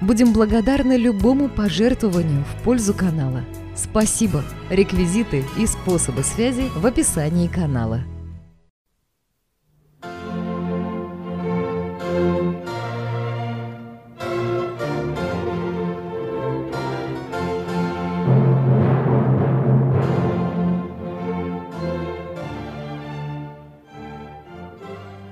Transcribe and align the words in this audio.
Будем 0.00 0.32
благодарны 0.32 0.96
любому 0.96 1.50
пожертвованию 1.50 2.42
в 2.44 2.62
пользу 2.64 2.94
канала. 2.94 3.44
Спасибо! 3.76 4.42
Реквизиты 4.70 5.44
и 5.58 5.66
способы 5.66 6.22
связи 6.22 6.70
в 6.74 6.86
описании 6.86 7.48
канала. 7.48 8.00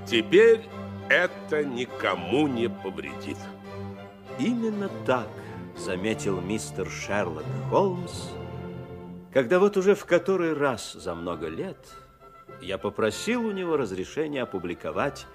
Теперь 0.07 0.61
это 1.09 1.65
никому 1.65 2.49
не 2.49 2.69
повредит. 2.69 3.39
Именно 4.39 4.89
так 5.05 5.29
заметил 5.77 6.41
мистер 6.41 6.89
Шерлок 6.89 7.45
Холмс, 7.71 8.29
когда 9.33 9.59
вот 9.59 9.77
уже 9.77 9.97
в 9.97 10.05
который 10.05 10.53
раз 10.53 10.93
за 10.93 11.15
много 11.17 11.49
лет 11.49 11.79
я 12.63 12.79
попросил 12.79 13.45
у 13.45 13.51
него 13.51 13.77
разрешения 13.77 14.43
опубликовать 14.43 15.27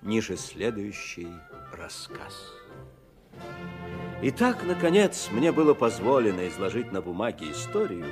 ниже 0.00 0.36
следующий 0.36 1.28
рассказ. 1.72 2.52
Итак, 4.22 4.58
наконец, 4.64 5.28
мне 5.32 5.50
было 5.50 5.74
позволено 5.74 6.46
изложить 6.46 6.92
на 6.92 7.02
бумаге 7.02 7.50
историю, 7.50 8.06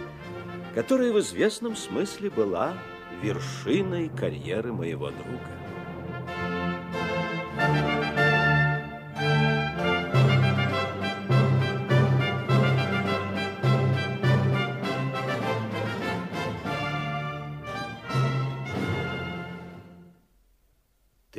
которая 0.75 1.13
в 1.13 1.21
известном 1.21 1.77
смысле 1.77 2.31
была 2.31 2.75
вершиной 3.23 4.09
карьеры 4.09 4.73
моего 4.73 5.11
друга. 5.11 5.60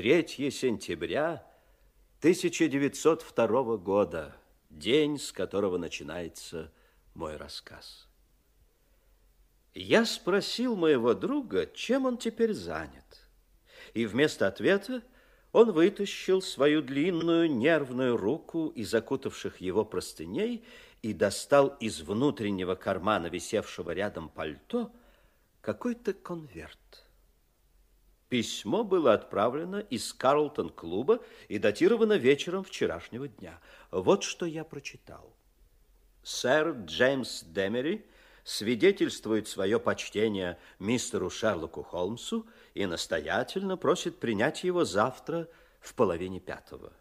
Третье 0.02 0.50
сентября 0.50 1.46
1902 2.22 3.78
года, 3.78 4.36
день, 4.72 5.20
с 5.20 5.32
которого 5.32 5.78
начинается 5.78 6.72
мой 7.14 7.38
рассказ. 7.38 8.08
Я 9.76 10.06
спросил 10.06 10.76
моего 10.76 11.14
друга, 11.14 11.68
чем 11.68 12.08
он 12.08 12.18
теперь 12.18 12.54
занят. 12.54 13.30
И 13.94 14.08
вместо 14.08 14.48
ответа 14.48 15.04
он 15.52 15.72
вытащил 15.72 16.42
свою 16.42 16.82
длинную 16.82 17.52
нервную 17.52 18.18
руку 18.18 18.70
из 18.70 18.90
закутавших 18.90 19.62
его 19.62 19.86
простыней 19.86 20.66
и 21.04 21.14
достал 21.14 21.78
из 21.80 22.02
внутреннего 22.02 22.74
кармана, 22.74 23.28
висевшего 23.28 23.92
рядом 23.92 24.30
пальто, 24.30 24.92
какой-то 25.62 26.14
конверт. 26.16 27.06
Письмо 28.32 28.86
было 28.86 29.14
отправлено 29.14 29.82
из 29.90 30.14
Карлтон-клуба 30.14 31.20
и 31.50 31.60
датировано 31.60 32.14
вечером 32.14 32.64
вчерашнего 32.64 33.28
дня. 33.28 33.60
Вот 33.92 34.24
что 34.24 34.46
я 34.46 34.64
прочитал. 34.64 35.36
Сэр 36.24 36.78
Джеймс 36.86 37.44
Демери 37.44 38.06
свидетельствует 38.46 39.50
свое 39.50 39.82
почтение 39.82 40.58
мистеру 40.80 41.30
Шерлоку 41.30 41.84
Холмсу 41.84 42.48
и 42.74 42.86
настоятельно 42.86 43.76
просит 43.76 44.18
принять 44.18 44.64
его 44.64 44.86
завтра 44.86 45.50
в 45.82 45.94
половине 45.94 46.40
пятого. 46.40 46.94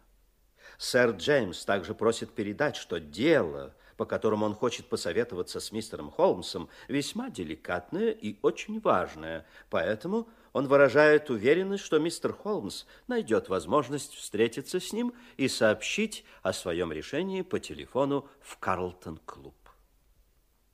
Сэр 0.77 1.11
Джеймс 1.11 1.63
также 1.63 1.95
просит 1.95 2.31
передать, 2.33 2.75
что 2.75 2.99
дело, 2.99 3.73
по 3.95 4.05
которому 4.05 4.45
он 4.45 4.53
хочет 4.53 4.87
посоветоваться 4.87 5.61
с 5.61 5.71
мистером 5.71 6.11
Холмсом, 6.11 6.67
весьма 6.89 7.29
деликатное 7.29 8.09
и 8.11 8.37
очень 8.41 8.81
важное, 8.81 9.45
поэтому 9.69 10.27
он 10.53 10.67
выражает 10.67 11.29
уверенность, 11.29 11.83
что 11.83 11.99
мистер 11.99 12.33
Холмс 12.33 12.85
найдет 13.07 13.49
возможность 13.49 14.13
встретиться 14.13 14.79
с 14.79 14.91
ним 14.91 15.13
и 15.37 15.47
сообщить 15.47 16.25
о 16.41 16.53
своем 16.53 16.91
решении 16.91 17.41
по 17.41 17.59
телефону 17.59 18.27
в 18.41 18.57
Карлтон-клуб. 18.57 19.55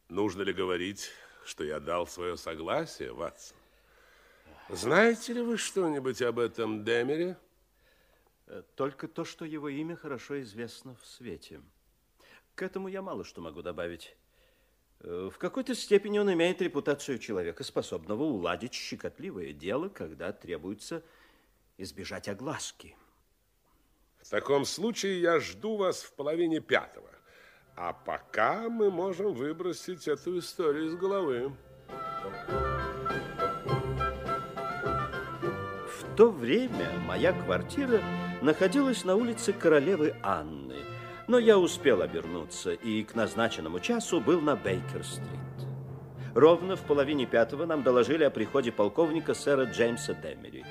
Нужно 0.09 0.41
ли 0.41 0.53
говорить, 0.53 1.09
что 1.45 1.63
я 1.63 1.79
дал 1.79 2.07
свое 2.07 2.37
согласие, 2.37 3.13
Ватсон? 3.13 3.57
Знаете 4.69 5.33
ли 5.33 5.41
вы 5.41 5.57
что-нибудь 5.57 6.21
об 6.21 6.39
этом 6.39 6.83
Демере? 6.83 7.37
Э, 8.47 8.63
только 8.75 9.07
то, 9.07 9.23
что 9.23 9.45
его 9.45 9.69
имя 9.69 9.95
хорошо 9.95 10.41
известно 10.41 10.95
в 10.95 11.05
свете. 11.05 11.61
К 12.55 12.63
этому 12.63 12.87
я 12.87 13.01
мало 13.01 13.23
что 13.23 13.41
могу 13.41 13.61
добавить. 13.61 14.16
Э, 15.02 15.30
в 15.31 15.38
какой-то 15.38 15.75
степени 15.75 16.19
он 16.19 16.31
имеет 16.34 16.62
репутацию 16.62 17.19
человека, 17.19 17.63
способного 17.63 18.24
уладить 18.24 18.74
щекотливое 18.74 19.53
дело, 19.53 19.90
когда 19.90 20.31
требуется 20.31 21.03
избежать 21.78 22.28
огласки. 22.28 22.96
В 24.22 24.30
таком 24.30 24.66
случае 24.66 25.22
я 25.22 25.40
жду 25.40 25.78
вас 25.78 26.02
в 26.03 26.13
половине 26.13 26.59
пятого. 26.59 27.09
А 27.75 27.94
пока 27.94 28.69
мы 28.69 28.90
можем 28.90 29.34
выбросить 29.34 30.08
эту 30.08 30.40
историю 30.40 30.88
из 30.88 30.96
головы. 30.96 31.56
В 35.88 36.16
то 36.18 36.31
время 36.31 36.97
моя 37.06 37.31
квартира 37.31 38.02
находилась 38.41 39.06
на 39.06 39.16
улице 39.16 39.53
Королевы 39.53 40.16
Анны– 40.24 40.84
но 41.27 41.39
я 41.39 41.57
успел 41.59 42.01
обернуться 42.01 42.71
и 42.71 43.03
к 43.03 43.15
назначенному 43.15 43.79
часу 43.79 44.21
был 44.21 44.39
на 44.41 44.55
Бейкер-стрит. 44.55 45.27
Ровно 46.33 46.75
в 46.75 46.83
половине 46.83 47.25
пятого 47.25 47.65
нам 47.65 47.83
доложили 47.83 48.23
о 48.23 48.29
приходе 48.29 48.71
полковника 48.71 49.33
сэра 49.33 49.66
Джеймса 49.66 50.13
Демери. 50.13 50.66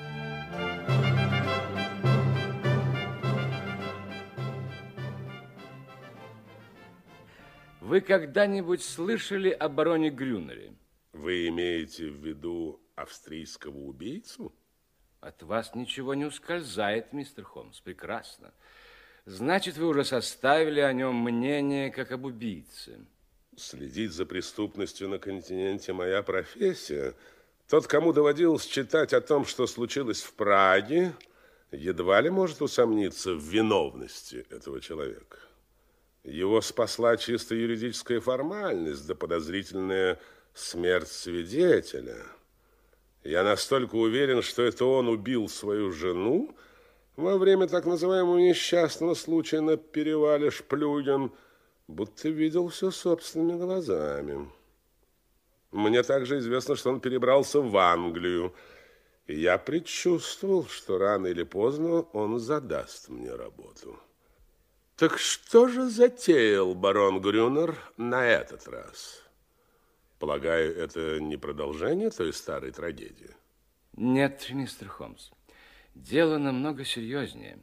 Вы 7.81 8.01
когда-нибудь 8.01 8.83
слышали 8.83 9.49
о 9.49 9.69
бароне 9.69 10.09
Грюнере? 10.09 10.73
Вы 11.13 11.47
имеете 11.47 12.09
в 12.09 12.15
виду 12.25 12.81
австрийского 12.95 13.77
убийцу? 13.77 14.53
От 15.19 15.41
вас 15.43 15.73
ничего 15.73 16.13
не 16.13 16.25
ускользает, 16.25 17.13
мистер 17.13 17.43
Холмс. 17.43 17.79
Прекрасно. 17.81 18.53
Значит, 19.27 19.75
вы 19.75 19.87
уже 19.87 20.05
составили 20.05 20.79
о 20.79 20.93
нем 20.93 21.15
мнение, 21.15 21.91
как 21.91 22.13
об 22.13 22.23
убийце. 22.23 22.97
Следить 23.57 24.13
за 24.13 24.25
преступностью 24.25 25.09
на 25.09 25.19
континенте 25.19 25.91
моя 25.91 26.23
профессия. 26.23 27.13
Тот, 27.67 27.87
кому 27.87 28.13
доводилось 28.13 28.65
читать 28.65 29.11
о 29.11 29.19
том, 29.19 29.45
что 29.45 29.67
случилось 29.67 30.21
в 30.21 30.31
Праге, 30.31 31.13
едва 31.73 32.21
ли 32.21 32.29
может 32.29 32.61
усомниться 32.61 33.33
в 33.33 33.43
виновности 33.43 34.45
этого 34.49 34.79
человека. 34.79 35.39
Его 36.23 36.61
спасла 36.61 37.17
чисто 37.17 37.53
юридическая 37.53 38.21
формальность, 38.21 39.05
да 39.07 39.13
подозрительная 39.13 40.21
смерть 40.53 41.11
свидетеля. 41.11 42.25
Я 43.25 43.43
настолько 43.43 43.95
уверен, 43.95 44.41
что 44.41 44.63
это 44.63 44.85
он 44.85 45.09
убил 45.09 45.49
свою 45.49 45.91
жену, 45.91 46.55
во 47.17 47.37
время 47.37 47.67
так 47.67 47.85
называемого 47.85 48.37
несчастного 48.37 49.15
случая 49.15 49.61
на 49.61 49.75
перевале 49.75 50.51
Шплюген, 50.51 51.31
будто 51.87 52.29
видел 52.29 52.69
все 52.69 52.91
собственными 52.91 53.59
глазами. 53.59 54.49
Мне 55.71 56.03
также 56.03 56.37
известно, 56.37 56.75
что 56.75 56.91
он 56.91 57.01
перебрался 57.01 57.59
в 57.59 57.75
Англию, 57.75 58.53
и 59.25 59.37
я 59.37 59.57
предчувствовал, 59.57 60.67
что 60.67 60.97
рано 60.97 61.27
или 61.27 61.43
поздно 61.43 62.01
он 62.13 62.39
задаст 62.39 63.09
мне 63.09 63.33
работу. 63.33 63.99
Так 64.95 65.17
что 65.19 65.67
же 65.67 65.89
затеял 65.89 66.73
барон 66.73 67.21
Грюнер 67.21 67.77
на 67.97 68.25
этот 68.25 68.67
раз? 68.67 69.21
Полагаю, 70.17 70.75
это 70.75 71.19
не 71.19 71.37
продолжение 71.37 72.09
той 72.09 72.33
старой 72.33 72.71
трагедии? 72.71 73.35
Нет, 73.93 74.47
мистер 74.49 74.87
Холмс. 74.87 75.29
Дело 76.03 76.37
намного 76.37 76.85
серьезнее. 76.85 77.57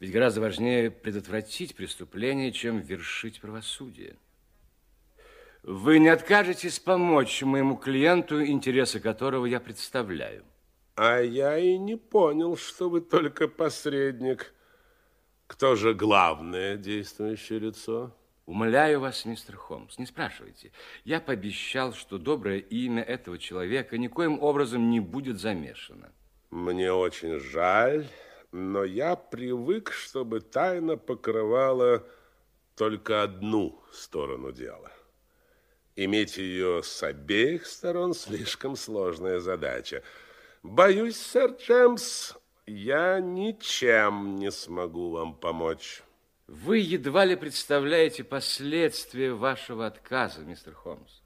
Ведь 0.00 0.10
гораздо 0.10 0.40
важнее 0.40 0.90
предотвратить 0.90 1.76
преступление, 1.76 2.50
чем 2.50 2.80
вершить 2.80 3.40
правосудие. 3.40 4.16
Вы 5.62 6.00
не 6.00 6.08
откажетесь 6.08 6.80
помочь 6.80 7.40
моему 7.42 7.76
клиенту, 7.76 8.44
интересы 8.44 8.98
которого 8.98 9.46
я 9.46 9.60
представляю? 9.60 10.44
А 10.96 11.20
я 11.20 11.56
и 11.56 11.78
не 11.78 11.96
понял, 11.96 12.56
что 12.56 12.90
вы 12.90 13.00
только 13.00 13.46
посредник. 13.46 14.52
Кто 15.46 15.76
же 15.76 15.94
главное 15.94 16.76
действующее 16.76 17.60
лицо? 17.60 18.12
Умоляю 18.44 18.98
вас, 18.98 19.24
мистер 19.24 19.54
Холмс, 19.54 19.98
не 19.98 20.06
спрашивайте. 20.06 20.72
Я 21.04 21.20
пообещал, 21.20 21.94
что 21.94 22.18
доброе 22.18 22.58
имя 22.58 23.04
этого 23.04 23.38
человека 23.38 23.98
никоим 23.98 24.42
образом 24.42 24.90
не 24.90 24.98
будет 24.98 25.38
замешано. 25.38 26.12
Мне 26.52 26.92
очень 26.92 27.40
жаль, 27.40 28.06
но 28.52 28.84
я 28.84 29.16
привык, 29.16 29.90
чтобы 29.90 30.40
тайна 30.40 30.98
покрывала 30.98 32.06
только 32.76 33.22
одну 33.22 33.82
сторону 33.90 34.52
дела. 34.52 34.92
Иметь 35.96 36.36
ее 36.36 36.82
с 36.82 37.02
обеих 37.02 37.66
сторон 37.66 38.12
слишком 38.12 38.76
сложная 38.76 39.40
задача. 39.40 40.02
Боюсь, 40.62 41.16
сэр 41.16 41.52
Джемс, 41.52 42.34
я 42.66 43.18
ничем 43.18 44.36
не 44.36 44.50
смогу 44.50 45.10
вам 45.12 45.34
помочь. 45.34 46.02
Вы 46.48 46.80
едва 46.80 47.24
ли 47.24 47.34
представляете 47.34 48.24
последствия 48.24 49.32
вашего 49.32 49.86
отказа, 49.86 50.42
мистер 50.42 50.74
Холмс. 50.74 51.22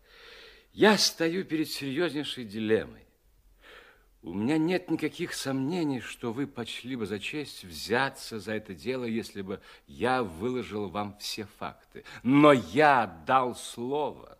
Я 0.72 0.96
стою 0.96 1.44
перед 1.44 1.68
серьезнейшей 1.68 2.44
дилеммой. 2.44 3.05
У 4.26 4.34
меня 4.34 4.58
нет 4.58 4.90
никаких 4.90 5.34
сомнений, 5.34 6.00
что 6.00 6.32
вы 6.32 6.48
почли 6.48 6.96
бы 6.96 7.06
за 7.06 7.20
честь 7.20 7.62
взяться 7.62 8.40
за 8.40 8.54
это 8.54 8.74
дело, 8.74 9.04
если 9.04 9.40
бы 9.40 9.60
я 9.86 10.24
выложил 10.24 10.88
вам 10.88 11.16
все 11.20 11.46
факты. 11.60 12.02
Но 12.24 12.52
я 12.52 13.06
дал 13.24 13.54
слово. 13.54 14.36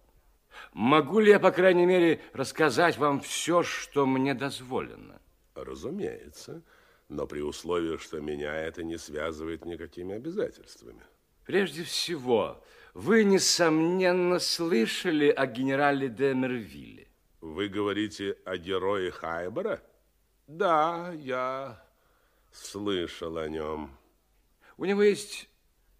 Могу 0.72 1.20
ли 1.20 1.30
я, 1.30 1.38
по 1.38 1.52
крайней 1.52 1.86
мере, 1.86 2.20
рассказать 2.32 2.98
вам 2.98 3.20
все, 3.20 3.62
что 3.62 4.06
мне 4.06 4.34
дозволено? 4.34 5.20
Разумеется, 5.54 6.62
но 7.08 7.28
при 7.28 7.42
условии, 7.42 7.96
что 7.98 8.18
меня 8.18 8.56
это 8.56 8.82
не 8.82 8.98
связывает 8.98 9.64
никакими 9.64 10.16
обязательствами. 10.16 11.02
Прежде 11.44 11.84
всего, 11.84 12.60
вы, 12.92 13.22
несомненно, 13.22 14.40
слышали 14.40 15.28
о 15.28 15.46
генерале 15.46 16.08
де 16.08 16.34
Мервилле. 16.34 17.06
Вы 17.54 17.68
говорите 17.68 18.36
о 18.44 18.56
герое 18.56 19.12
Хайбера? 19.12 19.80
Да, 20.48 21.12
я 21.14 21.80
слышал 22.50 23.38
о 23.38 23.48
нем. 23.48 23.96
У 24.76 24.84
него 24.84 25.04
есть 25.04 25.48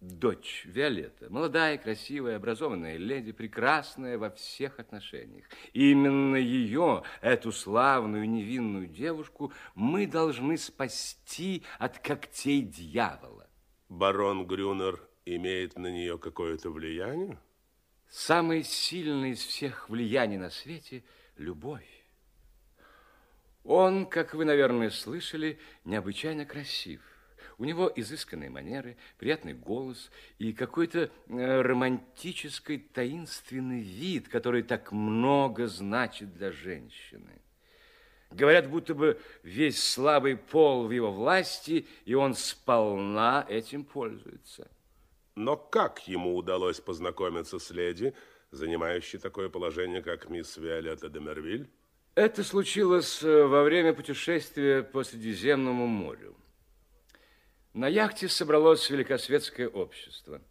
дочь 0.01 0.63
Виолетта, 0.65 1.29
молодая, 1.29 1.77
красивая, 1.77 2.35
образованная 2.35 2.97
леди, 2.97 3.31
прекрасная 3.31 4.17
во 4.17 4.29
всех 4.29 4.79
отношениях. 4.79 5.45
именно 5.71 6.35
ее, 6.35 7.03
эту 7.21 7.53
славную 7.53 8.29
невинную 8.29 8.87
девушку, 8.87 9.53
мы 9.73 10.05
должны 10.05 10.57
спасти 10.57 11.63
от 11.79 11.97
когтей 11.99 12.61
дьявола. 12.61 13.47
Барон 13.87 14.45
Грюнер 14.45 14.99
имеет 15.23 15.77
на 15.77 15.87
нее 15.87 16.17
какое-то 16.17 16.69
влияние? 16.71 17.39
Самое 18.09 18.63
сильное 18.63 19.29
из 19.29 19.39
всех 19.39 19.89
влияний 19.89 20.37
на 20.37 20.49
свете– 20.49 21.05
любовь. 21.37 21.87
Он, 23.63 24.05
как 24.05 24.33
вы, 24.33 24.45
наверное, 24.45 24.89
слышали, 24.89 25.59
необычайно 25.83 26.45
красив– 26.45 27.01
у 27.57 27.65
него 27.65 27.91
изысканные 27.95 28.49
манеры, 28.49 28.97
приятный 29.17 29.53
голос 29.53 30.11
и 30.37 30.53
какой-то 30.53 31.09
э, 31.27 31.61
романтический 31.61 32.77
таинственный 32.77 33.81
вид, 33.81 34.27
который 34.27 34.61
так 34.61 34.91
много 34.91 35.67
значит 35.67 36.33
для 36.33 36.51
женщины. 36.51 37.41
Говорят, 38.29 38.69
будто 38.69 38.93
бы 38.93 39.19
весь 39.41 39.81
слабый 39.81 40.37
пол 40.37 40.85
в 40.85 40.91
его 40.91 41.11
власти, 41.11 41.87
и 42.05 42.13
он 42.13 42.35
сполна 42.35 43.45
этим 43.49 43.85
пользуется. 43.85 44.69
Но 45.33 45.55
как 45.55 46.07
ему 46.07 46.35
удалось 46.35 46.79
познакомиться 46.79 47.57
с 47.57 47.71
леди, 47.71 48.13
занимающей 48.51 49.19
такое 49.19 49.49
положение, 49.49 50.01
как 50.01 50.29
мисс 50.29 50.57
Виолетта 50.57 51.09
де 51.09 51.19
Мервиль? 51.19 51.69
Это 52.15 52.43
случилось 52.43 53.21
э, 53.21 53.43
во 53.43 53.63
время 53.63 53.93
путешествия 53.93 54.81
по 54.81 55.03
Средиземному 55.03 55.85
морю. 55.85 56.35
На 57.73 57.87
яхте 57.87 58.27
собралось 58.27 58.89
великосветское 58.89 59.67
общество. 59.67 60.41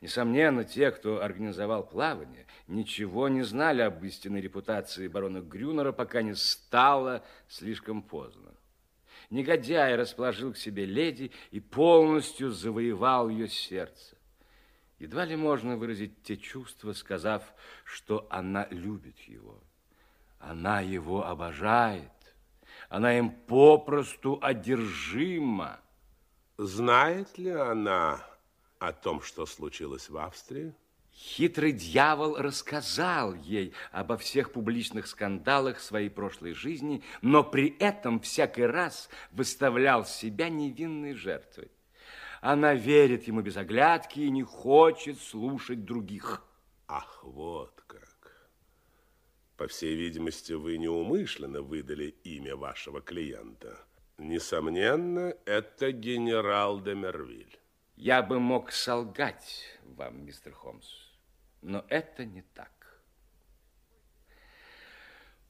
Несомненно, 0.00 0.64
те, 0.64 0.90
кто 0.90 1.22
организовал 1.22 1.86
плавание, 1.86 2.46
ничего 2.66 3.28
не 3.28 3.42
знали 3.42 3.82
об 3.82 4.02
истинной 4.04 4.40
репутации 4.40 5.06
барона 5.06 5.42
Грюнера, 5.42 5.92
пока 5.92 6.22
не 6.22 6.34
стало 6.34 7.22
слишком 7.46 8.02
поздно. 8.02 8.54
Негодяй 9.28 9.96
расположил 9.96 10.54
к 10.54 10.56
себе 10.56 10.86
леди 10.86 11.30
и 11.50 11.60
полностью 11.60 12.50
завоевал 12.50 13.28
ее 13.28 13.48
сердце. 13.48 14.16
Едва 15.02 15.24
ли 15.24 15.34
можно 15.34 15.76
выразить 15.76 16.22
те 16.22 16.36
чувства, 16.36 16.92
сказав, 16.92 17.42
что 17.82 18.24
она 18.30 18.68
любит 18.70 19.18
его. 19.22 19.60
Она 20.38 20.80
его 20.80 21.26
обожает. 21.26 22.12
Она 22.88 23.18
им 23.18 23.32
попросту 23.32 24.38
одержима. 24.40 25.80
Знает 26.56 27.36
ли 27.36 27.50
она 27.50 28.24
о 28.78 28.92
том, 28.92 29.22
что 29.22 29.44
случилось 29.44 30.08
в 30.08 30.16
Австрии? 30.16 30.72
Хитрый 31.12 31.72
дьявол 31.72 32.36
рассказал 32.36 33.34
ей 33.34 33.74
обо 33.90 34.16
всех 34.16 34.52
публичных 34.52 35.08
скандалах 35.08 35.80
своей 35.80 36.10
прошлой 36.10 36.54
жизни, 36.54 37.02
но 37.22 37.42
при 37.42 37.76
этом 37.80 38.20
всякий 38.20 38.66
раз 38.66 39.08
выставлял 39.32 40.04
себя 40.04 40.48
невинной 40.48 41.14
жертвой. 41.14 41.72
Она 42.42 42.74
верит 42.74 43.28
ему 43.28 43.40
без 43.40 43.56
оглядки 43.56 44.18
и 44.18 44.28
не 44.28 44.42
хочет 44.42 45.20
слушать 45.20 45.84
других. 45.84 46.44
Ах, 46.88 47.22
вот 47.22 47.80
как. 47.86 48.50
По 49.56 49.68
всей 49.68 49.94
видимости, 49.94 50.52
вы 50.52 50.76
неумышленно 50.76 51.62
выдали 51.62 52.16
имя 52.24 52.56
вашего 52.56 53.00
клиента. 53.00 53.78
Несомненно, 54.18 55.36
это 55.44 55.92
генерал 55.92 56.80
де 56.80 56.96
Мервиль. 56.96 57.56
Я 57.94 58.22
бы 58.22 58.40
мог 58.40 58.72
солгать 58.72 59.78
вам, 59.84 60.26
мистер 60.26 60.52
Холмс, 60.52 60.88
но 61.60 61.84
это 61.88 62.24
не 62.24 62.42
так. 62.54 62.72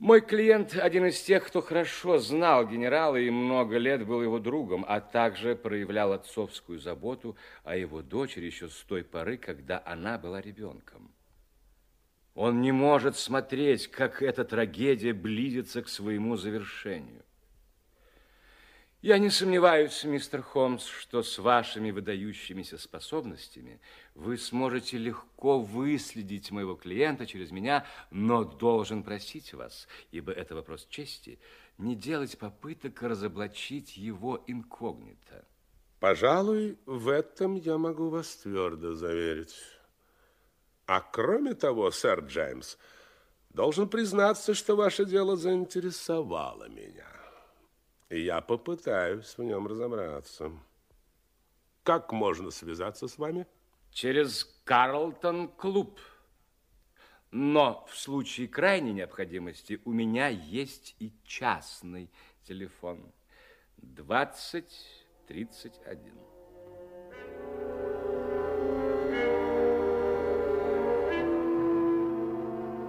Мой 0.02 0.20
клиент 0.20 0.76
один 0.76 1.06
из 1.06 1.22
тех, 1.22 1.46
кто 1.46 1.62
хорошо 1.62 2.18
знал 2.18 2.66
генерала 2.66 3.14
и 3.14 3.30
много 3.30 3.78
лет 3.78 4.04
был 4.04 4.20
его 4.20 4.40
другом, 4.40 4.84
а 4.88 5.00
также 5.00 5.54
проявлял 5.54 6.12
отцовскую 6.12 6.80
заботу 6.80 7.36
о 7.62 7.76
его 7.76 8.02
дочери 8.02 8.46
еще 8.46 8.68
с 8.68 8.74
той 8.82 9.04
поры, 9.04 9.36
когда 9.36 9.80
она 9.86 10.18
была 10.18 10.40
ребенком. 10.40 11.12
Он 12.34 12.60
не 12.62 12.72
может 12.72 13.16
смотреть, 13.16 13.86
как 13.86 14.22
эта 14.22 14.44
трагедия 14.44 15.12
близится 15.12 15.82
к 15.82 15.88
своему 15.88 16.34
завершению. 16.34 17.22
Я 19.02 19.18
не 19.18 19.30
сомневаюсь, 19.30 20.04
мистер 20.04 20.42
Холмс, 20.42 20.86
что 20.86 21.24
с 21.24 21.36
вашими 21.38 21.90
выдающимися 21.90 22.78
способностями 22.78 23.80
вы 24.14 24.38
сможете 24.38 24.96
легко 24.96 25.58
выследить 25.58 26.52
моего 26.52 26.76
клиента 26.76 27.26
через 27.26 27.50
меня, 27.50 27.84
но 28.12 28.44
должен 28.44 29.02
просить 29.02 29.54
вас, 29.54 29.88
ибо 30.12 30.30
это 30.30 30.54
вопрос 30.54 30.86
чести, 30.88 31.40
не 31.78 31.96
делать 31.96 32.38
попыток 32.38 33.02
разоблачить 33.02 33.96
его 33.96 34.44
инкогнито. 34.46 35.44
Пожалуй, 35.98 36.78
в 36.86 37.08
этом 37.08 37.56
я 37.56 37.78
могу 37.78 38.08
вас 38.08 38.36
твердо 38.36 38.94
заверить. 38.94 39.56
А 40.86 41.00
кроме 41.00 41.54
того, 41.54 41.90
сэр 41.90 42.20
Джеймс, 42.20 42.76
должен 43.50 43.88
признаться, 43.88 44.54
что 44.54 44.76
ваше 44.76 45.04
дело 45.06 45.34
заинтересовало 45.34 46.68
меня 46.68 47.11
я 48.18 48.40
попытаюсь 48.40 49.38
в 49.38 49.42
нем 49.42 49.66
разобраться. 49.66 50.52
Как 51.82 52.12
можно 52.12 52.50
связаться 52.50 53.08
с 53.08 53.18
вами? 53.18 53.46
Через 53.90 54.44
Карлтон-клуб. 54.64 55.98
Но 57.30 57.86
в 57.88 57.96
случае 57.96 58.48
крайней 58.48 58.92
необходимости 58.92 59.80
у 59.84 59.92
меня 59.92 60.28
есть 60.28 60.94
и 60.98 61.12
частный 61.24 62.10
телефон. 62.44 63.12
2031. 63.78 66.12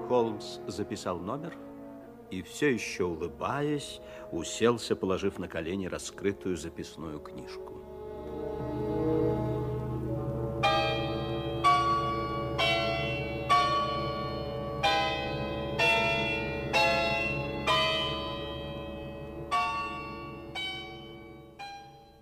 Холмс 0.08 0.60
записал 0.68 1.20
номер 1.20 1.58
и 2.33 2.41
все 2.41 2.73
еще 2.73 3.03
улыбаясь, 3.03 4.01
уселся, 4.31 4.95
положив 4.95 5.37
на 5.37 5.47
колени 5.47 5.85
раскрытую 5.85 6.57
записную 6.57 7.19
книжку. 7.19 7.79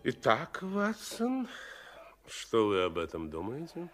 Итак, 0.04 0.60
Ватсон, 0.62 1.48
что 2.28 2.68
вы 2.68 2.82
об 2.84 2.98
этом 2.98 3.30
думаете? 3.30 3.90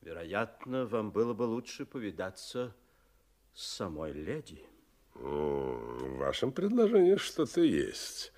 Вероятно, 0.00 0.86
вам 0.86 1.10
было 1.10 1.34
бы 1.34 1.42
лучше 1.42 1.84
повидаться 1.84 2.74
с 2.86 2.87
самой 3.58 4.12
леди. 4.12 4.62
В 5.14 6.16
вашем 6.18 6.52
предложении 6.52 7.16
что-то 7.16 7.60
есть. 7.60 8.32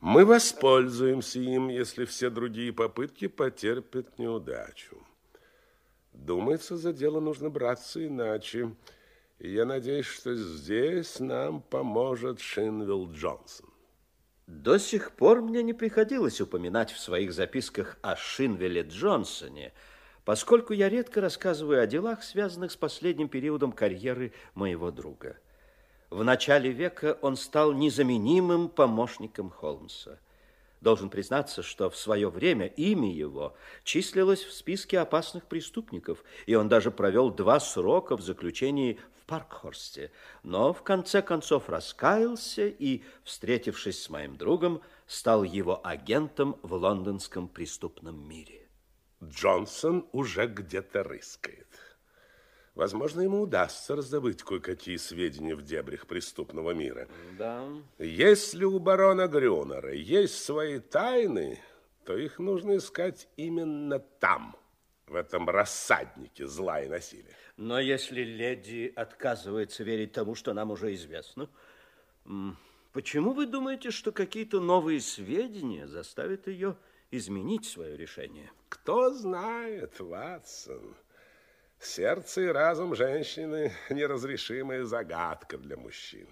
Мы 0.00 0.24
воспользуемся 0.24 1.40
им, 1.40 1.68
если 1.68 2.06
все 2.06 2.30
другие 2.30 2.72
попытки 2.72 3.28
потерпят 3.28 4.18
неудачу. 4.18 4.96
Думается, 6.14 6.78
за 6.78 6.94
дело 6.94 7.20
нужно 7.20 7.50
браться 7.50 8.04
иначе. 8.06 8.74
И 9.38 9.50
я 9.52 9.66
надеюсь, 9.66 10.06
что 10.06 10.34
здесь 10.34 11.20
нам 11.20 11.60
поможет 11.60 12.40
Шинвилл 12.40 13.12
Джонсон. 13.12 13.68
До 14.46 14.78
сих 14.78 15.12
пор 15.12 15.42
мне 15.42 15.62
не 15.62 15.74
приходилось 15.74 16.40
упоминать 16.40 16.90
в 16.90 16.98
своих 16.98 17.32
записках 17.32 17.98
о 18.00 18.16
Шинвилле 18.16 18.82
Джонсоне, 18.82 19.74
поскольку 20.30 20.72
я 20.72 20.88
редко 20.88 21.20
рассказываю 21.20 21.82
о 21.82 21.88
делах, 21.88 22.22
связанных 22.22 22.70
с 22.70 22.76
последним 22.76 23.28
периодом 23.28 23.72
карьеры 23.72 24.32
моего 24.54 24.92
друга. 24.92 25.36
В 26.08 26.22
начале 26.22 26.70
века 26.70 27.18
он 27.20 27.34
стал 27.34 27.72
незаменимым 27.72 28.68
помощником 28.68 29.50
Холмса. 29.50 30.20
Должен 30.80 31.10
признаться, 31.10 31.64
что 31.64 31.90
в 31.90 31.96
свое 31.96 32.30
время 32.30 32.66
имя 32.66 33.12
его 33.12 33.56
числилось 33.82 34.44
в 34.44 34.52
списке 34.52 35.00
опасных 35.00 35.46
преступников, 35.46 36.22
и 36.46 36.54
он 36.54 36.68
даже 36.68 36.92
провел 36.92 37.30
два 37.30 37.58
срока 37.58 38.16
в 38.16 38.20
заключении 38.22 39.00
Паркхорсте, 39.26 40.12
но 40.44 40.72
в 40.72 40.84
конце 40.84 41.22
концов 41.22 41.68
раскаялся 41.68 42.68
и, 42.68 43.02
встретившись 43.24 44.00
с 44.00 44.08
моим 44.08 44.36
другом, 44.36 44.80
стал 45.08 45.42
его 45.42 45.80
агентом 45.84 46.54
в 46.62 46.74
лондонском 46.74 47.48
преступном 47.48 48.28
мире. 48.28 48.59
Джонсон 49.22 50.08
уже 50.12 50.46
где-то 50.46 51.02
рыскает. 51.02 51.68
Возможно, 52.74 53.20
ему 53.20 53.42
удастся 53.42 53.96
раздобыть 53.96 54.42
кое-какие 54.42 54.96
сведения 54.96 55.54
в 55.54 55.62
дебрях 55.62 56.06
преступного 56.06 56.70
мира. 56.70 57.08
Да. 57.36 57.68
Если 57.98 58.64
у 58.64 58.78
барона 58.78 59.26
Грюнера 59.26 59.92
есть 59.92 60.42
свои 60.42 60.78
тайны, 60.78 61.58
то 62.04 62.16
их 62.16 62.38
нужно 62.38 62.76
искать 62.76 63.28
именно 63.36 63.98
там, 63.98 64.56
в 65.06 65.14
этом 65.16 65.50
рассаднике 65.50 66.46
зла 66.46 66.80
и 66.80 66.88
насилия. 66.88 67.36
Но 67.56 67.78
если 67.78 68.22
леди 68.22 68.90
отказывается 68.96 69.84
верить 69.84 70.12
тому, 70.12 70.34
что 70.34 70.54
нам 70.54 70.70
уже 70.70 70.94
известно, 70.94 71.50
почему 72.92 73.32
вы 73.32 73.46
думаете, 73.46 73.90
что 73.90 74.12
какие-то 74.12 74.60
новые 74.60 75.00
сведения 75.00 75.86
заставят 75.86 76.46
ее 76.46 76.76
изменить 77.10 77.66
свое 77.66 77.96
решение? 77.96 78.50
Кто 78.68 79.10
знает, 79.12 79.98
Ватсон. 80.00 80.96
Сердце 81.78 82.42
и 82.42 82.46
разум 82.46 82.94
женщины– 82.94 83.72
неразрешимая 83.90 84.84
загадка 84.84 85.56
для 85.58 85.76
мужчин. 85.76 86.28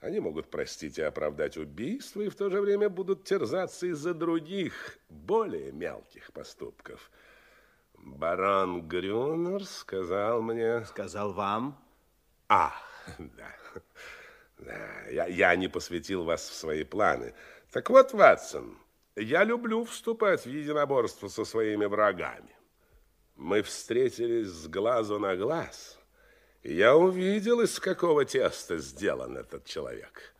Они 0.00 0.20
могут 0.20 0.50
простить 0.50 0.98
и 0.98 1.02
оправдать 1.02 1.56
убийство, 1.56 2.22
и 2.22 2.28
в 2.28 2.36
то 2.36 2.48
же 2.50 2.60
время 2.60 2.88
будут 2.88 3.24
терзаться 3.24 3.86
из-за 3.86 4.14
других, 4.14 4.98
более 5.08 5.72
мелких 5.72 6.32
поступков– 6.32 7.10
Барон 8.02 8.88
Грюнер 8.88 9.64
сказал 9.64 10.42
мне... 10.42 10.84
Сказал 10.86 11.32
вам? 11.32 11.78
А, 12.48 12.72
да. 13.18 13.48
Да, 14.58 15.08
я, 15.10 15.26
я 15.26 15.56
не 15.56 15.68
посвятил 15.68 16.24
вас 16.24 16.48
в 16.48 16.54
свои 16.54 16.84
планы. 16.84 17.34
Так 17.72 17.88
вот, 17.90 18.12
Ватсон, 18.12 18.76
я 19.16 19.44
люблю 19.44 19.84
вступать 19.84 20.44
в 20.44 20.48
единоборство 20.48 21.28
со 21.28 21.44
своими 21.44 21.86
врагами. 21.86 22.54
Мы 23.36 23.62
встретились 23.62 24.48
с 24.48 24.68
глазу 24.68 25.18
на 25.18 25.36
глаз, 25.36 25.98
я 26.62 26.94
увидел, 26.94 27.60
из 27.62 27.80
какого 27.80 28.24
теста 28.24 28.76
сделан 28.78 29.38
этот 29.38 29.64
человек. 29.64 30.34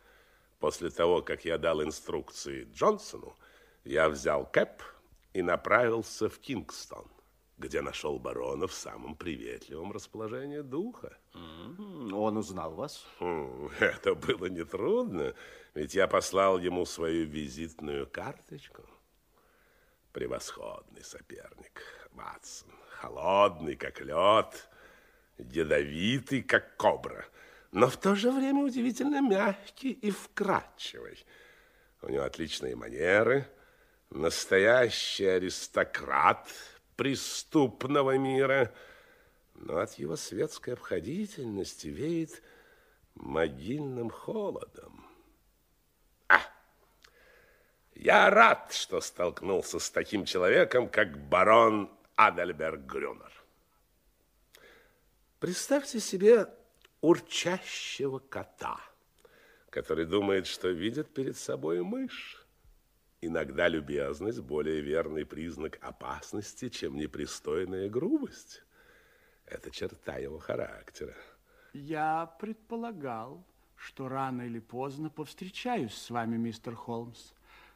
После 0.59 0.91
того, 0.91 1.23
как 1.23 1.45
я 1.45 1.57
дал 1.57 1.81
инструкции 1.81 2.67
Джонсону, 2.73 3.35
я 3.83 4.07
взял 4.07 4.45
кэп 4.45 4.83
и 5.33 5.41
направился 5.41 6.29
в 6.29 6.37
Кингстон 6.37 7.07
где 7.61 7.81
нашел 7.81 8.19
барона 8.19 8.67
в 8.67 8.73
самом 8.73 9.15
приветливом 9.15 9.91
расположении 9.91 10.61
духа. 10.61 11.17
Он 11.33 12.37
узнал 12.37 12.73
вас? 12.73 13.05
Это 13.79 14.15
было 14.15 14.47
нетрудно, 14.47 15.33
ведь 15.75 15.93
я 15.93 16.07
послал 16.07 16.57
ему 16.57 16.85
свою 16.85 17.25
визитную 17.27 18.07
карточку. 18.07 18.83
Превосходный 20.11 21.03
соперник, 21.03 21.81
Ватсон. 22.11 22.71
Холодный, 22.99 23.75
как 23.75 24.01
лед, 24.01 24.69
ядовитый, 25.37 26.43
как 26.43 26.75
кобра, 26.77 27.25
но 27.71 27.87
в 27.87 27.97
то 27.97 28.15
же 28.15 28.31
время 28.31 28.63
удивительно 28.63 29.21
мягкий 29.21 29.91
и 29.91 30.11
вкрадчивый. 30.11 31.25
У 32.01 32.09
него 32.09 32.23
отличные 32.23 32.75
манеры, 32.75 33.47
настоящий 34.09 35.25
аристократ– 35.25 36.47
преступного 37.01 38.15
мира, 38.19 38.71
но 39.55 39.79
от 39.79 39.93
его 39.93 40.15
светской 40.15 40.75
обходительности 40.75 41.87
веет 41.87 42.43
могильным 43.15 44.11
холодом. 44.11 45.03
А! 46.27 46.39
Я 47.95 48.29
рад, 48.29 48.71
что 48.73 49.01
столкнулся 49.01 49.79
с 49.79 49.89
таким 49.89 50.25
человеком, 50.25 50.87
как 50.87 51.17
барон 51.27 51.89
Адальберг 52.17 52.81
Грюнер. 52.81 53.33
Представьте 55.39 55.99
себе 55.99 56.49
урчащего 57.01 58.19
кота, 58.19 58.79
который 59.71 60.05
думает, 60.05 60.45
что 60.45 60.69
видит 60.69 61.11
перед 61.11 61.35
собой 61.35 61.81
мышь. 61.81 62.40
Иногда 63.21 63.67
любезность 63.67 64.39
более 64.41 64.81
верный 64.81 65.25
признак 65.25 65.77
опасности, 65.81 66.69
чем 66.69 66.95
непристойная 66.95 67.87
грубость. 67.87 68.63
Это 69.45 69.69
черта 69.69 70.17
его 70.17 70.39
характера. 70.39 71.15
Я 71.73 72.25
предполагал, 72.39 73.45
что 73.75 74.09
рано 74.09 74.41
или 74.41 74.59
поздно 74.59 75.11
повстречаюсь 75.11 75.93
с 75.93 76.09
вами, 76.09 76.37
мистер 76.37 76.75
Холмс. 76.75 77.33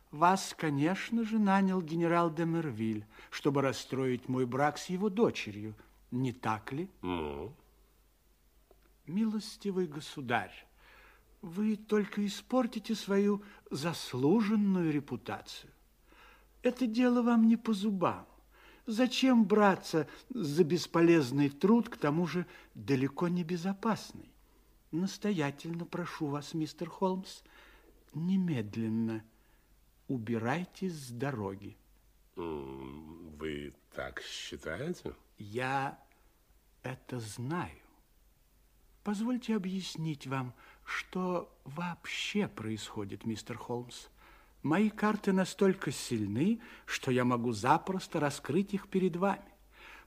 Вас, 0.09 0.55
конечно 0.57 1.23
же, 1.23 1.37
нанял 1.37 1.81
генерал 1.81 2.33
Демервиль, 2.33 3.05
чтобы 3.29 3.61
расстроить 3.61 4.27
мой 4.27 4.47
брак 4.47 4.79
с 4.79 4.87
его 4.87 5.09
дочерью. 5.09 5.75
Не 6.09 6.33
так 6.33 6.71
ли? 6.71 6.89
Ну? 7.01 7.53
Милостивый 9.05 9.85
государь, 9.85 10.64
вы 11.45 11.75
только 11.75 12.25
испортите 12.25 12.95
свою 12.95 13.43
заслуженную 13.69 14.91
репутацию. 14.91 15.71
Это 16.63 16.87
дело 16.87 17.21
вам 17.21 17.47
не 17.47 17.55
по 17.55 17.71
зубам. 17.73 18.25
Зачем 18.87 19.45
браться 19.45 20.07
за 20.29 20.63
бесполезный 20.63 21.49
труд, 21.49 21.87
к 21.89 21.97
тому 21.97 22.25
же 22.25 22.47
далеко 22.73 23.27
не 23.27 23.43
безопасный? 23.43 24.31
Настоятельно 24.91 25.85
прошу 25.85 26.27
вас, 26.27 26.55
мистер 26.55 26.89
Холмс, 26.89 27.43
немедленно 28.15 29.23
убирайтесь 30.07 30.93
с 30.93 31.11
дороги. 31.11 31.77
Вы 32.35 33.75
так 33.95 34.21
считаете? 34.21 35.13
Я 35.37 35.99
это 36.81 37.19
знаю. 37.19 37.84
Позвольте 39.05 39.55
объяснить 39.55 40.25
вам, 40.25 40.55
что 40.83 41.55
вообще 41.63 42.47
происходит, 42.47 43.23
мистер 43.23 43.55
Холмс? 43.55 44.07
Мои 44.63 44.89
карты 44.89 45.31
настолько 45.31 45.91
сильны, 45.91 46.59
что 46.87 47.11
я 47.11 47.23
могу 47.23 47.51
запросто 47.51 48.19
раскрыть 48.19 48.73
их 48.73 48.87
перед 48.87 49.15
вами. 49.15 49.45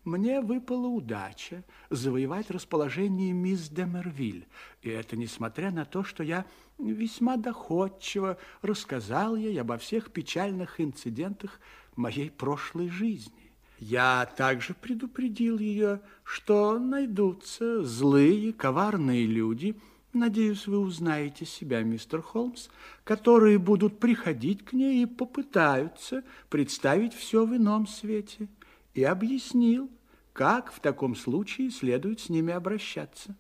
Мне 0.03 0.41
выпала 0.41 0.89
удача 0.89 1.63
завоевать 1.91 2.51
расположение 2.51 3.33
мисс 3.33 3.69
Демервиль, 3.69 4.49
и 4.83 4.91
это 4.91 5.17
несмотря 5.17 5.71
на 5.71 5.85
то, 5.85 6.03
что 6.03 6.25
я 6.25 6.45
весьма 6.77 7.37
доходчиво 7.37 8.37
рассказал 8.63 9.37
ей 9.37 9.61
обо 9.61 9.79
всех 9.79 10.11
печальных 10.11 10.81
инцидентах 10.81 11.61
моей 11.95 12.33
прошлой 12.33 12.89
жизни. 12.89 13.38
Я 13.79 14.27
также 14.37 14.75
предупредил 14.75 15.59
ее, 15.59 16.01
что 16.25 16.79
найдутся 16.79 17.85
злые, 17.85 18.53
коварные 18.53 19.27
люди– 19.27 19.77
Надеюсь, 20.15 20.67
вы 20.67 20.79
узнаете 20.79 21.45
себя, 21.45 21.83
мистер 21.83 22.23
Холмс, 22.23 22.69
которые 23.05 23.59
будут 23.59 23.99
приходить 23.99 24.65
к 24.65 24.73
ней 24.73 25.03
и 25.03 25.07
попытаются 25.07 26.25
представить 26.49 27.13
все 27.13 27.45
в 27.45 27.55
ином 27.55 27.87
свете. 27.87 28.49
И 28.95 29.05
объяснил, 29.05 29.91
как 30.33 30.73
в 30.73 30.81
таком 30.81 31.15
случае 31.15 31.71
следует 31.71 32.21
с 32.21 32.31
ними 32.31 32.55
обращаться. 32.55 33.37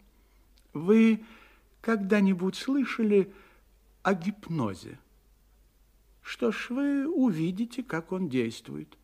Вы 0.74 1.24
когда-нибудь 1.80 2.54
слышали 2.54 3.32
о 4.02 4.12
гипнозе? 4.12 4.98
Что 6.20 6.52
ж, 6.52 6.66
вы 6.68 7.08
увидите, 7.08 7.82
как 7.82 8.12
он 8.12 8.28
действует. 8.28 8.97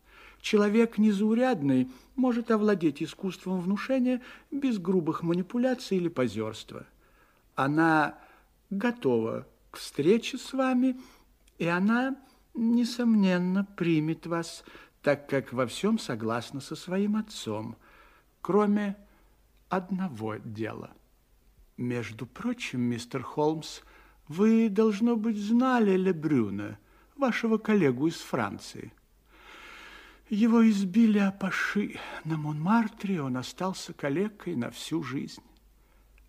Человек 0.45 0.99
незаурядный 0.99 1.89
может 2.15 2.51
овладеть 2.51 3.01
искусством 3.01 3.61
внушения 3.61 4.21
без 4.51 4.77
грубых 4.77 5.23
манипуляций 5.23 5.97
или 5.97 6.07
позерства. 6.07 6.85
Она 7.55 8.19
готова 8.69 9.47
к 9.71 9.77
встрече 9.77 10.37
с 10.37 10.53
вами, 10.53 11.01
и 11.57 11.65
она, 11.65 12.15
несомненно, 12.53 13.65
примет 13.75 14.27
вас, 14.27 14.63
так 15.01 15.27
как 15.27 15.51
во 15.51 15.65
всем 15.65 15.97
согласна 15.97 16.61
со 16.61 16.75
своим 16.75 17.15
отцом, 17.15 17.75
кроме 18.41 18.97
одного 19.69 20.35
дела. 20.35 20.91
Между 21.75 22.27
прочим, 22.27 22.81
мистер 22.81 23.23
Холмс, 23.23 23.79
вы, 24.27 24.69
должно 24.69 25.15
быть, 25.15 25.37
знали 25.37 25.97
Лебрюна, 25.97 26.77
вашего 27.15 27.57
коллегу 27.57 28.05
из 28.05 28.17
Франции. 28.17 28.93
Его 30.29 30.67
избили 30.67 31.19
апаши. 31.19 31.99
На 32.23 32.37
Монмартре 32.37 33.21
он 33.21 33.37
остался 33.37 33.93
калекой 33.93 34.55
на 34.55 34.71
всю 34.71 35.03
жизнь. 35.03 35.43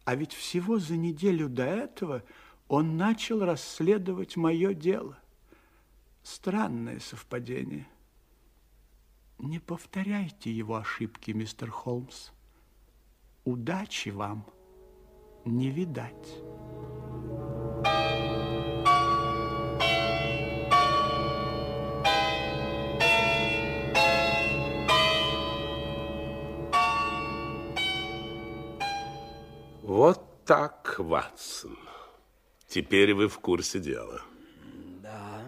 А 0.04 0.14
ведь 0.14 0.32
всего 0.32 0.78
за 0.78 0.96
неделю 0.96 1.48
до 1.48 1.64
этого 1.64 2.22
он 2.68 2.96
начал 2.96 3.44
расследовать 3.44 4.36
мое 4.36 4.74
дело. 4.74 5.18
Странное 6.22 7.00
совпадение. 7.00 7.88
Не 9.38 9.58
повторяйте 9.58 10.50
его 10.50 10.76
ошибки, 10.76 11.30
мистер 11.30 11.70
Холмс. 11.70 12.30
Удачи 13.44 14.10
вам 14.10 14.46
не 15.44 15.70
видать. 15.70 16.42
Так, 30.96 31.06
Ватсон. 31.06 31.78
Теперь 32.66 33.14
вы 33.14 33.28
в 33.28 33.38
курсе 33.38 33.78
дела. 33.78 34.22
Да, 35.02 35.44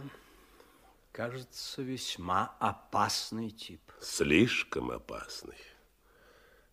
кажется, 1.13 1.83
весьма 1.83 2.55
опасный 2.61 3.51
тип. 3.51 3.81
Слишком 4.01 4.91
опасный. 4.91 5.57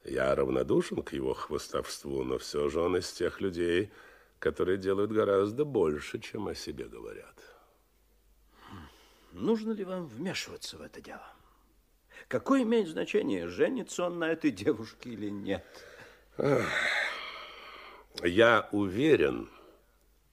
Я 0.03 0.35
равнодушен 0.35 1.01
к 1.01 1.13
его 1.13 1.33
хвостовству, 1.33 2.23
но 2.23 2.37
все 2.37 2.69
же 2.69 2.79
он 2.79 2.97
из 2.97 3.11
тех 3.11 3.41
людей, 3.41 3.91
которые 4.39 4.77
делают 4.77 5.11
гораздо 5.11 5.65
больше, 5.65 6.19
чем 6.19 6.47
о 6.47 6.55
себе 6.55 6.85
говорят. 6.85 7.39
Нужно 9.31 9.71
ли 9.71 9.83
вам 9.83 10.05
вмешиваться 10.05 10.77
в 10.77 10.81
это 10.81 11.01
дело? 11.01 11.33
Какое 12.27 12.63
имеет 12.63 12.87
значение, 12.87 13.47
женится 13.47 14.05
он 14.05 14.19
на 14.19 14.31
этой 14.31 14.51
девушке 14.51 15.09
или 15.09 15.29
нет? 15.29 15.65
Я 18.23 18.69
уверен, 18.71 19.49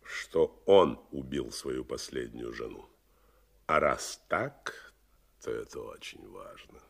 что 0.03 0.63
он 0.67 1.01
убил 1.11 1.51
свою 1.51 1.85
последнюю 1.85 2.53
жену. 2.53 2.89
А 3.67 3.81
раз 3.81 4.23
так, 4.29 4.93
то 5.43 5.51
это 5.51 5.81
очень 5.81 6.29
важно. 6.31 6.81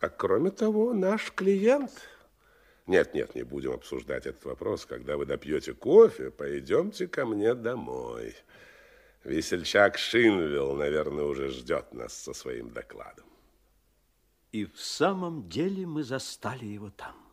А 0.00 0.08
кроме 0.08 0.50
того, 0.50 0.92
наш 0.92 1.32
клиент... 1.32 1.90
Нет, 2.86 3.14
нет, 3.14 3.34
не 3.34 3.42
будем 3.44 3.72
обсуждать 3.72 4.26
этот 4.26 4.44
вопрос. 4.44 4.86
Когда 4.86 5.16
вы 5.16 5.26
допьете 5.26 5.74
кофе, 5.74 6.30
пойдемте 6.30 7.06
ко 7.06 7.24
мне 7.24 7.54
домой. 7.54 8.34
Весельчак 9.22 9.98
Шинвилл, 9.98 10.74
наверное, 10.74 11.24
уже 11.24 11.48
ждет 11.48 11.92
нас 11.92 12.14
со 12.14 12.32
своим 12.32 12.70
докладом. 12.70 13.26
И 14.50 14.64
в 14.64 14.80
самом 14.80 15.48
деле 15.48 15.86
мы 15.86 16.02
застали 16.02 16.64
его 16.64 16.90
там. 16.90 17.29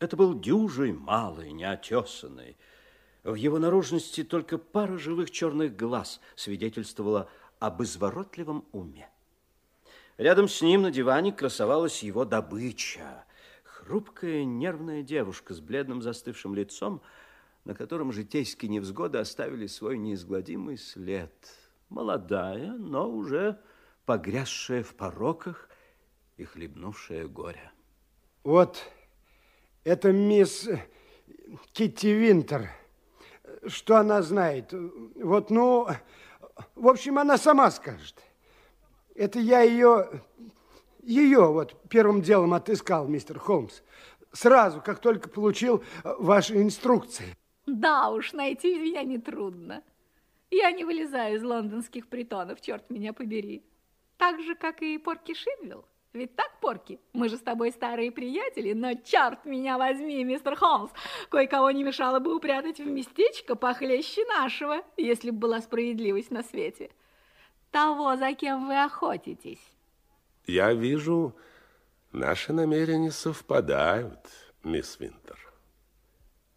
Это 0.00 0.16
был 0.16 0.38
дюжий, 0.38 0.92
малый, 0.92 1.52
неотесанный. 1.52 2.56
В 3.24 3.34
его 3.34 3.58
наружности 3.58 4.22
только 4.22 4.56
пара 4.58 4.96
живых 4.96 5.30
черных 5.30 5.76
глаз 5.76 6.20
свидетельствовала 6.36 7.28
об 7.58 7.82
изворотливом 7.82 8.64
уме. 8.72 9.08
Рядом 10.16 10.48
с 10.48 10.62
ним 10.62 10.82
на 10.82 10.90
диване 10.90 11.32
красовалась 11.32 12.02
его 12.02 12.24
добыча. 12.24 13.24
Хрупкая 13.64 14.44
нервная 14.44 15.02
девушка 15.02 15.52
с 15.52 15.60
бледным 15.60 16.00
застывшим 16.00 16.54
лицом, 16.54 17.02
на 17.64 17.74
котором 17.74 18.12
житейские 18.12 18.70
невзгоды 18.70 19.18
оставили 19.18 19.66
свой 19.66 19.98
неизгладимый 19.98 20.78
след. 20.78 21.32
Молодая, 21.88 22.72
но 22.72 23.10
уже 23.10 23.60
погрязшая 24.06 24.82
в 24.82 24.94
пороках 24.94 25.68
и 26.36 26.44
хлебнувшая 26.44 27.26
горе. 27.26 27.72
Вот 28.44 28.82
это 29.88 30.12
мисс 30.12 30.68
Китти 31.72 32.12
Винтер. 32.12 32.68
Что 33.66 33.96
она 33.96 34.20
знает? 34.22 34.72
Вот, 35.16 35.50
ну, 35.50 35.88
в 36.74 36.88
общем, 36.88 37.18
она 37.18 37.38
сама 37.38 37.70
скажет. 37.70 38.14
Это 39.14 39.38
я 39.38 39.62
ее, 39.62 40.22
ее 41.02 41.50
вот 41.50 41.74
первым 41.88 42.20
делом 42.20 42.52
отыскал, 42.52 43.08
мистер 43.08 43.38
Холмс. 43.38 43.80
Сразу, 44.32 44.82
как 44.82 45.00
только 45.00 45.30
получил 45.30 45.82
э, 46.04 46.14
ваши 46.18 46.60
инструкции. 46.60 47.34
Да 47.66 48.10
уж, 48.10 48.34
найти 48.34 48.78
меня 48.78 49.02
нетрудно. 49.02 49.82
Я 50.50 50.70
не 50.70 50.84
вылезаю 50.84 51.36
из 51.36 51.42
лондонских 51.42 52.08
притонов, 52.08 52.60
черт 52.60 52.90
меня 52.90 53.14
побери. 53.14 53.64
Так 54.18 54.40
же, 54.42 54.54
как 54.54 54.82
и 54.82 54.98
Порки 54.98 55.34
Шинвилл. 55.34 55.86
Ведь 56.12 56.34
так, 56.36 56.58
Порки? 56.60 56.98
Мы 57.12 57.28
же 57.28 57.36
с 57.36 57.40
тобой 57.40 57.70
старые 57.70 58.10
приятели, 58.10 58.72
но 58.72 58.94
черт 58.94 59.44
меня 59.44 59.78
возьми, 59.78 60.24
мистер 60.24 60.56
Холмс, 60.56 60.90
кое-кого 61.28 61.70
не 61.70 61.84
мешало 61.84 62.18
бы 62.18 62.34
упрятать 62.34 62.78
в 62.78 62.86
местечко 62.86 63.54
похлеще 63.54 64.24
нашего, 64.26 64.82
если 64.96 65.30
бы 65.30 65.38
была 65.38 65.60
справедливость 65.60 66.30
на 66.30 66.42
свете 66.42 66.90
того, 67.70 68.16
за 68.16 68.32
кем 68.34 68.66
вы 68.66 68.82
охотитесь. 68.82 69.62
Я 70.46 70.72
вижу, 70.72 71.36
наши 72.12 72.52
намерения 72.52 73.10
совпадают, 73.10 74.18
мисс 74.64 74.98
Винтер. 74.98 75.38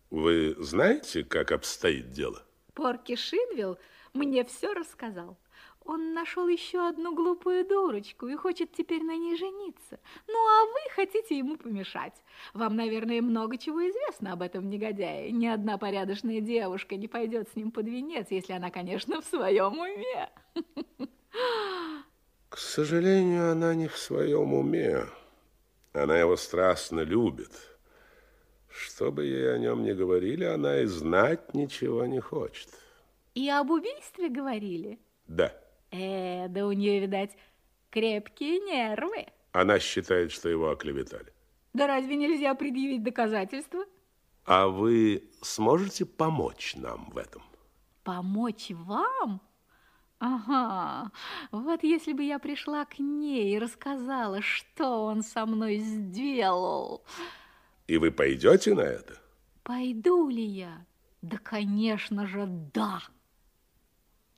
Вы 0.10 0.56
знаете, 0.60 1.24
как 1.24 1.52
обстоит 1.52 2.12
дело? 2.12 2.44
Порки 2.74 3.16
Шинвилл 3.16 3.78
мне 4.14 4.44
все 4.44 4.74
рассказал. 4.74 5.38
Он 5.86 6.13
нашел 6.13 6.48
еще 6.48 6.88
одну 6.88 7.15
глупую 7.15 7.67
дурочку 7.67 8.28
и 8.28 8.36
хочет 8.36 8.72
теперь 8.74 9.04
на 9.04 9.15
ней 9.15 9.36
жениться. 9.36 10.00
Ну, 10.28 10.34
а 10.34 10.65
вы 10.65 10.96
хотите 10.96 11.38
ему 11.38 11.58
помешать. 11.58 12.13
Вам, 12.54 12.76
наверное, 12.76 13.22
много 13.22 13.58
чего 13.58 13.88
известно 13.89 14.34
об 14.34 14.41
этом 14.41 14.70
негодяе. 14.70 15.32
Ни 15.32 15.48
одна 15.48 15.78
порядочная 15.78 16.39
девушка 16.39 16.96
не 16.96 17.08
пойдет 17.08 17.50
с 17.50 17.56
ним 17.56 17.72
под 17.72 17.88
венец, 17.88 18.28
если 18.30 18.54
она, 18.54 18.70
конечно, 18.70 19.22
в 19.22 19.26
своем 19.26 19.80
уме. 19.80 20.30
К 22.50 22.58
сожалению, 22.58 23.52
она 23.52 23.74
не 23.74 23.88
в 23.88 23.98
своем 23.98 24.54
уме. 24.54 25.06
Она 25.94 26.17
его 26.20 26.38
страстно 26.38 27.00
любит. 27.02 27.52
Что 28.70 29.12
бы 29.12 29.26
ей 29.26 29.54
о 29.54 29.58
нем 29.58 29.84
ни 29.84 29.91
говорили, 29.94 30.46
она 30.46 30.82
и 30.82 30.86
знать 30.86 31.54
ничего 31.54 32.06
не 32.06 32.20
хочет. 32.20 32.70
И 33.34 33.50
об 33.50 33.72
убийстве 33.72 34.30
говорили? 34.30 35.00
Да. 35.28 35.54
Э, 35.91 36.47
да 36.47 36.65
у 36.65 36.71
нее, 36.71 36.99
видать, 36.99 37.36
крепкие 37.89 38.60
нервы. 38.60 39.27
Она 39.51 39.80
считает, 39.80 40.32
что 40.32 40.49
его 40.49 40.69
оклеветали. 40.69 41.34
Да 41.73 41.88
разве 41.88 42.15
нельзя 42.15 42.54
предъявить 42.56 43.04
доказательства? 43.04 43.86
А 44.45 44.67
вы 44.67 45.30
сможете 45.41 46.06
помочь 46.06 46.75
нам 46.75 47.10
в 47.12 47.17
этом? 47.17 47.43
Помочь 48.04 48.71
вам? 48.71 49.41
Ага, 50.19 51.12
вот 51.51 51.84
если 51.84 52.13
бы 52.13 52.23
я 52.23 52.38
пришла 52.38 52.86
к 52.86 52.99
ней 52.99 53.56
и 53.56 53.60
рассказала, 53.60 54.41
что 54.41 55.06
он 55.06 55.23
со 55.23 55.45
мной 55.47 55.77
сделал. 55.77 57.04
И 57.88 57.97
вы 57.97 58.12
пойдете 58.12 58.75
на 58.75 58.82
это? 58.82 59.17
Пойду 59.63 60.30
ли 60.30 60.43
я? 60.43 60.86
Да, 61.23 61.38
конечно 61.38 62.27
же, 62.27 62.45
да. 62.47 63.01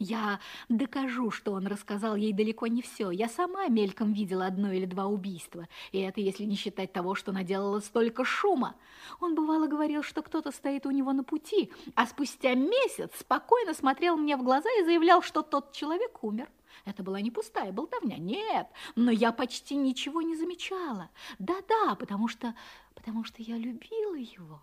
Я 0.03 0.41
докажу, 0.67 1.31
что 1.31 1.53
он 1.53 1.65
рассказал 1.65 2.17
ей 2.17 2.33
далеко 2.33 2.67
не 2.67 2.81
все. 2.81 3.09
Я 3.09 3.29
сама 3.29 3.67
мельком 3.67 4.11
видела 4.11 4.45
одно 4.45 4.73
или 4.73 4.85
два 4.85 5.05
убийства. 5.05 5.69
И 5.93 5.99
это 5.99 6.19
если 6.19 6.43
не 6.43 6.55
считать 6.55 6.91
того, 6.91 7.15
что 7.15 7.31
наделала 7.31 7.79
столько 7.79 8.25
шума. 8.25 8.75
Он 9.21 9.33
бывало 9.33 9.67
говорил, 9.67 10.03
что 10.03 10.21
кто-то 10.21 10.51
стоит 10.51 10.85
у 10.85 10.91
него 10.91 11.13
на 11.13 11.23
пути, 11.23 11.71
а 11.95 12.05
спустя 12.05 12.53
месяц 12.53 13.11
спокойно 13.17 13.73
смотрел 13.73 14.17
мне 14.17 14.35
в 14.35 14.43
глаза 14.43 14.69
и 14.81 14.83
заявлял, 14.83 15.21
что 15.21 15.41
тот 15.41 15.71
человек 15.71 16.21
умер. 16.21 16.49
Это 16.83 17.01
была 17.01 17.21
не 17.21 17.31
пустая 17.31 17.71
болтовня, 17.71 18.17
нет, 18.17 18.67
но 18.97 19.09
я 19.09 19.31
почти 19.31 19.75
ничего 19.75 20.21
не 20.21 20.35
замечала. 20.35 21.11
Да-да, 21.39 21.95
потому 21.95 22.27
что, 22.27 22.55
потому 22.93 23.23
что 23.23 23.41
я 23.41 23.57
любила 23.57 24.15
его. 24.15 24.59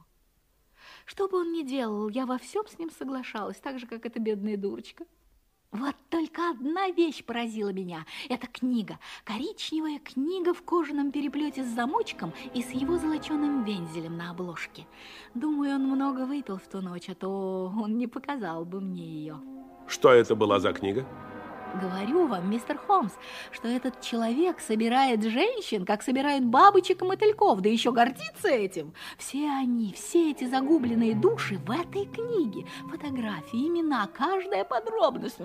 Что 1.07 1.29
бы 1.29 1.39
он 1.39 1.53
ни 1.53 1.63
делал, 1.63 2.11
я 2.11 2.27
во 2.27 2.37
всем 2.37 2.67
с 2.67 2.79
ним 2.79 2.91
соглашалась, 2.91 3.59
так 3.59 3.79
же, 3.79 3.87
как 3.87 4.05
эта 4.05 4.19
бедная 4.19 4.59
дурочка. 4.59 5.07
Вот 5.73 5.95
только 6.09 6.51
одна 6.51 6.89
вещь 6.91 7.23
поразила 7.25 7.69
меня. 7.69 8.05
Это 8.29 8.49
книга. 8.49 8.99
Коричневая 9.25 10.01
книга 10.01 10.53
в 10.53 10.63
кожаном 10.63 11.13
переплете 11.13 11.63
с 11.63 11.69
замочком 11.69 12.33
и 12.55 12.63
с 12.63 12.71
его 12.71 12.99
золоченым 12.99 13.63
вензелем 13.63 14.17
на 14.17 14.31
обложке. 14.31 14.87
Думаю, 15.35 15.77
он 15.77 15.87
много 15.87 16.27
выпил 16.27 16.57
в 16.57 16.67
ту 16.67 16.81
ночь, 16.81 17.09
а 17.09 17.15
то 17.15 17.73
он 17.81 17.99
не 17.99 18.09
показал 18.09 18.65
бы 18.65 18.81
мне 18.81 19.05
ее. 19.05 19.41
Что 19.87 20.11
это 20.11 20.35
была 20.35 20.59
за 20.59 20.73
книга? 20.73 21.07
Говорю 21.75 22.27
вам, 22.27 22.51
мистер 22.51 22.79
Холмс, 22.79 23.13
что 23.53 23.69
этот 23.69 24.01
человек 24.01 24.59
собирает 24.61 25.23
женщин, 25.23 25.85
как 25.85 26.03
собирают 26.03 26.45
бабочек 26.45 27.03
и 27.03 27.05
мотыльков, 27.05 27.61
да 27.61 27.69
еще 27.69 27.93
гордится 27.93 28.49
этим. 28.49 28.93
Все 29.19 29.49
они, 29.49 29.93
все 29.93 30.33
эти 30.33 30.45
загубленные 30.45 31.15
души 31.15 31.59
в 31.59 31.71
этой 31.71 32.07
книге. 32.07 32.67
Фотографии, 32.91 33.69
имена, 33.69 34.09
каждая 34.09 34.65
подробность. 34.65 35.39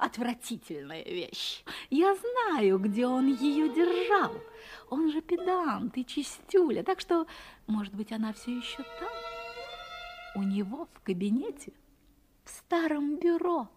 Отвратительная 0.00 1.04
вещь. 1.04 1.62
Я 1.88 2.16
знаю, 2.16 2.78
где 2.78 3.06
он 3.06 3.28
ее 3.28 3.68
держал. 3.68 4.32
Он 4.90 5.10
же 5.10 5.20
педант 5.20 5.96
и 5.96 6.04
чистюля, 6.04 6.82
так 6.82 6.98
что, 6.98 7.26
может 7.68 7.94
быть, 7.94 8.10
она 8.10 8.32
все 8.32 8.56
еще 8.56 8.82
там, 8.98 9.08
у 10.34 10.42
него 10.42 10.88
в 10.92 11.00
кабинете, 11.00 11.72
в 12.44 12.50
старом 12.50 13.16
бюро. 13.16 13.68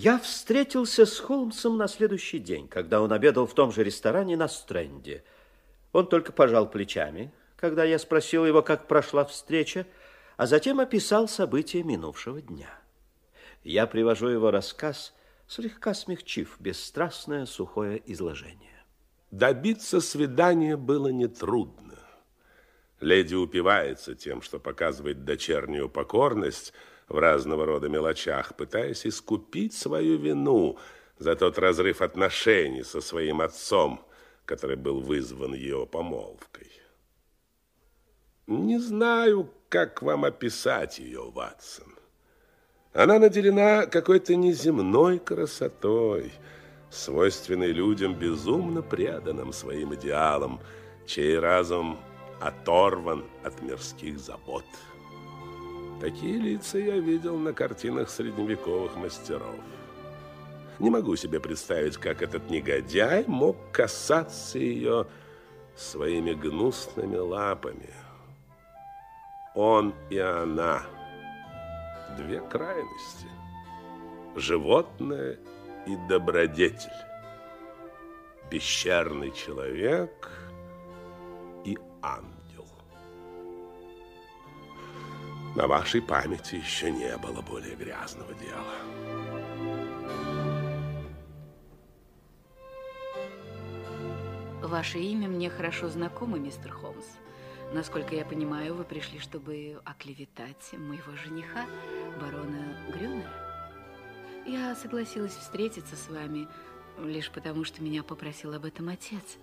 Я 0.00 0.18
встретился 0.18 1.06
с 1.06 1.18
Холмсом 1.18 1.76
на 1.76 1.88
следующий 1.88 2.38
день, 2.38 2.68
когда 2.68 3.00
он 3.00 3.12
обедал 3.12 3.46
в 3.46 3.54
том 3.54 3.72
же 3.72 3.82
ресторане 3.82 4.36
на 4.36 4.46
Стрэнде. 4.46 5.24
Он 5.92 6.06
только 6.06 6.30
пожал 6.30 6.70
плечами, 6.70 7.32
когда 7.56 7.84
я 7.84 7.98
спросил 7.98 8.46
его, 8.46 8.62
как 8.62 8.86
прошла 8.86 9.24
встреча, 9.24 9.86
а 10.36 10.46
затем 10.46 10.78
описал 10.78 11.26
события 11.26 11.82
минувшего 11.82 12.40
дня. 12.40 12.78
Я 13.64 13.86
привожу 13.86 14.28
его 14.28 14.50
рассказ, 14.50 15.14
слегка 15.48 15.94
смягчив 15.94 16.56
бесстрастное 16.60 17.46
сухое 17.46 18.00
изложение. 18.06 18.84
Добиться 19.32 20.00
свидания 20.00 20.76
было 20.76 21.08
нетрудно. 21.08 21.98
Леди 23.00 23.34
упивается 23.34 24.14
тем, 24.14 24.42
что 24.42 24.60
показывает 24.60 25.24
дочернюю 25.24 25.88
покорность– 25.88 26.72
в 27.08 27.18
разного 27.18 27.66
рода 27.66 27.88
мелочах, 27.88 28.54
пытаясь 28.54 29.06
искупить 29.06 29.72
свою 29.72 30.18
вину 30.18 30.78
за 31.18 31.34
тот 31.36 31.58
разрыв 31.58 32.02
отношений 32.02 32.84
со 32.84 33.00
своим 33.00 33.40
отцом, 33.40 34.04
который 34.44 34.76
был 34.76 35.00
вызван 35.00 35.54
ее 35.54 35.86
помолвкой. 35.86 36.70
Не 38.46 38.78
знаю, 38.78 39.52
как 39.68 40.02
вам 40.02 40.24
описать 40.24 40.98
ее, 40.98 41.30
Ватсон. 41.30 41.97
Она 42.98 43.20
наделена 43.20 43.86
какой-то 43.86 44.34
неземной 44.34 45.20
красотой, 45.20 46.32
свойственной 46.90 47.70
людям, 47.70 48.12
безумно 48.12 48.82
преданным 48.82 49.52
своим 49.52 49.94
идеалам, 49.94 50.58
чей 51.06 51.38
разум 51.38 51.96
оторван 52.40 53.24
от 53.44 53.62
мирских 53.62 54.18
забот. 54.18 54.64
Такие 56.00 56.38
лица 56.38 56.78
я 56.78 56.98
видел 56.98 57.38
на 57.38 57.52
картинах 57.52 58.10
средневековых 58.10 58.96
мастеров. 58.96 59.54
Не 60.80 60.90
могу 60.90 61.14
себе 61.14 61.38
представить, 61.38 61.98
как 61.98 62.20
этот 62.20 62.50
негодяй 62.50 63.22
мог 63.28 63.56
касаться 63.70 64.58
ее 64.58 65.06
своими 65.76 66.32
гнусными 66.32 67.16
лапами. 67.16 67.94
Он 69.54 69.94
и 70.10 70.18
она– 70.18 70.82
две 72.16 72.40
крайности. 72.40 73.26
Животное 74.36 75.38
и 75.86 75.96
добродетель. 76.08 76.90
Пещерный 78.50 79.32
человек 79.32 80.30
и 81.64 81.76
ангел. 82.02 82.66
На 85.54 85.66
вашей 85.66 86.00
памяти 86.00 86.56
еще 86.56 86.90
не 86.90 87.16
было 87.18 87.42
более 87.42 87.74
грязного 87.74 88.32
дела. 88.34 88.74
Ваше 94.62 94.98
имя 94.98 95.28
мне 95.28 95.50
хорошо 95.50 95.88
знакомо, 95.88 96.38
мистер 96.38 96.72
Холмс. 96.72 97.06
Насколько 97.72 98.14
я 98.14 98.24
понимаю, 98.24 98.74
вы 98.74 98.84
пришли, 98.84 99.18
чтобы 99.18 99.80
оклеветать 99.84 100.72
моего 100.72 101.14
жениха, 101.16 101.66
барона 102.18 102.76
Грюнера. 102.90 103.30
Я 104.46 104.74
согласилась 104.74 105.34
встретиться 105.34 105.94
с 105.94 106.08
вами 106.08 106.48
лишь 106.98 107.30
потому, 107.30 107.64
что 107.64 107.82
меня 107.82 108.02
попросил 108.02 108.54
об 108.54 108.64
этом 108.64 108.88
отец. 108.88 109.36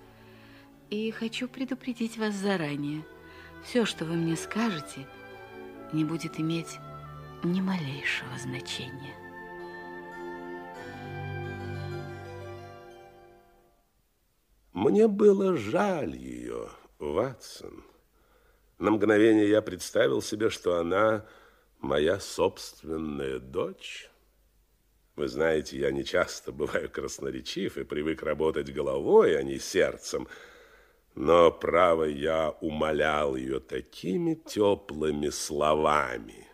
И 0.89 1.11
хочу 1.11 1.47
предупредить 1.47 2.17
вас 2.17 2.33
заранее. 2.33 3.05
Все, 3.63 3.85
что 3.85 4.05
вы 4.05 4.15
мне 4.15 4.35
скажете, 4.35 5.07
не 5.93 6.03
будет 6.03 6.39
иметь 6.39 6.79
ни 7.43 7.61
малейшего 7.61 8.37
значения. 8.39 9.13
Мне 14.73 15.07
было 15.07 15.55
жаль 15.55 16.15
ее, 16.15 16.69
Ватсон. 16.97 17.83
На 18.77 18.91
мгновение 18.91 19.49
я 19.49 19.61
представил 19.61 20.21
себе, 20.21 20.49
что 20.49 20.77
она 20.77 21.25
моя 21.79 22.19
собственная 22.19 23.39
дочь. 23.39 24.09
Вы 25.15 25.27
знаете, 25.27 25.77
я 25.77 25.91
не 25.91 26.03
часто 26.03 26.51
бываю 26.51 26.89
красноречив 26.89 27.77
и 27.77 27.83
привык 27.83 28.23
работать 28.23 28.73
головой, 28.73 29.37
а 29.37 29.43
не 29.43 29.59
сердцем– 29.59 30.27
но, 31.15 31.49
право, 31.49 32.03
я 32.03 32.51
умолял 32.59 33.37
ее 33.37 33.61
такими 33.61 34.33
теплыми 34.33 35.29
словами, 35.29 36.45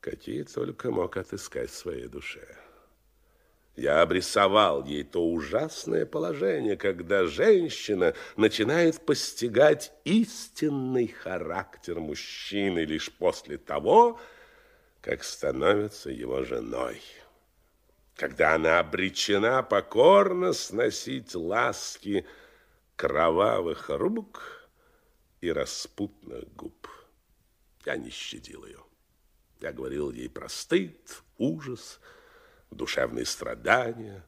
какие 0.00 0.42
только 0.42 0.90
мог 0.90 1.16
отыскать 1.16 1.70
в 1.70 1.76
своей 1.76 2.08
душе. 2.08 2.59
Я 3.80 4.02
обрисовал 4.02 4.84
ей 4.84 5.04
то 5.04 5.26
ужасное 5.26 6.04
положение, 6.04 6.76
когда 6.76 7.24
женщина 7.24 8.12
начинает 8.36 9.06
постигать 9.06 9.90
истинный 10.04 11.06
характер 11.06 11.98
мужчины 11.98 12.80
лишь 12.80 13.10
после 13.10 13.56
того, 13.56 14.20
как 15.00 15.24
становится 15.24 16.10
его 16.10 16.44
женой. 16.44 17.00
Когда 18.16 18.56
она 18.56 18.80
обречена 18.80 19.62
покорно 19.62 20.52
сносить 20.52 21.34
ласки, 21.34 22.26
кровавых 22.96 23.88
рук 23.88 24.68
и 25.40 25.50
распутных 25.50 26.54
губ. 26.54 26.86
Я 27.86 27.96
не 27.96 28.10
щадил 28.10 28.66
ее. 28.66 28.84
Я 29.62 29.72
говорил 29.72 30.10
ей 30.10 30.28
про 30.28 30.50
стыд, 30.50 31.22
ужас, 31.38 31.98
душевные 32.70 33.26
страдания, 33.26 34.24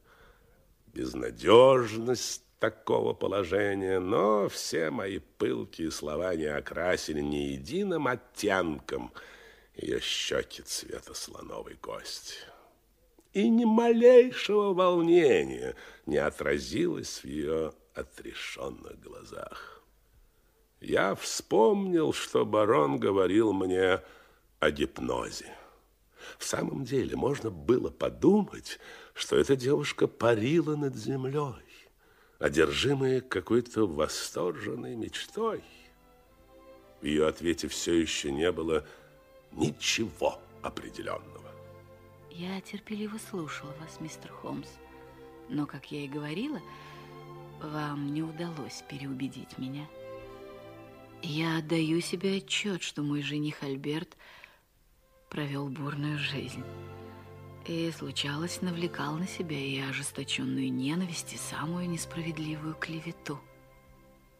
безнадежность 0.87 2.43
такого 2.59 3.13
положения, 3.13 3.99
но 3.99 4.47
все 4.47 4.89
мои 4.89 5.19
пылкие 5.19 5.91
слова 5.91 6.35
не 6.35 6.45
окрасили 6.45 7.19
ни 7.19 7.51
единым 7.51 8.07
оттенком 8.07 9.11
ее 9.75 9.99
щеки 9.99 10.61
цвета 10.61 11.13
слоновой 11.13 11.75
кости. 11.75 12.37
И 13.33 13.49
ни 13.49 13.65
малейшего 13.65 14.73
волнения 14.73 15.75
не 16.05 16.17
отразилось 16.17 17.23
в 17.23 17.25
ее 17.25 17.73
отрешенных 17.95 18.99
глазах. 19.01 19.83
Я 20.79 21.15
вспомнил, 21.15 22.13
что 22.13 22.45
барон 22.45 22.97
говорил 22.97 23.53
мне 23.53 24.01
о 24.59 24.71
гипнозе. 24.71 25.51
В 26.37 26.43
самом 26.43 26.83
деле, 26.83 27.15
можно 27.15 27.49
было 27.49 27.89
подумать, 27.89 28.79
что 29.13 29.35
эта 29.35 29.55
девушка 29.55 30.07
парила 30.07 30.75
над 30.75 30.95
землей, 30.95 31.63
одержимая 32.39 33.21
какой-то 33.21 33.85
восторженной 33.87 34.95
мечтой. 34.95 35.63
В 37.01 37.05
ее 37.05 37.27
ответе 37.27 37.67
все 37.67 37.93
еще 37.93 38.31
не 38.31 38.51
было 38.51 38.85
ничего 39.51 40.39
определенного. 40.61 41.51
Я 42.31 42.59
терпеливо 42.61 43.17
слушала 43.29 43.73
вас, 43.79 43.99
мистер 43.99 44.31
Холмс. 44.31 44.69
Но, 45.49 45.65
как 45.65 45.91
я 45.91 46.05
и 46.05 46.07
говорила, 46.07 46.59
вам 47.61 48.13
не 48.13 48.23
удалось 48.23 48.83
переубедить 48.89 49.57
меня. 49.57 49.87
Я 51.21 51.59
отдаю 51.59 52.01
себе 52.01 52.37
отчет, 52.37 52.81
что 52.81 53.01
мой 53.01 53.21
жених 53.21 53.63
Альберт 53.63 54.17
провел 55.33 55.67
бурную 55.67 56.19
жизнь. 56.19 56.63
И, 57.65 57.91
случалось, 57.91 58.61
навлекал 58.61 59.15
на 59.15 59.27
себя 59.27 59.57
и 59.57 59.79
ожесточенную 59.79 60.71
ненависть, 60.71 61.33
и 61.33 61.37
самую 61.37 61.89
несправедливую 61.89 62.75
клевету. 62.75 63.41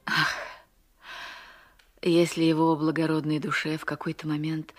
Ах, 0.06 0.36
если 2.02 2.44
его 2.44 2.76
благородной 2.76 3.40
душе 3.40 3.78
в 3.78 3.86
какой-то 3.86 4.28
момент 4.28 4.76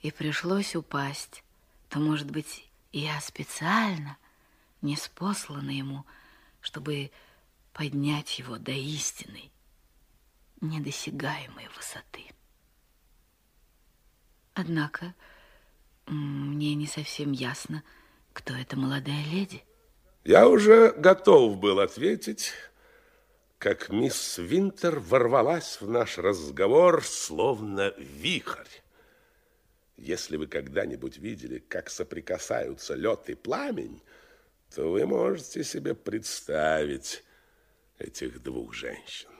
и 0.00 0.10
пришлось 0.10 0.74
упасть, 0.74 1.44
то, 1.88 2.00
может 2.00 2.30
быть, 2.30 2.68
я 2.92 3.20
специально 3.20 4.16
не 4.82 4.96
спослана 4.96 5.70
ему, 5.70 6.04
чтобы 6.62 7.12
поднять 7.72 8.38
его 8.40 8.58
до 8.58 8.72
истинной, 8.72 9.52
недосягаемой 10.60 11.68
высоты. 11.76 12.24
Однако 14.54 15.14
мне 16.06 16.74
не 16.74 16.86
совсем 16.86 17.32
ясно, 17.32 17.82
кто 18.32 18.54
эта 18.54 18.76
молодая 18.76 19.24
леди. 19.32 19.62
Я 20.24 20.48
уже 20.48 20.92
готов 20.92 21.58
был 21.58 21.80
ответить, 21.80 22.52
как 23.58 23.90
мисс 23.90 24.38
Винтер 24.38 25.00
ворвалась 25.00 25.80
в 25.80 25.88
наш 25.88 26.18
разговор, 26.18 27.04
словно 27.04 27.94
вихрь. 27.98 28.68
Если 29.96 30.36
вы 30.36 30.46
когда-нибудь 30.46 31.18
видели, 31.18 31.58
как 31.58 31.88
соприкасаются 31.88 32.94
лед 32.94 33.28
и 33.28 33.34
пламень, 33.34 34.02
то 34.74 34.90
вы 34.90 35.06
можете 35.06 35.62
себе 35.62 35.94
представить 35.94 37.22
этих 37.98 38.42
двух 38.42 38.74
женщин. 38.74 39.33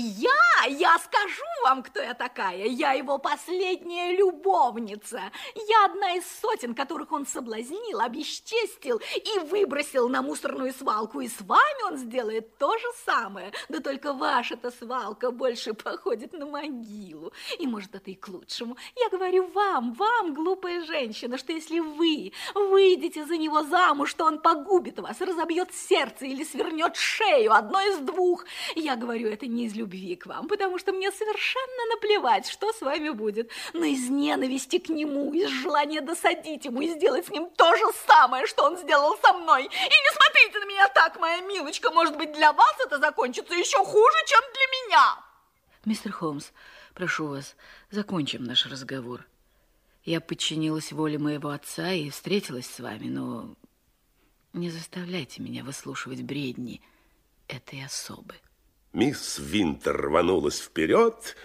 Я? 0.00 0.66
Я 0.68 0.98
скажу 0.98 1.44
вам, 1.64 1.82
кто 1.82 2.00
я 2.00 2.14
такая. 2.14 2.66
Я 2.66 2.92
его 2.92 3.18
последняя 3.18 4.16
любовница. 4.16 5.20
Я 5.54 5.84
одна 5.84 6.14
из 6.14 6.24
сотен, 6.40 6.74
которых 6.74 7.12
он 7.12 7.26
соблазнил, 7.26 8.00
обесчестил 8.00 9.00
и 9.14 9.38
выбросил 9.40 10.08
на 10.08 10.22
мусорную 10.22 10.72
свалку. 10.72 11.20
И 11.20 11.28
с 11.28 11.40
вами 11.42 11.92
он 11.92 11.98
сделает 11.98 12.56
то 12.56 12.76
же 12.78 12.86
самое. 13.04 13.52
Да 13.68 13.80
только 13.80 14.14
ваша-то 14.14 14.70
свалка 14.70 15.30
больше 15.30 15.74
походит 15.74 16.32
на 16.32 16.46
могилу. 16.46 17.32
И, 17.58 17.66
может, 17.66 17.94
это 17.94 18.10
и 18.10 18.14
к 18.14 18.28
лучшему. 18.28 18.76
Я 18.96 19.10
говорю 19.10 19.48
вам, 19.48 19.92
вам, 19.92 20.32
глупая 20.32 20.84
женщина, 20.84 21.36
что 21.36 21.52
если 21.52 21.80
вы 21.80 22.32
выйдете 22.54 23.26
за 23.26 23.36
него 23.36 23.62
замуж, 23.64 24.14
то 24.14 24.24
он 24.24 24.40
погубит 24.40 24.98
вас, 24.98 25.20
разобьет 25.20 25.74
сердце 25.74 26.24
или 26.24 26.44
свернет 26.44 26.96
шею, 26.96 27.52
одно 27.52 27.80
из 27.80 27.98
двух. 27.98 28.46
Я 28.74 28.96
говорю 28.96 29.28
это 29.28 29.46
не 29.46 29.66
из 29.66 29.74
любви 29.74 29.89
любви 29.90 30.16
к 30.16 30.26
вам, 30.26 30.48
потому 30.48 30.78
что 30.78 30.92
мне 30.92 31.10
совершенно 31.10 31.94
наплевать, 31.94 32.48
что 32.48 32.72
с 32.72 32.80
вами 32.80 33.10
будет, 33.10 33.50
но 33.72 33.84
из 33.84 34.08
ненависти 34.08 34.78
к 34.78 34.88
нему, 34.88 35.32
из 35.32 35.48
желания 35.48 36.00
досадить 36.00 36.64
ему 36.64 36.80
и 36.80 36.88
сделать 36.88 37.26
с 37.26 37.30
ним 37.30 37.50
то 37.56 37.76
же 37.76 37.84
самое, 38.06 38.46
что 38.46 38.64
он 38.64 38.78
сделал 38.78 39.16
со 39.18 39.32
мной. 39.32 39.64
И 39.64 39.66
не 39.66 40.14
смотрите 40.14 40.58
на 40.58 40.64
меня 40.66 40.88
так, 40.88 41.18
моя 41.18 41.40
милочка, 41.40 41.90
может 41.90 42.16
быть, 42.16 42.32
для 42.32 42.52
вас 42.52 42.74
это 42.86 42.98
закончится 42.98 43.54
еще 43.54 43.78
хуже, 43.78 44.16
чем 44.26 44.40
для 44.52 44.66
меня. 44.88 45.24
Мистер 45.84 46.12
Холмс, 46.12 46.50
прошу 46.94 47.26
вас, 47.28 47.56
закончим 47.90 48.44
наш 48.44 48.66
разговор. 48.66 49.26
Я 50.04 50.20
подчинилась 50.20 50.92
воле 50.92 51.18
моего 51.18 51.50
отца 51.50 51.92
и 51.92 52.10
встретилась 52.10 52.66
с 52.66 52.80
вами, 52.80 53.08
но 53.08 53.54
не 54.52 54.70
заставляйте 54.70 55.42
меня 55.42 55.62
выслушивать 55.62 56.22
бредни 56.22 56.80
этой 57.48 57.84
особы. 57.84 58.34
Мисс 58.92 59.38
Винтер 59.38 59.96
рванулась 59.96 60.60
вперед, 60.60 61.36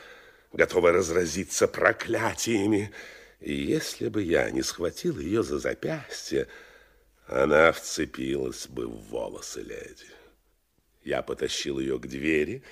готовая 0.52 0.94
разразиться 0.94 1.68
проклятиями. 1.68 2.92
И 3.40 3.54
если 3.54 4.10
бы 4.10 4.24
я 4.24 4.50
не 4.50 4.64
схватил 4.64 5.20
ее 5.20 5.44
за 5.44 5.60
запястье, 5.60 6.48
она 7.28 7.72
вцепилась 7.72 8.68
бы 8.68 8.88
в 8.88 8.96
волосы 9.10 9.62
леди. 9.62 10.10
Я 11.04 11.22
потащил 11.22 11.80
ее 11.80 12.00
к 12.00 12.08
двери 12.08 12.64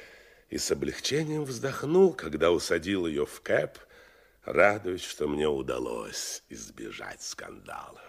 и 0.49 0.57
с 0.57 0.71
облегчением 0.71 1.43
вздохнул, 1.43 2.13
когда 2.13 2.51
усадил 2.51 3.05
ее 3.05 3.27
в 3.27 3.41
кэп, 3.41 3.77
радуясь, 4.43 5.03
что 5.03 5.27
мне 5.27 5.47
удалось 5.47 6.43
избежать 6.49 7.21
скандала. 7.21 8.01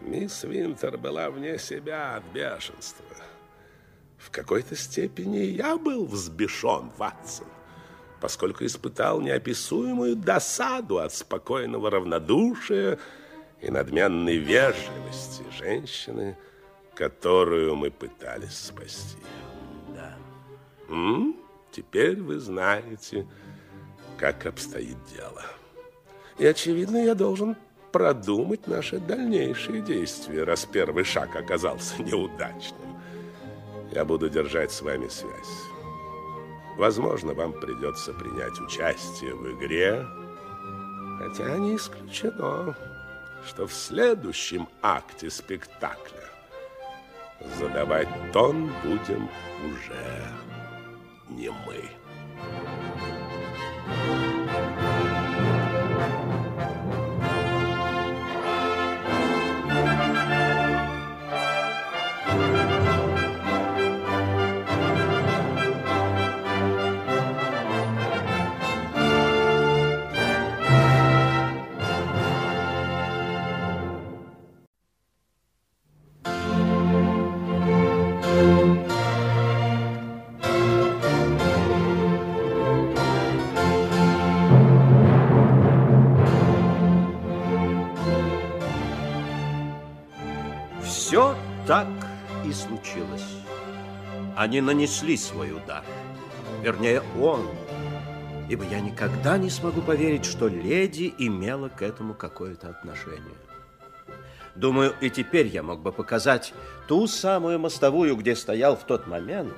Мисс 0.00 0.44
Винтер 0.44 0.98
была 0.98 1.30
вне 1.30 1.58
себя 1.58 2.16
от 2.16 2.24
бешенства. 2.32 3.16
В 4.22 4.30
какой-то 4.30 4.76
степени 4.76 5.38
я 5.38 5.76
был 5.76 6.06
взбешен, 6.06 6.92
Ватсон, 6.96 7.48
поскольку 8.20 8.64
испытал 8.64 9.20
неописуемую 9.20 10.14
досаду 10.14 10.98
от 10.98 11.12
спокойного 11.12 11.90
равнодушия 11.90 12.98
и 13.60 13.68
надменной 13.68 14.36
вежливости 14.36 15.42
женщины, 15.58 16.38
которую 16.94 17.74
мы 17.74 17.90
пытались 17.90 18.56
спасти. 18.56 19.18
Да. 19.88 20.16
М? 20.88 21.36
Теперь 21.72 22.20
вы 22.20 22.38
знаете, 22.38 23.26
как 24.18 24.46
обстоит 24.46 24.96
дело. 25.16 25.42
И, 26.38 26.46
очевидно, 26.46 27.04
я 27.04 27.16
должен 27.16 27.56
продумать 27.90 28.68
наши 28.68 29.00
дальнейшие 29.00 29.82
действия, 29.82 30.44
раз 30.44 30.64
первый 30.64 31.02
шаг 31.02 31.34
оказался 31.34 32.00
неудачным. 32.02 32.91
Я 33.92 34.06
буду 34.06 34.30
держать 34.30 34.72
с 34.72 34.80
вами 34.80 35.08
связь. 35.08 35.66
Возможно, 36.78 37.34
вам 37.34 37.52
придется 37.52 38.14
принять 38.14 38.58
участие 38.58 39.34
в 39.34 39.52
игре, 39.52 40.06
хотя 41.18 41.58
не 41.58 41.76
исключено, 41.76 42.74
что 43.46 43.66
в 43.66 43.72
следующем 43.72 44.66
акте 44.80 45.28
спектакля 45.28 46.24
задавать 47.58 48.08
тон 48.32 48.72
будем 48.82 49.28
уже 49.60 50.22
не 51.28 51.50
мы. 51.50 51.84
Так 53.86 54.21
Они 94.52 94.60
нанесли 94.60 95.16
свой 95.16 95.50
удар. 95.50 95.82
Вернее, 96.62 97.02
он. 97.18 97.48
Ибо 98.50 98.64
я 98.64 98.80
никогда 98.80 99.38
не 99.38 99.48
смогу 99.48 99.80
поверить, 99.80 100.26
что 100.26 100.46
леди 100.46 101.14
имела 101.16 101.70
к 101.70 101.80
этому 101.80 102.12
какое-то 102.12 102.68
отношение. 102.68 103.38
Думаю, 104.54 104.92
и 105.00 105.08
теперь 105.08 105.46
я 105.46 105.62
мог 105.62 105.80
бы 105.80 105.90
показать 105.90 106.52
ту 106.86 107.06
самую 107.06 107.60
мостовую, 107.60 108.14
где 108.14 108.36
стоял 108.36 108.76
в 108.76 108.84
тот 108.84 109.06
момент, 109.06 109.54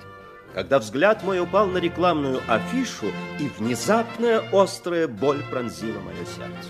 когда 0.55 0.79
взгляд 0.79 1.25
мой 1.25 1.41
упал 1.41 1.67
на 1.67 1.79
рекламную 1.79 2.41
афишу, 2.47 3.07
и 3.41 3.49
внезапная 3.59 4.45
острая 4.53 5.09
боль 5.09 5.43
пронзила 5.51 5.99
мое 5.99 6.25
сердце. 6.25 6.69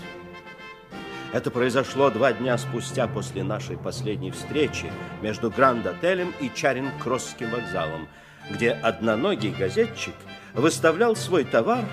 Это 1.35 1.51
произошло 1.51 2.09
два 2.09 2.31
дня 2.31 2.57
спустя 2.57 3.09
после 3.09 3.43
нашей 3.43 3.75
последней 3.75 4.31
встречи 4.31 4.89
между 5.21 5.51
Гранд-отелем 5.51 6.33
и 6.39 6.47
Чаринг-Кроссским 6.47 7.51
вокзалом, 7.51 8.07
где 8.49 8.71
одноногий 8.71 9.51
газетчик 9.51 10.13
выставлял 10.53 11.13
свой 11.13 11.43
товар, 11.43 11.83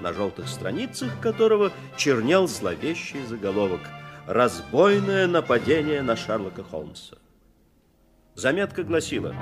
на 0.00 0.14
желтых 0.14 0.48
страницах 0.48 1.20
которого 1.20 1.70
чернел 1.98 2.48
зловещий 2.48 3.22
заголовок 3.26 3.82
«Разбойное 4.26 5.26
нападение 5.26 6.00
на 6.00 6.16
Шерлока 6.16 6.64
Холмса». 6.64 7.18
Заметка 8.36 8.84
гласила, 8.84 9.34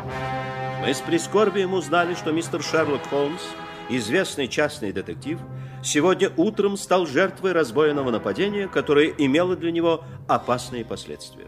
мы 0.81 0.93
с 0.93 1.01
прискорбием 1.03 1.73
узнали, 1.73 2.15
что 2.15 2.33
мистер 2.33 2.65
Шерлок 2.65 3.07
Холмс, 3.11 3.45
известный 3.91 4.49
частный 4.49 4.91
детектив, 4.91 5.39
сегодня 5.87 6.33
утром 6.37 6.77
стал 6.77 7.07
жертвой 7.07 7.53
разбойного 7.53 8.11
нападения, 8.11 8.69
которое 8.69 9.09
имело 9.17 9.57
для 9.57 9.71
него 9.71 10.05
опасные 10.29 10.85
последствия. 10.85 11.47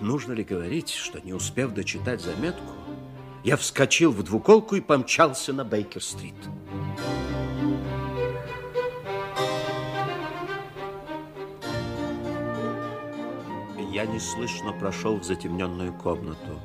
Нужно 0.00 0.32
ли 0.32 0.44
говорить, 0.44 0.90
что 0.90 1.20
не 1.20 1.32
успев 1.32 1.72
дочитать 1.72 2.20
заметку, 2.20 2.72
я 3.44 3.56
вскочил 3.56 4.12
в 4.12 4.22
двуколку 4.22 4.76
и 4.76 4.80
помчался 4.80 5.52
на 5.52 5.64
Бейкер-стрит. 5.64 6.34
Я 13.92 14.06
неслышно 14.06 14.72
прошел 14.72 15.18
в 15.18 15.24
затемненную 15.24 15.92
комнату. 15.92 16.60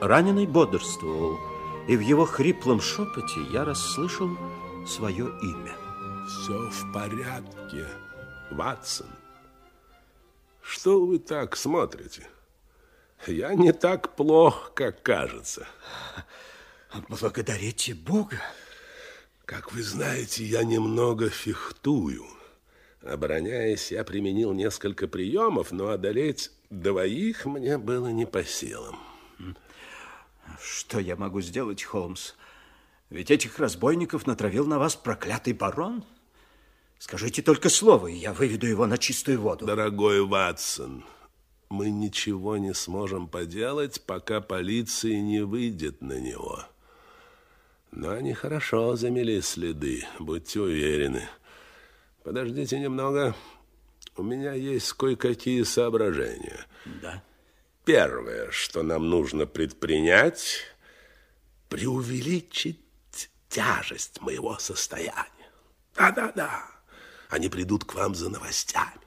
Раненый 0.00 0.46
бодрствовал, 0.46 1.38
и 1.86 1.94
в 1.94 2.00
его 2.00 2.24
хриплом 2.24 2.80
шепоте 2.80 3.42
я 3.52 3.66
расслышал 3.66 4.30
свое 4.86 5.26
имя. 5.42 5.76
Все 6.26 6.70
в 6.70 6.92
порядке, 6.92 7.86
Ватсон. 8.50 9.08
Что 10.62 11.04
вы 11.04 11.18
так 11.18 11.54
смотрите? 11.54 12.26
Я 13.26 13.54
не 13.54 13.72
так 13.72 14.16
плох, 14.16 14.72
как 14.74 15.02
кажется. 15.02 15.66
Благодарите 17.08 17.94
Бога. 17.94 18.40
Как 19.44 19.72
вы 19.72 19.82
знаете, 19.82 20.44
я 20.44 20.64
немного 20.64 21.28
фехтую. 21.28 22.24
Обороняясь, 23.02 23.90
я 23.90 24.04
применил 24.04 24.52
несколько 24.54 25.08
приемов, 25.08 25.72
но 25.72 25.88
одолеть 25.88 26.50
двоих 26.70 27.44
мне 27.44 27.76
было 27.76 28.08
не 28.08 28.24
по 28.24 28.44
силам. 28.44 29.09
Что 30.62 30.98
я 30.98 31.16
могу 31.16 31.40
сделать, 31.40 31.82
Холмс? 31.82 32.32
Ведь 33.10 33.30
этих 33.30 33.58
разбойников 33.58 34.26
натравил 34.26 34.66
на 34.66 34.78
вас 34.78 34.96
проклятый 34.96 35.52
барон. 35.52 36.04
Скажите 36.98 37.42
только 37.42 37.68
слово, 37.68 38.08
и 38.08 38.14
я 38.14 38.32
выведу 38.32 38.66
его 38.66 38.86
на 38.86 38.98
чистую 38.98 39.40
воду. 39.40 39.66
Дорогой 39.66 40.24
Ватсон, 40.24 41.04
мы 41.68 41.90
ничего 41.90 42.56
не 42.56 42.74
сможем 42.74 43.26
поделать, 43.26 44.02
пока 44.02 44.40
полиция 44.40 45.20
не 45.20 45.40
выйдет 45.40 46.02
на 46.02 46.20
него. 46.20 46.64
Но 47.90 48.10
они 48.10 48.34
хорошо 48.34 48.96
замели 48.96 49.40
следы, 49.40 50.04
будьте 50.18 50.60
уверены. 50.60 51.28
Подождите 52.22 52.78
немного. 52.78 53.34
У 54.16 54.22
меня 54.22 54.52
есть 54.52 54.92
кое-какие 54.92 55.62
соображения. 55.62 56.66
Да. 57.02 57.22
Первое, 57.84 58.50
что 58.50 58.82
нам 58.82 59.08
нужно 59.08 59.46
предпринять, 59.46 60.60
преувеличить 61.68 62.80
тяжесть 63.48 64.20
моего 64.20 64.58
состояния. 64.58 65.26
Да-да-да. 65.96 66.64
Они 67.28 67.48
придут 67.48 67.84
к 67.84 67.94
вам 67.94 68.14
за 68.14 68.28
новостями. 68.28 69.00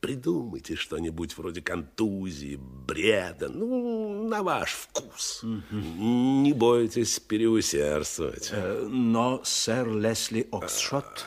Придумайте 0.00 0.76
что-нибудь 0.76 1.36
вроде 1.38 1.62
контузии, 1.62 2.56
бреда, 2.56 3.48
ну, 3.48 4.28
на 4.28 4.42
ваш 4.42 4.72
вкус. 4.72 5.40
Не 5.42 6.52
бойтесь 6.52 7.18
переусердствовать. 7.18 8.50
Э, 8.52 8.86
но 8.88 9.42
сэр 9.42 9.88
Лесли 9.88 10.46
Оксшот... 10.52 11.24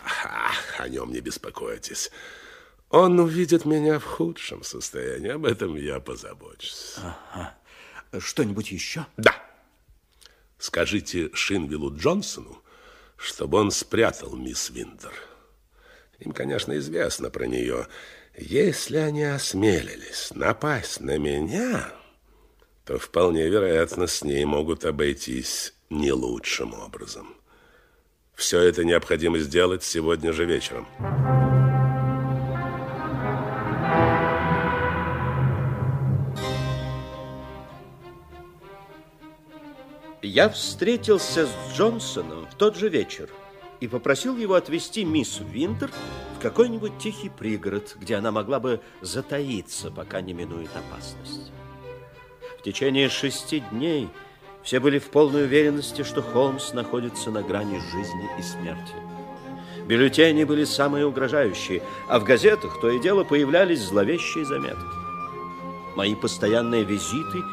О 0.77 0.87
нем 0.87 1.11
не 1.11 1.19
беспокойтесь. 1.19 2.11
Он 2.89 3.19
увидит 3.19 3.65
меня 3.65 3.99
в 3.99 4.03
худшем 4.03 4.63
состоянии. 4.63 5.29
Об 5.29 5.45
этом 5.45 5.75
я 5.75 5.99
позабочусь. 5.99 6.95
Ага. 6.97 7.55
Что-нибудь 8.19 8.71
еще? 8.71 9.05
Да. 9.17 9.35
Скажите 10.57 11.29
Шинвиллу 11.33 11.95
Джонсону, 11.95 12.61
чтобы 13.15 13.59
он 13.59 13.69
спрятал 13.71 14.35
мисс 14.35 14.71
Винтер. 14.71 15.13
Им, 16.17 16.31
конечно, 16.31 16.77
известно 16.77 17.29
про 17.29 17.45
нее. 17.45 17.87
Если 18.35 18.97
они 18.97 19.23
осмелились 19.23 20.31
напасть 20.33 20.99
на 20.99 21.17
меня, 21.17 21.91
то 22.85 22.97
вполне 22.97 23.47
вероятно, 23.47 24.07
с 24.07 24.23
ней 24.23 24.43
могут 24.45 24.83
обойтись 24.83 25.73
не 25.89 26.11
лучшим 26.11 26.73
образом. 26.73 27.35
Все 28.33 28.59
это 28.61 28.83
необходимо 28.83 29.37
сделать 29.37 29.83
сегодня 29.83 30.33
же 30.33 30.45
вечером. 30.45 30.87
Я 40.39 40.47
встретился 40.47 41.47
с 41.47 41.75
Джонсоном 41.75 42.47
в 42.49 42.55
тот 42.55 42.77
же 42.77 42.87
вечер 42.87 43.27
и 43.81 43.89
попросил 43.89 44.37
его 44.37 44.53
отвезти 44.53 45.03
мисс 45.03 45.41
Винтер 45.41 45.91
в 46.37 46.41
какой-нибудь 46.41 46.97
тихий 46.97 47.27
пригород, 47.27 47.97
где 47.99 48.15
она 48.15 48.31
могла 48.31 48.61
бы 48.61 48.79
затаиться, 49.01 49.91
пока 49.91 50.21
не 50.21 50.31
минует 50.31 50.69
опасность. 50.73 51.51
В 52.57 52.63
течение 52.63 53.09
шести 53.09 53.59
дней 53.59 54.07
все 54.63 54.79
были 54.79 54.97
в 54.97 55.09
полной 55.09 55.43
уверенности, 55.43 56.03
что 56.03 56.21
Холмс 56.21 56.71
находится 56.71 57.31
на 57.31 57.43
грани 57.43 57.77
жизни 57.91 58.29
и 58.39 58.41
смерти. 58.41 58.93
Бюллетени 59.87 60.45
были 60.45 60.63
самые 60.63 61.05
угрожающие, 61.05 61.83
а 62.07 62.17
в 62.17 62.23
газетах 62.23 62.79
то 62.79 62.89
и 62.89 63.01
дело 63.01 63.25
появлялись 63.25 63.81
зловещие 63.81 64.45
заметки. 64.45 64.85
Мои 65.97 66.15
постоянные 66.15 66.85
визиты 66.85 67.43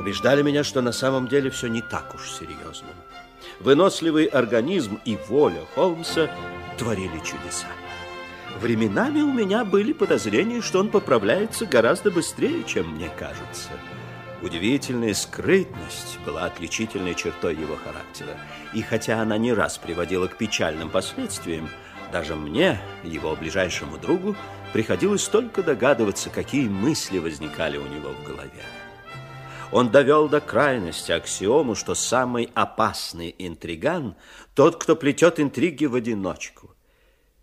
убеждали 0.00 0.42
меня, 0.42 0.64
что 0.64 0.80
на 0.80 0.92
самом 0.92 1.28
деле 1.28 1.50
все 1.50 1.68
не 1.68 1.82
так 1.82 2.14
уж 2.14 2.30
серьезно. 2.30 2.88
Выносливый 3.60 4.24
организм 4.24 4.98
и 5.04 5.18
воля 5.28 5.60
Холмса 5.74 6.30
творили 6.78 7.18
чудеса. 7.18 7.68
Временами 8.58 9.20
у 9.20 9.32
меня 9.32 9.64
были 9.64 9.92
подозрения, 9.92 10.62
что 10.62 10.80
он 10.80 10.88
поправляется 10.88 11.66
гораздо 11.66 12.10
быстрее, 12.10 12.64
чем 12.64 12.94
мне 12.94 13.10
кажется. 13.18 13.70
Удивительная 14.42 15.12
скрытность 15.12 16.18
была 16.24 16.46
отличительной 16.46 17.14
чертой 17.14 17.54
его 17.54 17.76
характера. 17.76 18.38
И 18.72 18.80
хотя 18.80 19.20
она 19.20 19.36
не 19.36 19.52
раз 19.52 19.76
приводила 19.76 20.26
к 20.28 20.38
печальным 20.38 20.88
последствиям, 20.88 21.68
даже 22.10 22.34
мне, 22.34 22.80
его 23.04 23.36
ближайшему 23.36 23.98
другу, 23.98 24.34
приходилось 24.72 25.28
только 25.28 25.62
догадываться, 25.62 26.30
какие 26.30 26.68
мысли 26.68 27.18
возникали 27.18 27.76
у 27.76 27.86
него 27.86 28.10
в 28.10 28.24
голове. 28.24 28.64
Он 29.72 29.90
довел 29.90 30.28
до 30.28 30.40
крайности 30.40 31.12
аксиому, 31.12 31.76
что 31.76 31.94
самый 31.94 32.50
опасный 32.54 33.34
интриган– 33.38 34.16
тот, 34.54 34.82
кто 34.82 34.96
плетет 34.96 35.38
интриги 35.38 35.84
в 35.86 35.94
одиночку. 35.94 36.74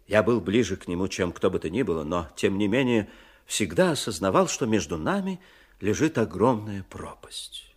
Я 0.07 0.23
был 0.23 0.41
ближе 0.41 0.75
к 0.75 0.87
нему, 0.87 1.07
чем 1.07 1.31
кто 1.31 1.49
бы 1.49 1.59
то 1.59 1.69
ни 1.69 1.83
было, 1.83 2.03
но, 2.03 2.27
тем 2.35 2.57
не 2.57 2.67
менее, 2.67 3.09
всегда 3.45 3.91
осознавал, 3.91 4.49
что 4.49 4.65
между 4.65 4.97
нами 4.97 5.39
лежит 5.79 6.17
огромная 6.17 6.83
пропасть. 6.89 7.73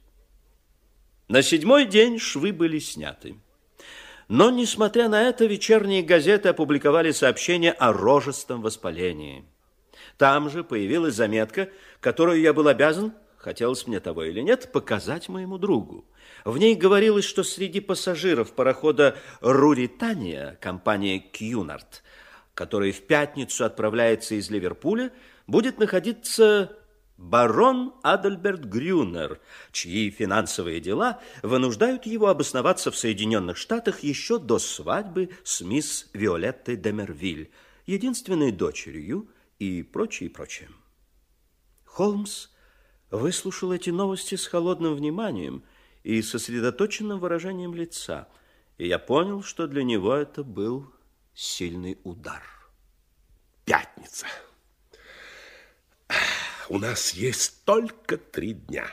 На 1.29 1.43
седьмой 1.43 1.87
день 1.87 2.19
швы 2.19 2.53
были 2.53 2.81
сняты. 2.81 3.37
Но, 4.27 4.51
несмотря 4.51 5.09
на 5.09 5.23
это, 5.23 5.45
вечерние 5.47 6.03
газеты 6.03 6.49
опубликовали 6.49 7.13
сообщение 7.13 7.73
о 7.73 7.93
рожестом 7.93 8.63
воспалении. 8.63 9.45
Там 10.19 10.51
же 10.51 10.65
появилась 10.65 11.15
заметка, 11.15 11.69
которую 12.01 12.41
я 12.41 12.53
был 12.53 12.67
обязан 12.67 13.13
хотелось 13.41 13.87
мне 13.87 14.01
того 14.01 14.25
или 14.25 14.41
нет, 14.41 14.71
показать 14.71 15.29
моему 15.29 15.57
другу. 15.59 16.05
В 16.45 16.59
ней 16.59 16.75
говорилось, 16.75 17.25
что 17.25 17.43
среди 17.43 17.81
пассажиров 17.81 18.53
парохода 18.53 19.17
«Руритания» 19.41 20.59
компания 20.61 21.19
«Кьюнард», 21.19 22.03
который 22.55 22.93
в 22.93 23.01
пятницу 23.07 23.65
отправляется 23.65 24.35
из 24.35 24.51
Ливерпуля, 24.51 25.11
будет 25.47 25.79
находиться 25.79 26.77
барон 27.17 27.95
Адальберт 28.03 28.65
Грюнер, 28.65 29.41
чьи 29.73 30.11
финансовые 30.11 30.81
дела 30.81 31.21
вынуждают 31.43 32.05
его 32.05 32.29
обосноваться 32.29 32.91
в 32.91 32.97
Соединенных 32.97 33.57
Штатах 33.57 34.03
еще 34.03 34.39
до 34.39 34.59
свадьбы 34.59 35.31
с 35.45 35.63
мисс 35.63 36.11
Виолеттой 36.13 36.77
де 36.77 36.93
Мервиль, 36.93 37.51
единственной 37.87 38.53
дочерью 38.53 39.29
и 39.59 39.83
прочее, 39.83 40.29
прочее. 40.29 40.69
Холмс 41.85 42.49
выслушал 43.11 43.73
эти 43.73 43.91
новости 43.91 44.35
с 44.35 44.47
холодным 44.47 44.95
вниманием 44.95 45.63
и 46.03 46.23
сосредоточенным 46.23 47.19
выражением 47.19 47.75
лица, 47.75 48.29
и 48.79 48.87
я 48.87 48.99
понял, 48.99 49.43
что 49.43 49.67
для 49.67 49.83
него 49.83 50.15
это 50.15 50.43
был 50.43 50.91
сильный 51.35 51.99
удар. 52.05 52.43
Пятница. 53.65 54.27
У 56.69 56.79
нас 56.79 57.13
есть 57.15 57.65
только 57.65 58.17
три 58.17 58.55
дня. 58.55 58.87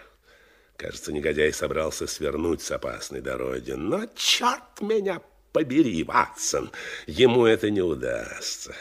Кажется, 0.78 1.12
негодяй 1.12 1.54
собрался 1.54 2.06
свернуть 2.06 2.62
с 2.62 2.72
опасной 2.72 3.22
дороги, 3.22 3.72
но 3.72 4.06
черт 4.16 4.82
меня 4.82 5.22
побери, 5.52 6.04
Ватсон, 6.04 6.72
ему 7.08 7.46
это 7.46 7.72
не 7.72 7.82
удастся. 7.82 8.76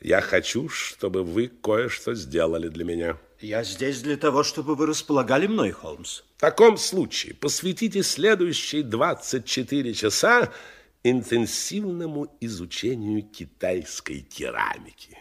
Я 0.00 0.20
хочу, 0.20 0.68
чтобы 0.68 1.22
вы 1.22 1.48
кое-что 1.48 2.14
сделали 2.14 2.68
для 2.68 2.84
меня. 2.84 3.16
Я 3.42 3.64
здесь 3.64 4.00
для 4.02 4.16
того, 4.16 4.44
чтобы 4.44 4.76
вы 4.76 4.86
располагали 4.86 5.48
мной, 5.48 5.72
Холмс. 5.72 6.22
В 6.36 6.40
таком 6.40 6.76
случае 6.76 7.34
посвятите 7.34 8.04
следующие 8.04 8.84
24 8.84 9.94
часа 9.94 10.52
интенсивному 11.02 12.36
изучению 12.40 13.24
китайской 13.24 14.20
керамики. 14.20 15.18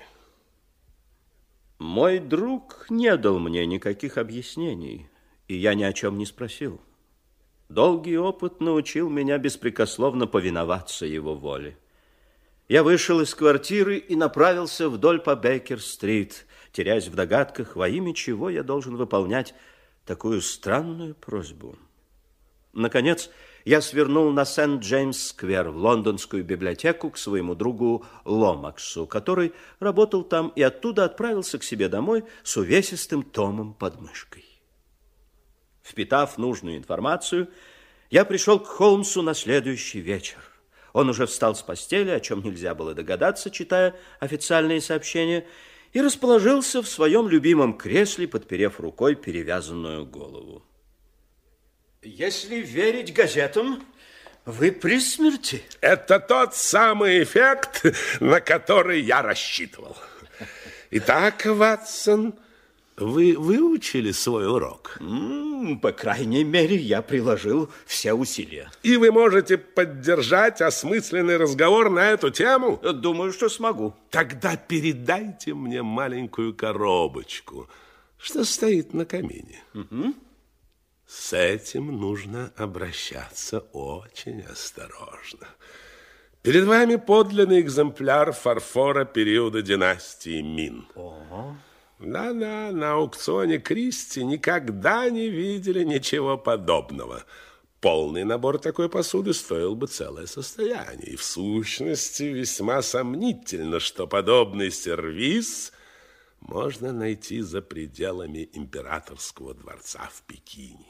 Мой 1.79 2.19
друг 2.19 2.85
не 2.91 3.17
дал 3.17 3.39
мне 3.39 3.65
никаких 3.65 4.19
объяснений, 4.19 5.09
и 5.47 5.55
я 5.55 5.73
ни 5.73 5.81
о 5.81 5.91
чем 5.91 6.19
не 6.19 6.27
спросил. 6.27 6.79
Долгий 7.69 8.19
опыт 8.19 8.61
научил 8.61 9.09
меня 9.09 9.39
беспрекословно 9.39 10.27
повиноваться 10.27 11.07
его 11.07 11.33
воле. 11.33 11.75
Я 12.69 12.83
вышел 12.83 13.19
из 13.19 13.33
квартиры 13.33 13.97
и 13.97 14.15
направился 14.15 14.89
вдоль 14.89 15.19
по 15.19 15.35
Бейкер-стрит, 15.35 16.45
теряясь 16.71 17.07
в 17.07 17.15
догадках, 17.15 17.75
во 17.75 17.87
имя 17.87 18.13
чего 18.13 18.49
я 18.49 18.63
должен 18.63 18.95
выполнять 18.95 19.53
такую 20.05 20.41
странную 20.41 21.15
просьбу. 21.15 21.77
Наконец, 22.73 23.29
я 23.65 23.81
свернул 23.81 24.31
на 24.31 24.45
Сент-Джеймс-сквер 24.45 25.69
в 25.69 25.77
лондонскую 25.77 26.43
библиотеку 26.43 27.11
к 27.11 27.17
своему 27.17 27.53
другу 27.53 28.05
Ломаксу, 28.25 29.05
который 29.05 29.53
работал 29.79 30.23
там 30.23 30.49
и 30.55 30.61
оттуда 30.61 31.05
отправился 31.05 31.59
к 31.59 31.63
себе 31.63 31.89
домой 31.89 32.23
с 32.43 32.57
увесистым 32.57 33.23
томом 33.23 33.73
под 33.73 33.99
мышкой. 33.99 34.45
Впитав 35.83 36.37
нужную 36.37 36.77
информацию, 36.77 37.49
я 38.09 38.25
пришел 38.25 38.59
к 38.59 38.67
Холмсу 38.67 39.21
на 39.21 39.33
следующий 39.33 39.99
вечер. 39.99 40.39
Он 40.93 41.09
уже 41.09 41.25
встал 41.25 41.55
с 41.55 41.61
постели, 41.61 42.09
о 42.09 42.19
чем 42.19 42.41
нельзя 42.41 42.75
было 42.75 42.93
догадаться, 42.93 43.49
читая 43.49 43.95
официальные 44.19 44.81
сообщения, 44.81 45.45
и 45.93 46.01
расположился 46.01 46.81
в 46.81 46.87
своем 46.87 47.27
любимом 47.27 47.77
кресле, 47.77 48.27
подперев 48.27 48.79
рукой 48.79 49.15
перевязанную 49.15 50.05
голову. 50.05 50.63
Если 52.01 52.55
верить 52.55 53.13
газетам, 53.13 53.83
вы 54.45 54.71
при 54.71 54.99
смерти. 54.99 55.63
Это 55.81 56.19
тот 56.19 56.55
самый 56.55 57.23
эффект, 57.23 57.85
на 58.19 58.41
который 58.41 59.01
я 59.01 59.21
рассчитывал. 59.21 59.95
Итак, 60.89 61.45
Ватсон, 61.45 62.33
вы 63.01 63.35
выучили 63.37 64.11
свой 64.11 64.47
урок? 64.47 64.99
По 65.81 65.91
крайней 65.91 66.43
мере, 66.43 66.75
я 66.75 67.01
приложил 67.01 67.69
все 67.85 68.13
усилия. 68.13 68.71
И 68.83 68.97
вы 68.97 69.11
можете 69.11 69.57
поддержать 69.57 70.61
осмысленный 70.61 71.37
разговор 71.37 71.89
на 71.89 72.11
эту 72.11 72.29
тему? 72.29 72.77
Думаю, 72.77 73.33
что 73.33 73.49
смогу. 73.49 73.93
Тогда 74.09 74.55
передайте 74.55 75.53
мне 75.53 75.81
маленькую 75.81 76.53
коробочку, 76.53 77.67
что 78.17 78.43
стоит 78.43 78.93
на 78.93 79.05
камине. 79.05 79.63
Угу. 79.73 80.13
С 81.07 81.33
этим 81.33 81.99
нужно 81.99 82.53
обращаться 82.55 83.59
очень 83.73 84.41
осторожно. 84.41 85.47
Перед 86.41 86.65
вами 86.65 86.95
подлинный 86.95 87.61
экземпляр 87.61 88.31
фарфора 88.31 89.05
периода 89.05 89.61
династии 89.61 90.41
Мин. 90.41 90.87
Ого. 90.95 91.55
Да-да, 92.01 92.71
на 92.71 92.93
аукционе 92.93 93.59
Кристи 93.59 94.23
никогда 94.23 95.07
не 95.09 95.29
видели 95.29 95.83
ничего 95.83 96.35
подобного. 96.35 97.23
Полный 97.79 98.23
набор 98.23 98.57
такой 98.57 98.89
посуды 98.89 99.33
стоил 99.33 99.75
бы 99.75 99.85
целое 99.87 100.25
состояние. 100.25 101.11
И 101.11 101.15
в 101.15 101.23
сущности 101.23 102.23
весьма 102.23 102.81
сомнительно, 102.81 103.79
что 103.79 104.07
подобный 104.07 104.71
сервиз 104.71 105.71
можно 106.39 106.91
найти 106.91 107.41
за 107.41 107.61
пределами 107.61 108.49
императорского 108.53 109.53
дворца 109.53 110.09
в 110.11 110.23
Пекине. 110.23 110.85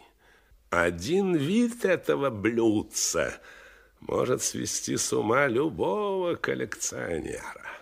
Один 0.70 1.36
вид 1.36 1.84
этого 1.84 2.30
блюдца 2.30 3.34
может 4.00 4.42
свести 4.42 4.96
с 4.96 5.12
ума 5.12 5.48
любого 5.48 6.36
коллекционера. 6.36 7.81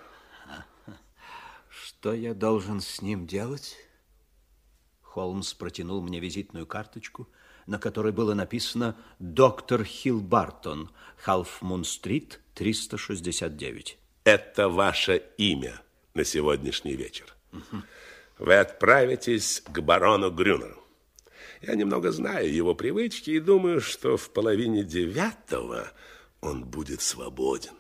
Что 1.99 2.13
я 2.13 2.33
должен 2.33 2.79
с 2.79 3.01
ним 3.01 3.27
делать? 3.27 3.75
Холмс 5.01 5.53
протянул 5.53 6.01
мне 6.01 6.21
визитную 6.21 6.65
карточку, 6.65 7.27
на 7.67 7.77
которой 7.77 8.13
было 8.13 8.33
написано 8.33 8.95
«Доктор 9.19 9.83
Хилл 9.83 10.21
Бартон, 10.21 10.91
Халфмун-стрит, 11.17 12.39
369». 12.55 13.97
Это 14.23 14.69
ваше 14.69 15.23
имя 15.37 15.81
на 16.13 16.23
сегодняшний 16.23 16.95
вечер. 16.95 17.35
Вы 18.37 18.55
отправитесь 18.55 19.61
к 19.67 19.81
барону 19.81 20.31
Грюнеру. 20.31 20.81
Я 21.61 21.75
немного 21.75 22.13
знаю 22.13 22.49
его 22.49 22.75
привычки 22.75 23.31
и 23.31 23.41
думаю, 23.41 23.81
что 23.81 24.15
в 24.15 24.29
половине 24.29 24.85
девятого 24.85 25.91
он 26.39 26.63
будет 26.63 27.01
свободен. 27.01 27.73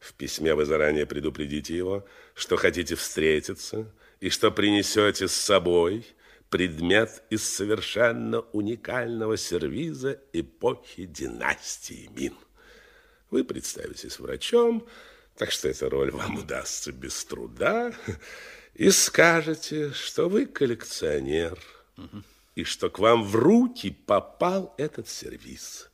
В 0.00 0.14
письме 0.14 0.54
вы 0.54 0.64
заранее 0.64 1.06
предупредите 1.06 1.76
его, 1.76 2.04
что 2.34 2.56
хотите 2.56 2.96
встретиться 2.96 3.86
и 4.18 4.30
что 4.30 4.50
принесете 4.50 5.28
с 5.28 5.32
собой 5.32 6.04
предмет 6.48 7.22
из 7.30 7.48
совершенно 7.48 8.40
уникального 8.52 9.36
сервиза 9.36 10.20
эпохи 10.32 11.04
династии 11.04 12.10
Мин. 12.16 12.34
Вы 13.30 13.44
представитесь 13.44 14.18
врачом, 14.18 14.84
так 15.36 15.52
что 15.52 15.68
эта 15.68 15.88
роль 15.88 16.10
вам 16.10 16.38
удастся 16.38 16.90
без 16.90 17.24
труда, 17.24 17.92
и 18.74 18.90
скажете, 18.90 19.92
что 19.92 20.28
вы 20.28 20.46
коллекционер. 20.46 21.56
Угу 21.96 22.24
и 22.54 22.64
что 22.64 22.90
к 22.90 22.98
вам 22.98 23.24
в 23.24 23.36
руки 23.36 23.90
попал 23.90 24.74
этот 24.76 25.08
сервиз. 25.08 25.89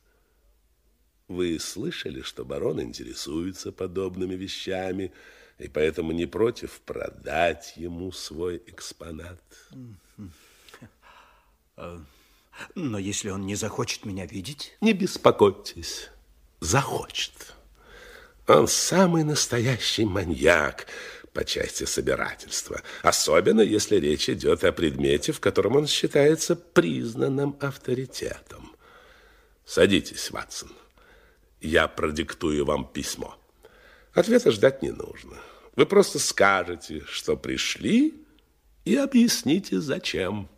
Вы 1.27 1.59
слышали, 1.59 2.21
что 2.21 2.45
барон 2.45 2.81
интересуется 2.81 3.71
подобными 3.71 4.35
вещами, 4.35 5.11
и 5.59 5.67
поэтому 5.67 6.11
не 6.13 6.25
против 6.25 6.79
продать 6.81 7.73
ему 7.75 8.11
свой 8.11 8.61
экспонат? 8.67 9.41
Но 12.75 12.97
если 12.97 13.29
он 13.29 13.45
не 13.45 13.55
захочет 13.55 14.05
меня 14.05 14.25
видеть? 14.25 14.77
Не 14.81 14.93
беспокойтесь, 14.93 16.09
захочет. 16.59 17.53
Он 18.47 18.67
самый 18.67 19.23
настоящий 19.23 20.05
маньяк, 20.05 20.87
по 21.33 21.45
части 21.45 21.83
собирательства, 21.83 22.81
особенно 23.03 23.61
если 23.61 23.97
речь 23.97 24.27
идет 24.27 24.63
о 24.63 24.71
предмете, 24.71 25.33
в 25.33 25.39
котором 25.39 25.75
он 25.75 25.85
считается 25.85 26.55
признанным 26.55 27.55
авторитетом. 27.59 28.75
Садитесь, 29.63 30.31
Ватсон. 30.31 30.71
Я 31.61 31.87
продиктую 31.87 32.65
вам 32.65 32.85
письмо. 32.85 33.35
Ответа 34.13 34.51
ждать 34.51 34.81
не 34.81 34.91
нужно. 34.91 35.37
Вы 35.75 35.85
просто 35.85 36.19
скажете, 36.19 37.03
что 37.07 37.35
пришли, 37.37 38.13
и 38.85 38.95
объясните, 38.95 39.79
зачем. 39.79 40.49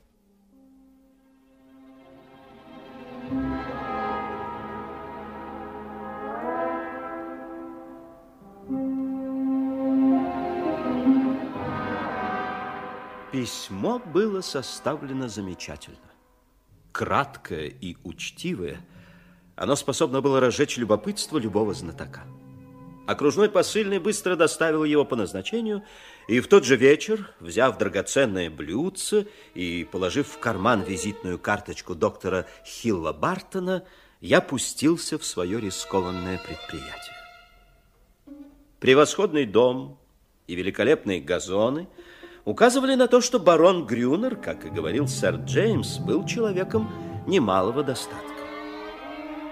Письмо 13.32 14.00
было 14.00 14.42
составлено 14.42 15.28
замечательно. 15.28 15.98
Краткое 16.92 17.68
и 17.68 17.96
учтивое, 18.04 18.80
оно 19.60 19.76
способно 19.76 20.22
было 20.22 20.40
разжечь 20.40 20.78
любопытство 20.78 21.38
любого 21.38 21.74
знатока. 21.74 22.22
Окружной 23.08 23.50
посыльный 23.50 24.00
быстро 24.00 24.36
доставил 24.36 24.84
его 24.84 25.04
по 25.04 25.16
назначению, 25.16 25.84
и 26.28 26.40
в 26.40 26.48
тот 26.48 26.64
же 26.64 26.78
вечер, 26.78 27.32
взяв 27.40 27.78
драгоценное 27.78 28.50
блюдце 28.50 29.28
и 29.56 29.88
положив 29.92 30.28
в 30.28 30.40
карман 30.40 30.84
визитную 30.84 31.38
карточку 31.38 31.94
доктора 31.94 32.48
Хилла 32.66 33.12
Бартона, 33.12 33.84
я 34.22 34.40
пустился 34.42 35.20
в 35.20 35.26
свое 35.26 35.60
рискованное 35.60 36.38
предприятие. 36.38 37.16
Превосходный 38.80 39.46
дом 39.46 40.00
и 40.48 40.56
великолепные 40.56 41.20
газоны– 41.20 41.88
указывали 42.46 42.96
на 42.96 43.08
то, 43.08 43.22
что 43.22 43.40
барон 43.40 43.86
Грюнер, 43.86 44.36
как 44.36 44.66
и 44.66 44.70
говорил 44.70 45.08
сэр 45.08 45.36
Джеймс, 45.36 45.98
был 46.00 46.26
человеком 46.26 46.90
немалого 47.28 47.84
достатка. 47.84 48.39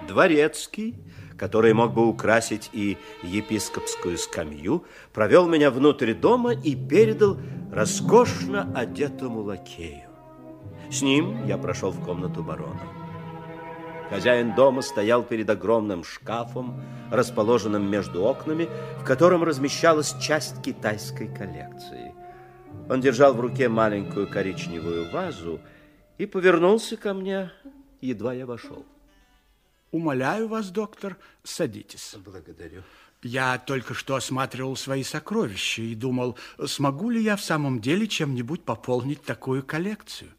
Дворецкий, 0.07 0.95
который 1.37 1.73
мог 1.73 1.93
бы 1.93 2.07
украсить 2.07 2.69
и 2.73 2.97
епископскую 3.23 4.17
скамью, 4.17 4.83
провел 5.13 5.47
меня 5.47 5.69
внутрь 5.69 6.13
дома 6.13 6.53
и 6.53 6.75
передал 6.75 7.37
роскошно 7.71 8.71
одетому 8.75 9.41
лакею. 9.41 10.09
С 10.89 11.01
ним 11.01 11.45
я 11.45 11.57
прошел 11.57 11.91
в 11.91 12.03
комнату 12.03 12.43
барона. 12.43 12.81
Хозяин 14.09 14.55
дома 14.55 14.81
стоял 14.81 15.21
перед 15.21 15.49
огромным 15.49 16.03
шкафом, 16.03 16.81
расположенным 17.11 17.89
между 17.89 18.23
окнами, 18.23 18.69
в 18.99 19.03
котором 19.03 19.43
размещалась 19.43 20.15
часть 20.21 20.61
китайской 20.61 21.27
коллекции. 21.27 22.13
Он 22.89 23.01
держал 23.01 23.33
в 23.33 23.41
руке 23.41 23.67
маленькую 23.67 24.27
коричневую 24.27 25.11
вазу 25.11 25.59
и 26.17 26.25
повернулся 26.25 26.95
ко 26.95 27.13
мне, 27.13 27.51
едва 27.99 28.33
я 28.33 28.45
вошел. 28.45 28.85
Умоляю 29.91 30.47
вас, 30.47 30.69
доктор, 30.69 31.17
садитесь. 31.43 32.15
Благодарю. 32.23 32.83
Я 33.23 33.57
только 33.57 33.95
что 33.95 34.15
осматривал 34.15 34.75
свои 34.75 35.03
сокровища 35.03 35.81
и 35.81 35.95
думал, 35.95 36.37
смогу 36.65 37.09
ли 37.09 37.21
я 37.21 37.35
в 37.35 37.43
самом 37.43 37.81
деле 37.81 38.07
чем-нибудь 38.07 38.63
пополнить 38.63 39.23
такую 39.23 39.63
коллекцию. 39.63 40.29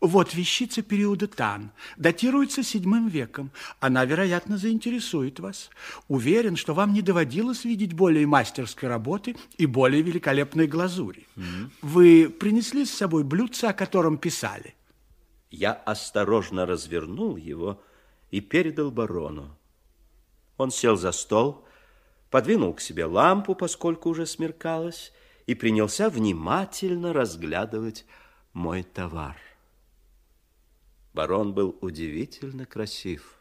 Вот 0.00 0.34
вещица 0.34 0.82
периода 0.82 1.28
Тан, 1.28 1.70
датируется 1.96 2.64
седьмым 2.64 3.08
веком. 3.08 3.52
Она, 3.78 4.04
вероятно, 4.04 4.58
заинтересует 4.58 5.38
вас. 5.38 5.70
Уверен, 6.08 6.56
что 6.56 6.74
вам 6.74 6.92
не 6.92 7.02
доводилось 7.02 7.64
видеть 7.64 7.92
более 7.92 8.26
мастерской 8.26 8.88
работы 8.88 9.36
и 9.56 9.66
более 9.66 10.02
великолепной 10.02 10.66
глазури. 10.66 11.26
Mm 11.36 11.42
-hmm. 11.42 11.70
Вы 11.82 12.28
принесли 12.28 12.84
с 12.84 12.90
собой 12.90 13.22
блюдце, 13.22 13.66
о 13.66 13.72
котором 13.72 14.18
писали? 14.18 14.74
Я 15.50 15.72
осторожно 15.72 16.66
развернул 16.66 17.36
его 17.36 17.80
и 18.30 18.40
передал 18.40 18.90
барону. 18.90 19.56
Он 20.56 20.70
сел 20.70 20.96
за 20.96 21.12
стол 21.12 21.64
подвинул 22.34 22.74
к 22.74 22.80
себе 22.80 23.04
лампу, 23.04 23.54
поскольку 23.54 24.08
уже 24.08 24.26
смеркалось, 24.26 25.12
и 25.46 25.54
принялся 25.54 26.10
внимательно 26.10 27.12
разглядывать 27.12 28.04
мой 28.52 28.82
товар. 28.82 29.36
Барон 31.12 31.54
был 31.54 31.78
удивительно 31.80 32.66
красив. 32.66 33.40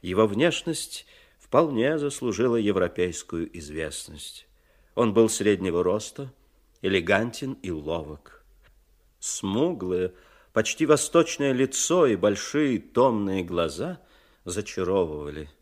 Его 0.00 0.26
внешность 0.26 1.06
вполне 1.38 1.96
заслужила 1.96 2.56
европейскую 2.56 3.56
известность. 3.56 4.48
Он 4.96 5.14
был 5.14 5.28
среднего 5.28 5.84
роста, 5.84 6.34
элегантен 6.80 7.52
и 7.62 7.70
ловок. 7.70 8.44
Смуглое, 9.20 10.12
почти 10.52 10.86
восточное 10.86 11.52
лицо 11.52 12.06
и 12.06 12.16
большие 12.16 12.78
томные 12.78 13.42
глаза 13.42 14.00
зачаровывали– 14.44 15.48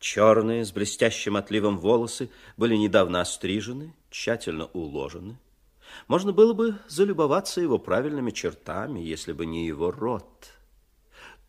Черные, 0.00 0.64
с 0.64 0.72
блестящим 0.72 1.36
отливом 1.36 1.78
волосы 1.78 2.30
были 2.56 2.74
недавно 2.74 3.20
острижены, 3.20 3.94
тщательно 4.08 4.64
уложены. 4.72 5.38
Можно 6.08 6.32
было 6.32 6.54
бы 6.54 6.78
залюбоваться 6.88 7.60
его 7.60 7.78
правильными 7.78 8.30
чертами, 8.30 9.00
если 9.00 9.32
бы 9.34 9.44
не 9.44 9.66
его 9.66 9.90
рот. 9.90 10.54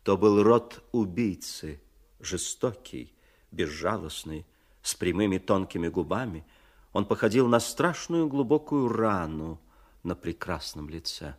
То 0.02 0.18
был 0.18 0.42
рот 0.42 0.84
убийцы, 0.92 1.80
жестокий, 2.20 3.14
безжалостный, 3.50 4.46
с 4.82 4.94
прямыми 4.94 5.38
тонкими 5.38 5.88
губами. 5.88 6.44
Он 6.92 7.06
походил 7.06 7.48
на 7.48 7.58
страшную 7.58 8.28
глубокую 8.28 8.88
рану 8.88 9.62
на 10.02 10.14
прекрасном 10.14 10.90
лице. 10.90 11.36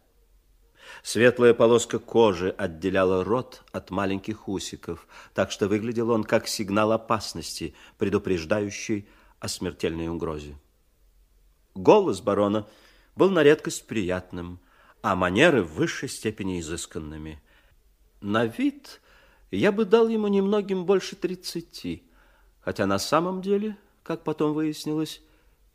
Светлая 1.02 1.54
полоска 1.54 2.00
кожи 2.00 2.50
отделяла 2.50 3.24
рот 3.24 3.64
от 3.72 3.90
маленьких 3.90 4.48
усиков, 4.48 5.08
так 5.34 5.52
что 5.52 5.68
выглядел 5.68 6.12
он 6.12 6.24
как 6.24 6.48
сигнал 6.48 6.92
опасности, 6.92 7.74
предупреждающий 7.98 9.08
о 9.40 9.48
смертельной 9.48 10.08
угрозе. 10.08 10.56
Голос 11.74 12.22
барона 12.22 12.68
был 13.16 13.30
на 13.32 13.44
редкость 13.44 13.88
приятным, 13.88 14.60
а 15.02 15.16
манеры 15.16 15.64
в 15.64 15.74
высшей 15.74 16.10
степени 16.10 16.60
изысканными. 16.60 17.42
На 18.22 18.46
вид 18.46 19.02
я 19.52 19.72
бы 19.72 19.86
дал 19.86 20.08
ему 20.08 20.28
немногим 20.28 20.86
больше 20.86 21.16
тридцати, 21.16 22.04
хотя 22.62 22.86
на 22.86 23.00
самом 23.00 23.42
деле, 23.42 23.78
как 24.04 24.24
потом 24.24 24.54
выяснилось, 24.54 25.22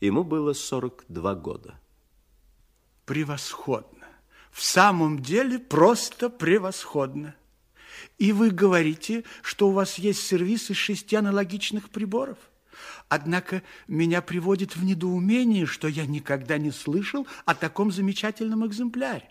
ему 0.01 0.25
было 0.25 0.53
сорок 0.53 1.05
два 1.09 1.35
года. 1.35 1.79
Превосходно 3.05 3.98
в 4.51 4.63
самом 4.63 5.21
деле 5.21 5.59
просто 5.59 6.31
превосходно. 6.31 7.35
И 8.19 8.33
вы 8.33 8.51
говорите, 8.51 9.25
что 9.43 9.69
у 9.69 9.73
вас 9.73 9.99
есть 9.99 10.23
сервис 10.27 10.71
из 10.71 10.77
шести 10.77 11.17
аналогичных 11.17 11.91
приборов? 11.91 12.39
Однако 13.09 13.63
меня 13.87 14.23
приводит 14.23 14.77
в 14.77 14.85
недоумение, 14.85 15.67
что 15.67 15.89
я 15.89 16.07
никогда 16.07 16.59
не 16.59 16.71
слышал 16.71 17.27
о 17.45 17.55
таком 17.55 17.91
замечательном 17.91 18.67
экземпляре. 18.67 19.31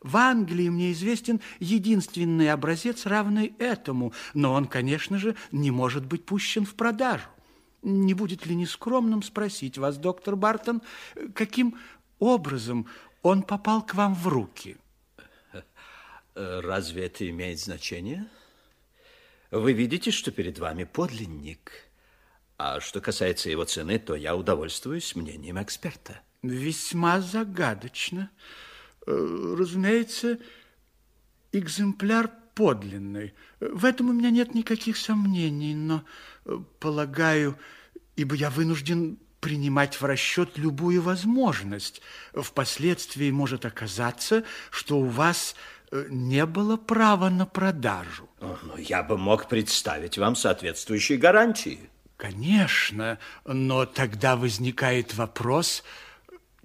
В 0.00 0.16
Англии 0.16 0.70
мне 0.70 0.92
известен 0.92 1.40
единственный 1.58 2.50
образец, 2.50 3.04
равный 3.04 3.54
этому, 3.58 4.14
но 4.32 4.54
он, 4.54 4.66
конечно 4.66 5.18
же, 5.18 5.36
не 5.52 5.70
может 5.70 6.06
быть 6.06 6.24
пущен 6.24 6.64
в 6.64 6.74
продажу. 6.74 7.26
Не 7.82 8.14
будет 8.14 8.46
ли 8.46 8.54
нескромным 8.54 9.22
спросить 9.22 9.76
вас, 9.76 9.98
доктор 9.98 10.36
Бартон, 10.36 10.82
каким 11.34 11.76
образом 12.18 12.86
он 13.22 13.42
попал 13.42 13.84
к 13.84 13.94
вам 13.94 14.14
в 14.14 14.28
руки. 14.28 14.76
Разве 16.34 17.06
это 17.06 17.28
имеет 17.28 17.58
значение? 17.58 18.26
Вы 19.50 19.72
видите, 19.72 20.10
что 20.10 20.30
перед 20.30 20.58
вами 20.58 20.84
подлинник. 20.84 21.72
А 22.56 22.80
что 22.80 23.00
касается 23.00 23.50
его 23.50 23.64
цены, 23.64 23.98
то 23.98 24.14
я 24.14 24.36
удовольствуюсь 24.36 25.16
мнением 25.16 25.60
эксперта. 25.60 26.20
Весьма 26.42 27.20
загадочно. 27.20 28.30
Э, 29.06 29.54
разумеется, 29.58 30.38
экземпляр 31.52 32.30
подлинный. 32.54 33.34
В 33.60 33.84
этом 33.84 34.10
у 34.10 34.12
меня 34.12 34.30
нет 34.30 34.54
никаких 34.54 34.98
сомнений, 34.98 35.74
но, 35.74 36.04
э, 36.44 36.58
полагаю, 36.78 37.58
ибо 38.16 38.34
я 38.34 38.50
вынужден 38.50 39.18
принимать 39.40 40.00
в 40.00 40.04
расчет 40.04 40.56
любую 40.56 41.02
возможность. 41.02 42.00
Впоследствии 42.34 43.30
может 43.30 43.64
оказаться, 43.64 44.44
что 44.70 44.98
у 44.98 45.06
вас 45.06 45.56
э, 45.90 46.06
не 46.08 46.46
было 46.46 46.76
права 46.76 47.30
на 47.30 47.46
продажу. 47.46 48.28
Но 48.40 48.58
ну, 48.62 48.76
я 48.76 49.02
бы 49.02 49.18
мог 49.18 49.48
представить 49.48 50.18
вам 50.18 50.36
соответствующие 50.36 51.18
гарантии. 51.18 51.90
Конечно, 52.16 53.18
но 53.46 53.86
тогда 53.86 54.36
возникает 54.36 55.14
вопрос, 55.14 55.82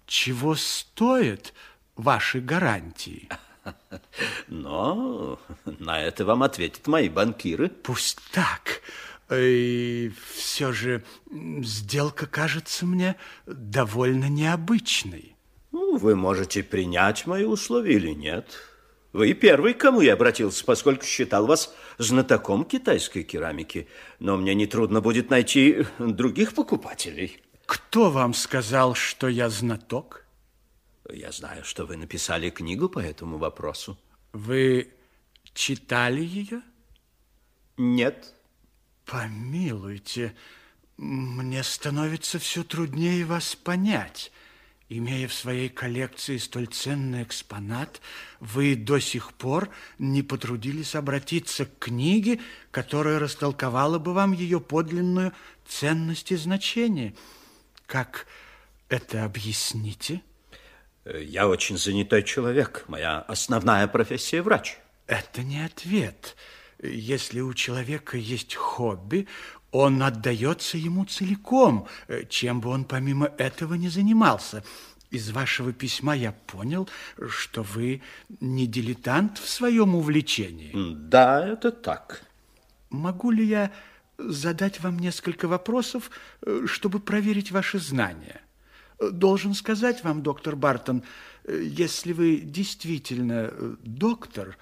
чего 0.05 0.55
стоят 0.55 1.53
ваши 1.95 2.41
гарантии? 2.41 3.29
Но 4.47 5.39
на 5.63 6.01
это 6.01 6.25
вам 6.25 6.43
ответят 6.43 6.87
мои 6.87 7.09
банкиры. 7.09 7.69
Пусть 7.69 8.19
так. 8.31 8.81
И 9.31 10.11
все 10.35 10.71
же 10.71 11.03
сделка 11.31 12.27
кажется 12.27 12.85
мне 12.85 13.15
довольно 13.45 14.29
необычной. 14.29 15.35
Ну, 15.71 15.97
вы 15.97 16.15
можете 16.15 16.63
принять 16.63 17.25
мои 17.25 17.43
условия 17.43 17.95
или 17.95 18.11
нет. 18.11 18.55
Вы 19.13 19.33
первый, 19.33 19.73
к 19.73 19.79
кому 19.79 20.01
я 20.01 20.13
обратился, 20.13 20.63
поскольку 20.65 21.05
считал 21.05 21.47
вас 21.47 21.73
знатоком 21.97 22.65
китайской 22.65 23.23
керамики. 23.23 23.87
Но 24.19 24.37
мне 24.37 24.53
нетрудно 24.53 25.01
будет 25.01 25.29
найти 25.29 25.85
других 25.97 26.53
покупателей. 26.53 27.41
Кто 27.65 28.11
вам 28.11 28.33
сказал, 28.33 28.93
что 28.93 29.27
я 29.27 29.49
знаток? 29.49 30.25
Я 31.09 31.31
знаю, 31.31 31.63
что 31.63 31.85
вы 31.85 31.97
написали 31.97 32.49
книгу 32.49 32.89
по 32.89 32.99
этому 32.99 33.37
вопросу. 33.37 33.97
Вы 34.33 34.93
читали 35.53 36.21
ее? 36.21 36.61
Нет. 37.77 38.34
Помилуйте, 39.05 40.35
мне 40.97 41.63
становится 41.63 42.39
все 42.39 42.63
труднее 42.63 43.25
вас 43.25 43.55
понять. 43.55 44.31
Имея 44.87 45.27
в 45.27 45.33
своей 45.33 45.69
коллекции 45.69 46.37
столь 46.37 46.67
ценный 46.67 47.23
экспонат, 47.23 48.01
вы 48.39 48.75
до 48.75 48.99
сих 48.99 49.33
пор 49.33 49.69
не 49.97 50.21
потрудились 50.21 50.93
обратиться 50.93 51.65
к 51.65 51.79
книге, 51.79 52.39
которая 52.69 53.17
растолковала 53.17 53.97
бы 53.97 54.13
вам 54.13 54.31
ее 54.31 54.59
подлинную 54.59 55.33
ценность 55.67 56.31
и 56.31 56.35
значение. 56.35 57.15
Как 57.87 58.27
это 58.89 59.25
объясните? 59.25 60.21
Я 61.03 61.47
очень 61.47 61.77
занятой 61.77 62.23
человек. 62.23 62.85
Моя 62.87 63.21
основная 63.21 63.87
профессия– 63.87 64.41
врач. 64.43 64.77
Это 65.07 65.43
не 65.43 65.63
ответ. 65.63 66.35
Если 66.81 67.39
у 67.41 67.53
человека 67.53 68.17
есть 68.17 68.55
хобби, 68.55 69.27
он 69.71 70.01
отдается 70.03 70.77
ему 70.77 71.05
целиком, 71.05 71.87
э, 72.07 72.23
чем 72.29 72.61
бы 72.61 72.69
он 72.69 72.85
помимо 72.85 73.27
этого 73.37 73.73
не 73.73 73.89
занимался. 73.89 74.63
Из 75.11 75.31
вашего 75.31 75.73
письма 75.73 76.15
я 76.15 76.31
понял, 76.31 76.89
что 77.27 77.63
вы 77.63 78.01
не 78.39 78.67
дилетант 78.67 79.37
в 79.37 79.47
своем 79.47 79.95
увлечении. 79.95 80.71
Да, 80.95 81.45
это 81.45 81.71
так. 81.71 82.23
Могу 82.89 83.31
ли 83.31 83.45
я 83.45 83.71
задать 84.17 84.79
вам 84.81 84.99
несколько 84.99 85.47
вопросов, 85.47 86.09
э, 86.41 86.65
чтобы 86.67 86.99
проверить 86.99 87.51
ваши 87.51 87.79
знания? 87.79 88.41
Должен 88.99 89.53
сказать 89.53 90.03
вам, 90.03 90.21
доктор 90.21 90.55
Бартон, 90.55 91.03
э, 91.43 91.63
если 91.63 92.13
вы 92.13 92.37
действительно 92.37 93.51
доктор, 93.83 94.57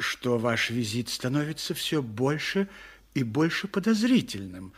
что 0.00 0.38
ваш 0.38 0.70
визит 0.70 1.08
становится 1.08 1.74
все 1.74 2.02
больше 2.02 2.68
и 3.14 3.22
больше 3.22 3.68
подозрительным. 3.68 4.72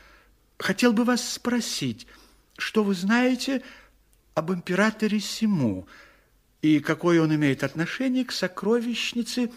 Хотел 0.58 0.92
бы 0.92 1.04
вас 1.04 1.32
спросить, 1.32 2.06
что 2.58 2.82
вы 2.82 2.94
знаете 2.94 3.62
об 4.34 4.52
императоре 4.52 5.20
Симу 5.20 5.86
и 6.60 6.80
какое 6.80 7.22
он 7.22 7.34
имеет 7.34 7.62
отношение 7.64 8.24
к 8.24 8.32
сокровищнице 8.32 9.50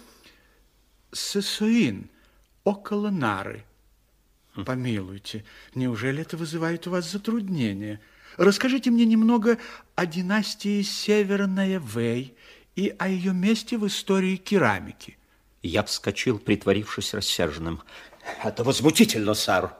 Сесуин 1.11 2.09
около 2.63 3.09
Нары? 3.09 3.63
Помилуйте, 4.53 5.43
неужели 5.73 6.21
это 6.21 6.37
вызывает 6.37 6.87
у 6.87 6.91
вас 6.91 7.11
затруднения? 7.11 7.99
Расскажите 8.37 8.91
мне 8.91 9.05
немного 9.05 9.57
о 9.95 10.05
династии 10.05 10.81
Северная 10.81 11.79
Вэй 11.79 12.35
и 12.75 12.93
о 12.97 13.07
ее 13.07 13.33
месте 13.33 13.77
в 13.77 13.87
истории 13.87 14.35
керамики. 14.35 15.17
Я 15.67 15.81
вскочил, 15.81 16.37
притворившись 16.37 17.15
рассерженным. 17.15 17.81
Это 18.43 18.63
возмутительно, 18.63 19.33
сэр. 19.33 19.71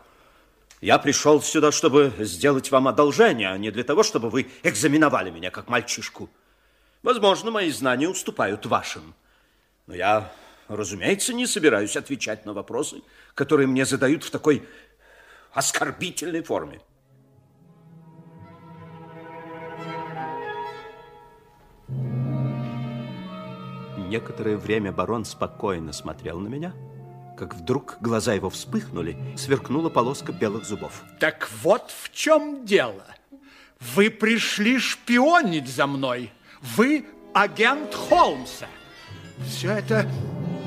Я 0.82 0.98
пришел 0.98 1.44
сюда, 1.44 1.72
чтобы 1.72 2.12
сделать 2.20 2.72
вам 2.72 2.88
одолжение, 2.88 3.52
а 3.52 3.58
не 3.60 3.70
для 3.70 3.84
того, 3.84 4.02
чтобы 4.02 4.32
вы 4.32 4.48
экзаменовали 4.64 5.30
меня 5.30 5.52
как 5.52 5.68
мальчишку. 5.68 6.28
Возможно, 7.04 7.52
мои 7.52 7.70
знания 7.70 8.10
уступают 8.10 8.66
вашим. 8.66 9.14
Но 9.86 9.94
я, 9.94 10.34
разумеется, 10.70 11.36
не 11.36 11.46
собираюсь 11.46 11.96
отвечать 11.96 12.48
на 12.48 12.54
вопросы, 12.54 13.04
которые 13.36 13.68
мне 13.68 13.86
задают 13.86 14.24
в 14.24 14.32
такой 14.32 14.68
оскорбительной 15.54 16.42
форме. 16.42 16.82
Некоторое 24.08 24.58
время 24.58 24.92
барон 24.92 25.26
спокойно 25.26 25.92
смотрел 25.92 26.40
на 26.40 26.48
меня, 26.48 26.74
как 27.38 27.56
вдруг 27.56 27.98
глаза 28.02 28.34
его 28.34 28.50
вспыхнули, 28.50 29.18
сверкнула 29.36 29.90
полоска 29.90 30.32
белых 30.32 30.66
зубов. 30.66 31.04
Так 31.20 31.50
вот 31.64 31.92
в 31.92 32.12
чем 32.12 32.66
дело. 32.66 33.06
Вы 33.96 34.10
пришли 34.10 34.78
шпионить 34.80 35.68
за 35.68 35.88
мной. 35.88 36.32
Вы 36.62 37.06
агент 37.34 37.94
Холмса. 37.94 38.68
Все 39.46 39.72
это 39.72 40.10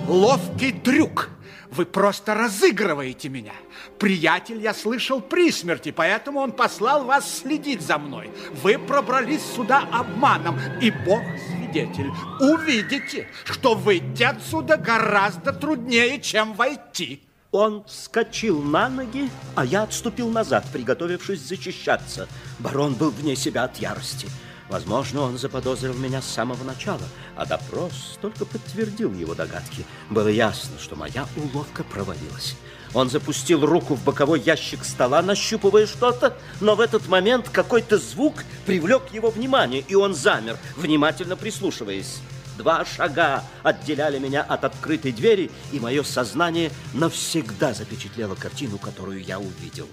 ловкий 0.09 0.73
трюк. 0.73 1.31
Вы 1.71 1.87
просто 1.87 2.35
разыгрываете 2.35 3.29
меня. 3.29 3.53
Приятель, 3.99 4.61
я 4.61 4.75
слышал, 4.75 5.21
при 5.21 5.53
смерти, 5.53 5.91
поэтому 5.91 6.41
он 6.41 6.53
послал 6.53 7.05
вас 7.05 7.41
следить 7.41 7.83
за 7.83 7.99
мной. 7.99 8.31
Вы 8.63 8.79
пробрались 8.79 9.45
сюда 9.55 9.87
обманом, 9.93 10.59
и 10.81 10.91
Бог 10.91 11.21
свидетель. 11.69 12.11
Увидите, 12.41 13.29
что 13.45 13.75
выйти 13.75 14.23
отсюда 14.23 14.77
гораздо 14.77 15.53
труднее, 15.53 16.21
чем 16.21 16.55
войти. 16.55 17.23
Он 17.51 17.85
вскочил 17.85 18.61
на 18.63 18.89
ноги, 18.89 19.31
а 19.55 19.65
я 19.65 19.85
отступил 19.85 20.29
назад, 20.29 20.67
приготовившись 20.73 21.41
защищаться. 21.41 22.29
Барон 22.59 22.95
был 22.95 23.11
вне 23.11 23.37
себя 23.37 23.65
от 23.65 23.79
ярости. 23.79 24.29
Возможно, 24.69 25.23
он 25.23 25.39
заподозрил 25.39 25.95
меня 25.95 26.21
с 26.21 26.27
самого 26.27 26.63
начала, 26.63 27.03
а 27.37 27.47
допрос 27.47 28.19
только 28.21 28.45
подтвердил 28.45 29.13
его 29.15 29.35
догадки. 29.35 29.87
Было 30.11 30.29
ясно, 30.29 30.79
что 30.79 30.95
моя 30.95 31.27
уловка 31.37 31.85
провалилась. 31.85 32.55
Он 32.95 33.09
запустил 33.09 33.65
руку 33.65 33.95
в 33.95 34.05
боковой 34.05 34.41
ящик 34.41 34.85
стола, 34.85 35.23
нащупывая 35.23 35.87
что-то, 35.87 36.37
но 36.61 36.75
в 36.75 36.81
этот 36.81 37.09
момент 37.09 37.49
какой-то 37.49 37.99
звук 37.99 38.45
привлек 38.67 39.13
его 39.13 39.31
внимание, 39.31 39.83
и 39.87 39.95
он 39.95 40.15
замер, 40.15 40.59
внимательно 40.77 41.37
прислушиваясь. 41.37 42.19
Два 42.59 42.85
шага 42.85 43.45
отделяли 43.63 44.19
меня 44.19 44.43
от 44.43 44.65
открытой 44.65 45.13
двери, 45.13 45.51
и 45.73 45.79
мое 45.79 46.03
сознание 46.03 46.73
навсегда 46.93 47.73
запечатлело 47.73 48.35
картину, 48.35 48.79
которую 48.79 49.23
я 49.23 49.39
увидел. 49.39 49.87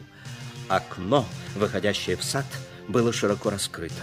Окно, 0.67 1.26
выходящее 1.55 2.17
в 2.17 2.23
сад, 2.23 2.45
было 2.88 3.11
широко 3.11 3.49
раскрыто. 3.49 3.93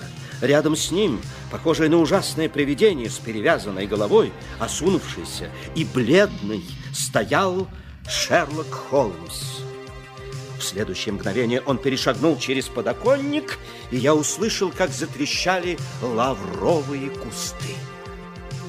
Рядом 0.41 0.77
с 0.77 0.91
ним, 0.91 1.21
похожее 1.51 1.89
на 1.89 1.99
ужасное 1.99 2.49
привидение 2.49 3.09
с 3.09 3.19
перевязанной 3.19 3.87
головой, 3.87 4.33
осунувшийся 4.59 5.51
и 5.75 5.85
бледный, 5.85 6.65
стоял 6.93 7.69
Шерлок 8.09 8.73
Холмс. 8.73 9.61
В 10.59 10.65
следующее 10.65 11.13
мгновение 11.13 11.61
он 11.61 11.79
перешагнул 11.79 12.39
через 12.39 12.69
подоконник, 12.69 13.59
и 13.91 13.97
я 13.97 14.15
услышал, 14.15 14.71
как 14.71 14.91
затрещали 14.91 15.79
лавровые 16.01 17.11
кусты. 17.11 17.75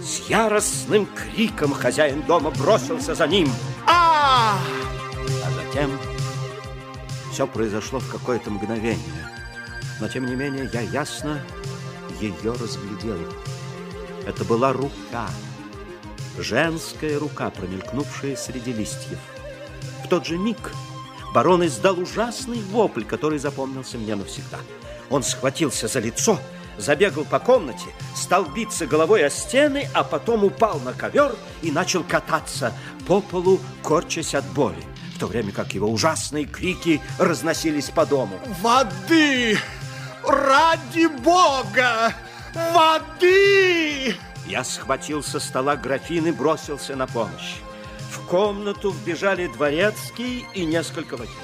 С 0.04 0.28
яростным 0.28 1.08
криком 1.08 1.72
хозяин 1.72 2.24
дома 2.24 2.52
бросился 2.52 3.16
за 3.16 3.28
ним. 3.28 3.50
А! 3.86 4.58
А 5.46 5.52
затем 5.52 5.92
все 7.32 7.48
произошло 7.48 8.00
в 8.00 8.12
какое-то 8.12 8.52
мгновение. 8.52 9.30
Но, 10.00 10.08
тем 10.08 10.26
не 10.26 10.36
менее, 10.36 10.70
я 10.74 10.82
ясно 10.82 11.42
ее 12.20 12.54
разглядел. 12.54 13.18
Это 14.26 14.44
была 14.46 14.74
рука, 14.74 15.30
женская 16.38 17.20
рука, 17.20 17.50
промелькнувшая 17.50 18.36
среди 18.36 18.74
листьев. 18.74 19.20
В 20.04 20.08
тот 20.08 20.26
же 20.26 20.38
миг 20.38 20.72
барон 21.34 21.66
издал 21.66 22.00
ужасный 22.00 22.62
вопль, 22.62 23.04
который 23.04 23.40
запомнился 23.40 23.98
мне 23.98 24.16
навсегда. 24.16 24.60
Он 25.10 25.24
схватился 25.24 25.88
за 25.88 26.00
лицо, 26.00 26.40
забегал 26.78 27.26
по 27.26 27.40
комнате, 27.40 27.88
стал 28.16 28.46
биться 28.46 28.86
головой 28.86 29.26
о 29.26 29.30
стены, 29.30 29.88
а 29.94 30.04
потом 30.04 30.44
упал 30.44 30.80
на 30.80 30.94
ковер 30.94 31.36
и 31.62 31.72
начал 31.72 32.04
кататься 32.04 32.74
по 33.08 33.22
полу, 33.22 33.60
корчась 33.82 34.34
от 34.34 34.46
боли, 34.46 34.84
в 35.16 35.20
то 35.20 35.28
время 35.28 35.52
как 35.52 35.74
его 35.74 35.88
ужасные 35.88 36.46
крики 36.46 37.02
разносились 37.20 37.90
по 37.90 38.06
дому. 38.06 38.40
Воды! 38.62 39.58
Ради 40.28 41.08
бога! 41.08 42.14
Воды! 42.54 44.16
Я 44.46 44.64
схватил 44.64 45.24
со 45.24 45.40
стола 45.40 45.76
графин 45.76 46.28
и 46.28 46.32
бросился 46.32 46.96
на 46.96 47.08
помощь. 47.08 47.56
В 48.12 48.26
комнату 48.28 48.92
вбежали 48.92 49.48
дворецкий 49.48 50.46
и 50.54 50.66
несколько 50.66 51.16
лакеев. 51.16 51.38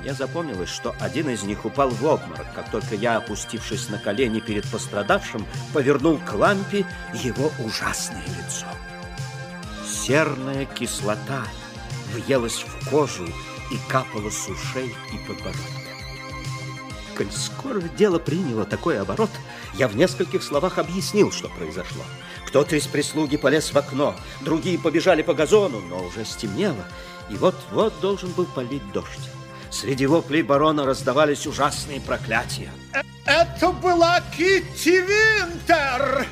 Мне 0.00 0.14
запомнилось, 0.14 0.70
что 0.70 0.94
один 1.00 1.28
из 1.28 1.42
них 1.42 1.64
упал 1.64 1.90
в 1.90 2.04
обморок, 2.04 2.46
как 2.54 2.70
только 2.70 2.94
я, 2.94 3.16
опустившись 3.16 3.88
на 3.88 3.98
колени 3.98 4.40
перед 4.40 4.68
пострадавшим, 4.70 5.46
повернул 5.72 6.18
к 6.18 6.32
лампе 6.34 6.86
его 7.12 7.50
ужасное 7.58 8.22
лицо. 8.22 8.66
Серная 9.86 10.66
кислота 10.66 11.44
въелась 12.14 12.62
в 12.62 12.90
кожу 12.90 13.26
и 13.26 13.78
капала 13.88 14.30
с 14.30 14.48
ушей 14.48 14.94
и 15.12 15.18
подбородка. 15.26 15.87
Коль 17.18 17.32
скоро 17.32 17.80
дело 17.80 18.20
приняло 18.20 18.64
такой 18.64 19.00
оборот, 19.00 19.30
я 19.74 19.88
в 19.88 19.96
нескольких 19.96 20.40
словах 20.40 20.78
объяснил, 20.78 21.32
что 21.32 21.48
произошло. 21.48 22.04
Кто-то 22.46 22.76
из 22.76 22.86
прислуги 22.86 23.36
полез 23.36 23.72
в 23.72 23.76
окно, 23.76 24.14
другие 24.42 24.78
побежали 24.78 25.22
по 25.22 25.34
газону, 25.34 25.80
но 25.80 26.04
уже 26.04 26.24
стемнело, 26.24 26.84
и 27.28 27.34
вот-вот 27.34 27.98
должен 28.00 28.30
был 28.30 28.46
полить 28.46 28.92
дождь. 28.92 29.30
Среди 29.68 30.06
воплей 30.06 30.42
барона 30.42 30.86
раздавались 30.86 31.44
ужасные 31.48 32.00
проклятия. 32.00 32.70
Это 33.26 33.72
была 33.72 34.22
Китти 34.36 35.00
Винтер! 35.00 36.24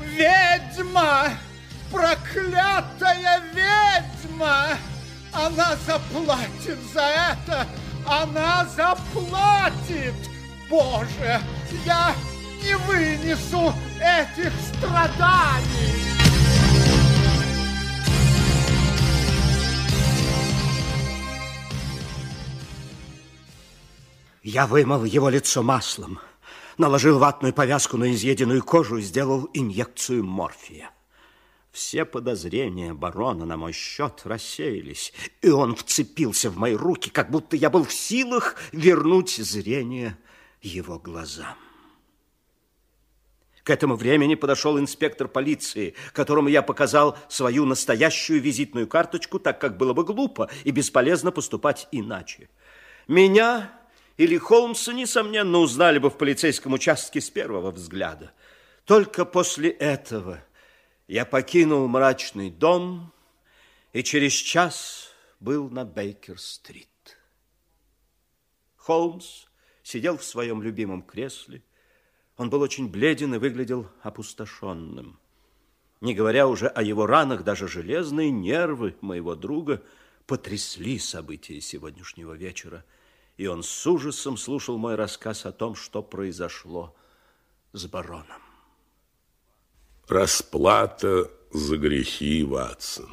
Ведьма! 0.00 1.28
Проклятая 1.92 3.40
ведьма! 3.54 4.70
Она 5.32 5.76
заплатит 5.86 6.78
за 6.92 7.02
это! 7.02 7.68
Она 8.08 8.66
заплатит! 8.74 10.14
Боже, 10.70 11.40
я 11.84 12.14
не 12.64 12.74
вынесу 12.78 13.74
этих 14.00 14.50
страданий! 14.72 16.08
Я 24.42 24.66
вымыл 24.66 25.04
его 25.04 25.28
лицо 25.28 25.62
маслом, 25.62 26.18
наложил 26.78 27.18
ватную 27.18 27.52
повязку 27.52 27.98
на 27.98 28.10
изъеденную 28.14 28.64
кожу 28.64 28.96
и 28.96 29.02
сделал 29.02 29.50
инъекцию 29.52 30.24
морфия. 30.24 30.90
Все 31.78 32.04
подозрения 32.04 32.92
барона 32.92 33.46
на 33.46 33.56
мой 33.56 33.72
счет 33.72 34.22
рассеялись, 34.24 35.12
и 35.42 35.48
он 35.48 35.76
вцепился 35.76 36.50
в 36.50 36.56
мои 36.56 36.74
руки, 36.74 37.08
как 37.08 37.30
будто 37.30 37.54
я 37.54 37.70
был 37.70 37.84
в 37.84 37.92
силах 37.92 38.56
вернуть 38.72 39.36
зрение 39.36 40.18
его 40.60 40.98
глазам. 40.98 41.54
К 43.62 43.70
этому 43.70 43.94
времени 43.94 44.34
подошел 44.34 44.76
инспектор 44.76 45.28
полиции, 45.28 45.94
которому 46.12 46.48
я 46.48 46.62
показал 46.62 47.16
свою 47.28 47.64
настоящую 47.64 48.42
визитную 48.42 48.88
карточку, 48.88 49.38
так 49.38 49.60
как 49.60 49.76
было 49.76 49.92
бы 49.92 50.02
глупо 50.02 50.50
и 50.64 50.72
бесполезно 50.72 51.30
поступать 51.30 51.86
иначе. 51.92 52.48
Меня 53.06 53.70
или 54.16 54.36
Холмса, 54.36 54.92
несомненно, 54.92 55.58
узнали 55.58 56.00
бы 56.00 56.10
в 56.10 56.18
полицейском 56.18 56.72
участке 56.72 57.20
с 57.20 57.30
первого 57.30 57.70
взгляда. 57.70 58.32
Только 58.84 59.24
после 59.24 59.70
этого 59.70 60.42
я 61.08 61.24
покинул 61.24 61.88
мрачный 61.88 62.50
дом 62.50 63.12
и 63.92 64.02
через 64.02 64.34
час 64.34 65.08
был 65.40 65.70
на 65.70 65.84
Бейкер-стрит. 65.84 66.88
Холмс 68.76 69.46
сидел 69.82 70.18
в 70.18 70.24
своем 70.24 70.62
любимом 70.62 71.02
кресле, 71.02 71.62
он 72.36 72.50
был 72.50 72.60
очень 72.60 72.88
бледен 72.88 73.34
и 73.34 73.38
выглядел 73.38 73.88
опустошенным. 74.02 75.18
Не 76.00 76.14
говоря 76.14 76.46
уже 76.46 76.68
о 76.68 76.82
его 76.82 77.06
ранах, 77.06 77.42
даже 77.42 77.66
железные 77.66 78.30
нервы 78.30 78.94
моего 79.00 79.34
друга 79.34 79.82
потрясли 80.26 80.98
события 80.98 81.60
сегодняшнего 81.60 82.34
вечера, 82.34 82.84
и 83.36 83.46
он 83.46 83.62
с 83.62 83.86
ужасом 83.86 84.36
слушал 84.36 84.78
мой 84.78 84.94
рассказ 84.94 85.46
о 85.46 85.52
том, 85.52 85.74
что 85.74 86.02
произошло 86.02 86.94
с 87.72 87.86
бароном. 87.86 88.47
Расплата 90.08 91.30
за 91.52 91.76
грехи, 91.76 92.42
Ватсон. 92.42 93.10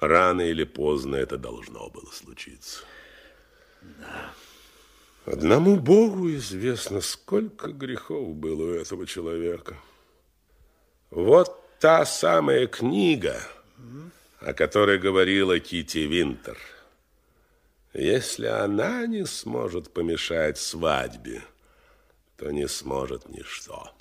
Рано 0.00 0.42
или 0.42 0.64
поздно 0.64 1.16
это 1.16 1.38
должно 1.38 1.88
было 1.90 2.10
случиться. 2.10 2.80
Да. 3.82 4.32
Одному 5.26 5.76
Богу 5.76 6.30
известно, 6.34 7.00
сколько 7.00 7.68
грехов 7.68 8.34
было 8.34 8.64
у 8.64 8.74
этого 8.74 9.06
человека. 9.06 9.76
Вот 11.10 11.78
та 11.78 12.04
самая 12.04 12.66
книга, 12.66 13.40
о 14.40 14.52
которой 14.52 14.98
говорила 14.98 15.58
Кити 15.60 15.98
Винтер. 15.98 16.58
Если 17.94 18.46
она 18.46 19.06
не 19.06 19.24
сможет 19.24 19.92
помешать 19.92 20.58
свадьбе, 20.58 21.42
то 22.36 22.50
не 22.50 22.68
сможет 22.68 23.28
ничто. 23.28 23.92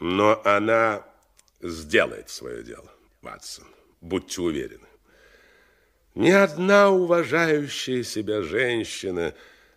Но 0.00 0.40
она 0.44 1.04
сделает 1.60 2.30
свое 2.30 2.62
дело, 2.62 2.90
Ватсон. 3.22 3.66
Будьте 4.00 4.40
уверены. 4.40 4.86
Ни 6.14 6.30
одна 6.30 6.90
уважающая 6.90 8.02
себя 8.02 8.42
женщина 8.42 9.34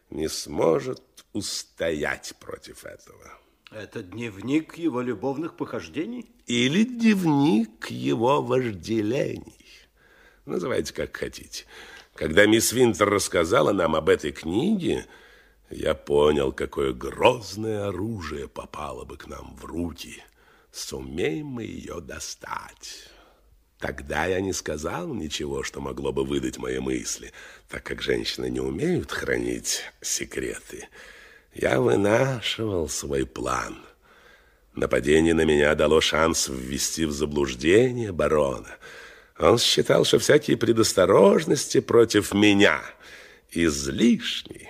не 0.10 0.28
сможет 0.28 1.02
устоять 1.34 2.34
против 2.40 2.86
этого. 2.86 3.32
Это 3.72 4.04
дневник 4.04 4.78
его 4.78 5.02
любовных 5.02 5.56
похождений? 5.56 6.30
Или 6.46 6.84
дневник 6.84 7.90
его 7.90 8.42
вожделений. 8.42 9.66
Называйте 10.46 10.94
как 10.94 11.16
хотите. 11.16 11.66
Когда 12.16 12.46
мисс 12.46 12.74
Винтер 12.74 13.10
рассказала 13.10 13.72
нам 13.72 13.96
об 13.96 14.10
этой 14.10 14.32
книге, 14.32 15.06
я 15.72 15.96
понял, 15.96 16.52
какое 16.52 16.94
грозное 16.94 17.88
оружие 17.88 18.48
попало 18.48 19.06
бы 19.06 19.18
к 19.18 19.28
нам 19.28 19.56
в 19.56 19.66
руки. 19.66 20.22
Сумеем 20.72 21.48
мы 21.48 21.64
ее 21.64 22.02
достать. 22.02 23.08
Тогда 23.80 24.26
я 24.26 24.42
не 24.42 24.54
сказал 24.54 25.14
ничего, 25.14 25.64
что 25.64 25.82
могло 25.82 26.12
бы 26.12 26.24
выдать 26.24 26.58
мои 26.58 26.80
мысли, 26.80 27.32
так 27.68 27.84
как 27.84 28.02
женщины 28.02 28.50
не 28.50 28.60
умеют 28.60 29.12
хранить 29.12 29.82
секреты. 30.02 30.88
Я 31.54 31.82
вынашивал 31.82 32.88
свой 32.88 33.26
план. 33.26 33.78
Нападение 34.76 35.34
на 35.34 35.46
меня 35.46 35.74
дало 35.76 36.00
шанс 36.00 36.48
ввести 36.48 37.06
в 37.06 37.12
заблуждение 37.12 38.12
барона. 38.12 38.78
Он 39.40 39.58
считал, 39.58 40.06
что 40.06 40.20
всякие 40.20 40.58
предосторожности 40.58 41.80
против 41.80 42.34
меня 42.34 42.82
излишни. 43.50 44.70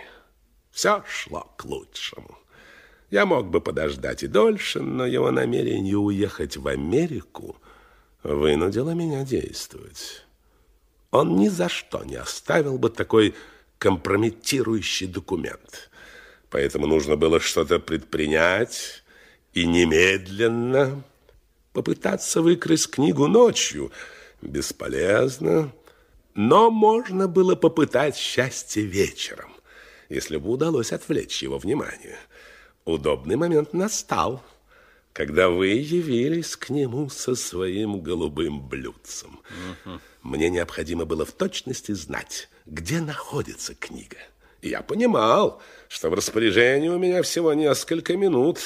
Все 0.72 1.04
шло 1.08 1.52
к 1.58 1.66
лучшему. 1.66 2.38
Я 3.10 3.26
мог 3.26 3.48
бы 3.48 3.62
подождать 3.62 4.24
и 4.24 4.28
дольше, 4.28 4.80
но 4.80 5.06
его 5.06 5.32
намерение 5.32 5.98
уехать 5.98 6.58
в 6.58 6.68
Америку– 6.68 7.58
вынудила 8.24 8.92
меня 8.92 9.24
действовать. 9.24 10.26
Он 11.12 11.36
ни 11.36 11.50
за 11.50 11.70
что 11.70 12.04
не 12.04 12.16
оставил 12.16 12.78
бы 12.78 12.90
такой 12.90 13.36
компрометирующий 13.78 15.08
документ. 15.08 15.90
Поэтому 16.50 16.88
нужно 16.88 17.16
было 17.16 17.40
что-то 17.40 17.80
предпринять 17.80 19.04
и 19.54 19.66
немедленно 19.66 21.04
попытаться 21.74 22.42
выкрасть 22.42 22.92
книгу 22.92 23.28
ночью. 23.28 23.92
Бесполезно, 24.42 25.72
но 26.34 26.72
можно 26.72 27.28
было 27.28 27.56
попытать 27.56 28.16
счастье 28.16 28.84
вечером, 28.84 29.51
если 30.12 30.38
бы 30.38 30.50
удалось 30.50 30.92
отвлечь 30.92 31.42
его 31.42 31.58
внимание. 31.58 32.18
Удобный 32.86 33.36
момент 33.36 33.74
настал 33.74 34.44
когда 35.14 35.50
вы 35.50 35.68
явились 35.68 36.56
к 36.56 36.70
нему 36.70 37.10
со 37.10 37.36
своим 37.36 38.02
голубым 38.02 38.68
блюдцем. 38.68 39.40
Мне 40.22 40.50
необходимо 40.50 41.06
было 41.06 41.26
в 41.26 41.32
точности 41.32 41.92
знать, 41.92 42.50
где 42.66 43.02
находится 43.02 43.76
книга. 43.76 44.18
я 44.62 44.82
понимал, 44.82 45.62
что 45.90 46.10
в 46.10 46.14
распоряжении 46.14 46.90
у 46.90 47.00
меня 47.00 47.24
всего 47.24 47.54
несколько 47.54 48.16
минут. 48.16 48.60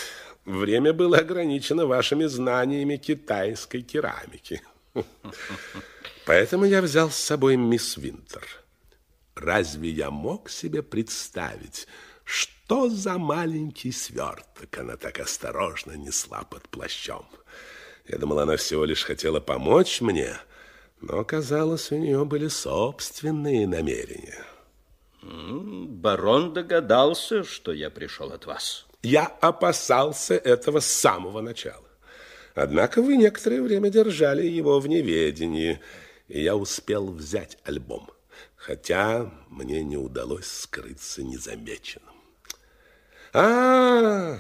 Время 0.43 0.93
было 0.93 1.17
ограничено 1.17 1.87
вашими 1.87 2.25
знаниями 2.25 2.97
китайской 2.97 3.81
керамики. 3.81 4.61
Поэтому 6.25 6.65
я 6.65 6.81
взял 6.81 7.09
с 7.09 7.15
собой 7.15 7.55
мисс 7.55 7.97
Винтер. 7.97 8.64
Разве 9.35 9.89
я 9.89 10.11
мог 10.11 10.49
себе 10.49 10.81
представить, 10.81 11.87
что 12.23 12.89
за 12.89 13.17
маленький 13.17 13.91
сверток 13.91 14.77
она 14.77 14.97
так 14.97 15.19
осторожно 15.19 15.93
несла 15.93 16.43
под 16.43 16.67
плащом? 16.69 17.25
Я 18.07 18.17
думал, 18.17 18.39
она 18.39 18.55
всего 18.55 18.85
лишь 18.85 19.03
хотела 19.03 19.39
помочь 19.39 20.01
мне, 20.01 20.37
но, 21.01 21.23
казалось, 21.23 21.91
у 21.91 21.97
нее 21.97 22.23
были 22.23 22.47
собственные 22.47 23.67
намерения. 23.67 24.43
Барон 25.21 26.53
догадался, 26.53 27.43
что 27.43 27.73
я 27.73 27.89
пришел 27.89 28.31
от 28.31 28.45
вас. 28.45 28.85
Я 29.01 29.25
опасался 29.41 30.35
этого 30.35 30.79
с 30.79 30.85
самого 30.85 31.41
начала. 31.41 31.83
Однако 32.53 33.01
вы 33.01 33.17
некоторое 33.17 33.61
время 33.61 33.89
держали 33.89 34.45
его 34.45 34.79
в 34.79 34.87
неведении, 34.87 35.81
и 36.27 36.41
я 36.41 36.55
успел 36.55 37.11
взять 37.11 37.57
альбом, 37.65 38.09
хотя 38.65 39.31
мне 39.49 39.83
не 39.83 39.95
удалось 39.95 40.47
скрыться 40.47 41.21
незамеченным. 41.21 42.15
А, 43.31 44.39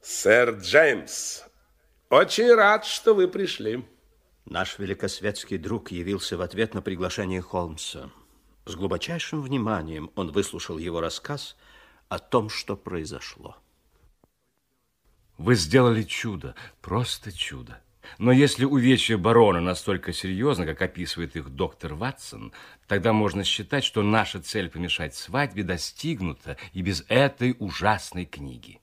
сэр 0.00 0.50
Джеймс, 0.60 1.42
очень 2.10 2.54
рад, 2.54 2.84
что 2.84 3.12
вы 3.12 3.26
пришли. 3.26 3.84
Наш 4.44 4.78
великосветский 4.78 5.58
друг 5.58 5.90
явился 5.90 6.36
в 6.36 6.42
ответ 6.42 6.74
на 6.74 6.82
приглашение 6.82 7.42
Холмса. 7.42 8.12
С 8.66 8.76
глубочайшим 8.76 9.42
вниманием 9.42 10.12
он 10.14 10.30
выслушал 10.30 10.78
его 10.78 11.00
рассказ 11.00 11.56
о 12.08 12.20
том, 12.20 12.48
что 12.48 12.76
произошло. 12.76 13.56
Вы 15.38 15.56
сделали 15.56 16.04
чудо, 16.04 16.54
просто 16.80 17.32
чудо. 17.32 17.82
Но 18.18 18.32
если 18.32 18.64
увечья 18.64 19.16
барона 19.16 19.60
настолько 19.60 20.12
серьезно, 20.12 20.66
как 20.66 20.82
описывает 20.82 21.36
их 21.36 21.50
доктор 21.50 21.94
Ватсон, 21.94 22.52
тогда 22.86 23.12
можно 23.12 23.44
считать, 23.44 23.84
что 23.84 24.02
наша 24.02 24.40
цель 24.40 24.68
помешать 24.68 25.14
свадьбе 25.14 25.62
достигнута 25.62 26.56
и 26.72 26.82
без 26.82 27.04
этой 27.08 27.56
ужасной 27.58 28.24
книги. 28.24 28.80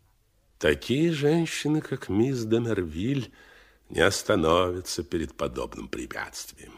Такие 0.60 1.12
женщины, 1.12 1.82
как 1.82 2.10
мисс 2.10 2.44
Демервиль, 2.44 3.32
не 3.90 4.02
остановятся 4.02 5.04
перед 5.04 5.36
подобным 5.36 5.88
препятствием. 5.88 6.74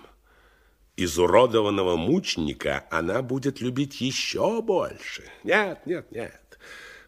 Изуродованного 0.96 1.96
мученика 1.96 2.86
она 2.92 3.22
будет 3.22 3.62
любить 3.62 4.00
еще 4.00 4.62
больше. 4.62 5.24
Нет, 5.44 5.86
нет, 5.86 6.12
нет. 6.12 6.60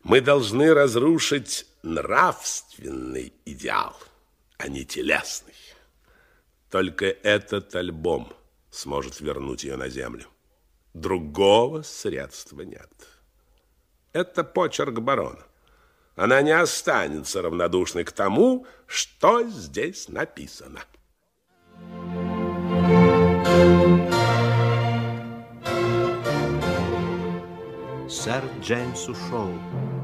Мы 0.03 0.21
должны 0.21 0.73
разрушить 0.73 1.65
нравственный 1.83 3.33
идеал 3.45 3.95
а 4.57 4.67
не 4.67 4.85
телесный. 4.85 5.53
Только 6.69 7.05
этот 7.05 7.75
альбом 7.75 8.33
сможет 8.69 9.21
вернуть 9.21 9.63
ее 9.63 9.77
на 9.77 9.89
землю. 9.89 10.27
Другого 10.93 11.81
средства 11.81 12.61
нет. 12.61 12.91
Это 14.13 14.43
почерк 14.43 14.99
барона. 14.99 15.43
Она 16.15 16.41
не 16.41 16.51
останется 16.51 17.41
равнодушной 17.41 18.05
к 18.05 18.11
тому, 18.13 18.65
что 18.87 19.43
здесь 19.43 20.07
написано. 20.07 20.81
Сэр 28.09 28.43
Джеймс 28.61 29.09
ушел, 29.09 29.51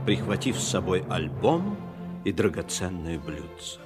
прихватив 0.06 0.60
с 0.60 0.68
собой 0.68 1.06
альбом 1.10 1.78
и 2.26 2.34
драгоценное 2.34 3.18
блюдце. 3.18 3.80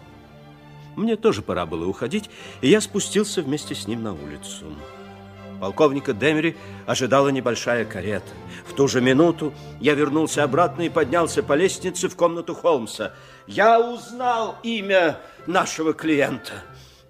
Мне 0.95 1.15
тоже 1.15 1.41
пора 1.41 1.65
было 1.65 1.85
уходить, 1.85 2.29
и 2.61 2.69
я 2.69 2.81
спустился 2.81 3.41
вместе 3.41 3.75
с 3.75 3.87
ним 3.87 4.03
на 4.03 4.13
улицу. 4.13 4.65
Полковника 5.59 6.13
Демери 6.13 6.55
ожидала 6.85 7.29
небольшая 7.29 7.85
карета. 7.85 8.27
В 8.67 8.73
ту 8.73 8.87
же 8.87 9.01
минуту 9.01 9.53
я 9.79 9.93
вернулся 9.93 10.43
обратно 10.43 10.83
и 10.83 10.89
поднялся 10.89 11.43
по 11.43 11.53
лестнице 11.53 12.09
в 12.09 12.15
комнату 12.15 12.53
Холмса. 12.53 13.13
Я 13.47 13.79
узнал 13.79 14.57
имя 14.63 15.17
нашего 15.47 15.93
клиента. 15.93 16.53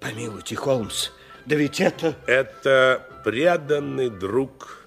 Помилуйте, 0.00 0.54
Холмс, 0.54 1.10
да 1.44 1.56
ведь 1.56 1.80
это... 1.80 2.14
Это 2.26 3.08
преданный 3.24 4.10
друг 4.10 4.86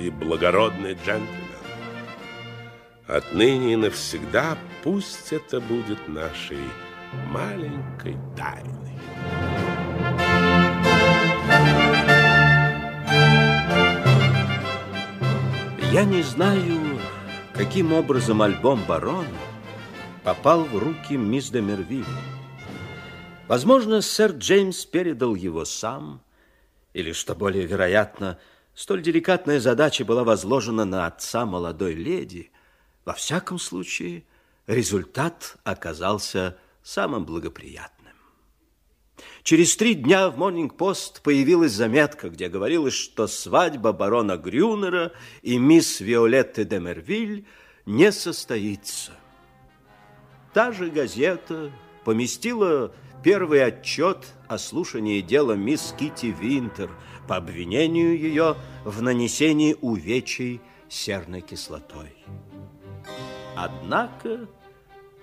и 0.00 0.10
благородный 0.10 0.94
джентльмен. 0.94 1.46
Отныне 3.06 3.74
и 3.74 3.76
навсегда 3.76 4.58
пусть 4.82 5.32
это 5.32 5.60
будет 5.60 6.08
нашей 6.08 6.58
маленькой 7.12 8.16
тайны. 8.36 8.72
Я 15.92 16.04
не 16.04 16.22
знаю, 16.22 17.00
каким 17.54 17.92
образом 17.92 18.42
альбом 18.42 18.82
«Барон» 18.86 19.26
попал 20.22 20.64
в 20.64 20.76
руки 20.76 21.16
мисс 21.16 21.50
де 21.50 21.60
Мервиль. 21.60 22.04
Возможно, 23.48 24.02
сэр 24.02 24.32
Джеймс 24.32 24.84
передал 24.84 25.34
его 25.34 25.64
сам, 25.64 26.20
или, 26.92 27.12
что 27.12 27.34
более 27.34 27.64
вероятно, 27.64 28.38
столь 28.74 29.02
деликатная 29.02 29.60
задача 29.60 30.04
была 30.04 30.24
возложена 30.24 30.84
на 30.84 31.06
отца 31.06 31.46
молодой 31.46 31.94
леди. 31.94 32.50
Во 33.04 33.12
всяком 33.12 33.58
случае, 33.58 34.24
результат 34.66 35.56
оказался 35.62 36.58
самым 36.86 37.24
благоприятным. 37.24 38.14
Через 39.42 39.76
три 39.76 39.94
дня 39.94 40.30
в 40.30 40.38
Morning-Post 40.38 41.20
появилась 41.22 41.72
заметка, 41.72 42.30
где 42.30 42.48
говорилось, 42.48 42.94
что 42.94 43.26
свадьба 43.26 43.92
барона 43.92 44.36
Грюнера 44.36 45.12
и 45.42 45.58
мисс 45.58 46.00
Виолетты 46.00 46.64
де 46.64 46.78
Мервиль 46.78 47.44
не 47.86 48.12
состоится. 48.12 49.12
Та 50.54 50.70
же 50.70 50.90
газета 50.90 51.72
поместила 52.04 52.94
первый 53.24 53.64
отчет 53.64 54.24
о 54.46 54.56
слушании 54.56 55.20
дела 55.22 55.54
мисс 55.54 55.92
Кити 55.98 56.26
Винтер 56.26 56.90
по 57.26 57.36
обвинению 57.36 58.16
ее 58.16 58.56
в 58.84 59.02
нанесении 59.02 59.76
увечий 59.80 60.60
серной 60.88 61.40
кислотой. 61.40 62.14
Однако 63.56 64.48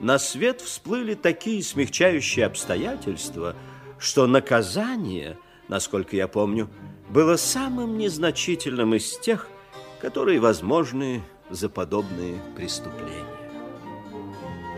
на 0.03 0.19
свет 0.19 0.61
всплыли 0.61 1.15
такие 1.15 1.63
смягчающие 1.63 2.45
обстоятельства– 2.45 3.55
что 4.03 4.27
наказание, 4.27 5.37
насколько 5.69 6.17
я 6.17 6.27
помню, 6.27 6.69
было 7.09 7.37
самым 7.37 7.97
незначительным 7.97 8.95
из 8.95 9.17
тех, 9.19 9.47
которые 10.01 10.41
возможны 10.41 11.23
за 11.49 11.69
подобные 11.69 12.37
преступления. 12.53 13.23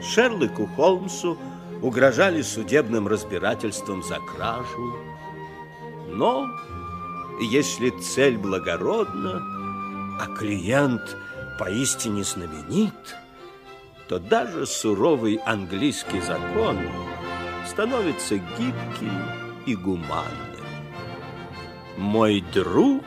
Шерлоку 0.04 0.68
Холмсу 0.76 1.40
угрожали 1.82 2.44
судебным 2.44 3.08
разбирательством 3.08 4.04
за 4.04 4.20
кражу, 4.20 4.96
но 6.10 6.48
если 7.42 7.90
цель 7.90 8.38
благородна, 8.38 9.42
а 10.22 10.28
клиент 10.38 11.18
поистине 11.58 12.24
знаменит, 12.24 12.94
то 14.08 14.20
даже 14.20 14.66
суровый 14.66 15.36
английский 15.46 16.22
закон– 16.22 16.78
становится 17.66 18.38
гибким 18.38 19.12
и 19.66 19.76
гуманным. 19.76 20.32
Мой 21.98 22.44
друг 22.54 23.04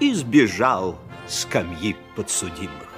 избежал 0.00 0.98
скамьи 1.26 1.96
подсудимых. 2.16 2.88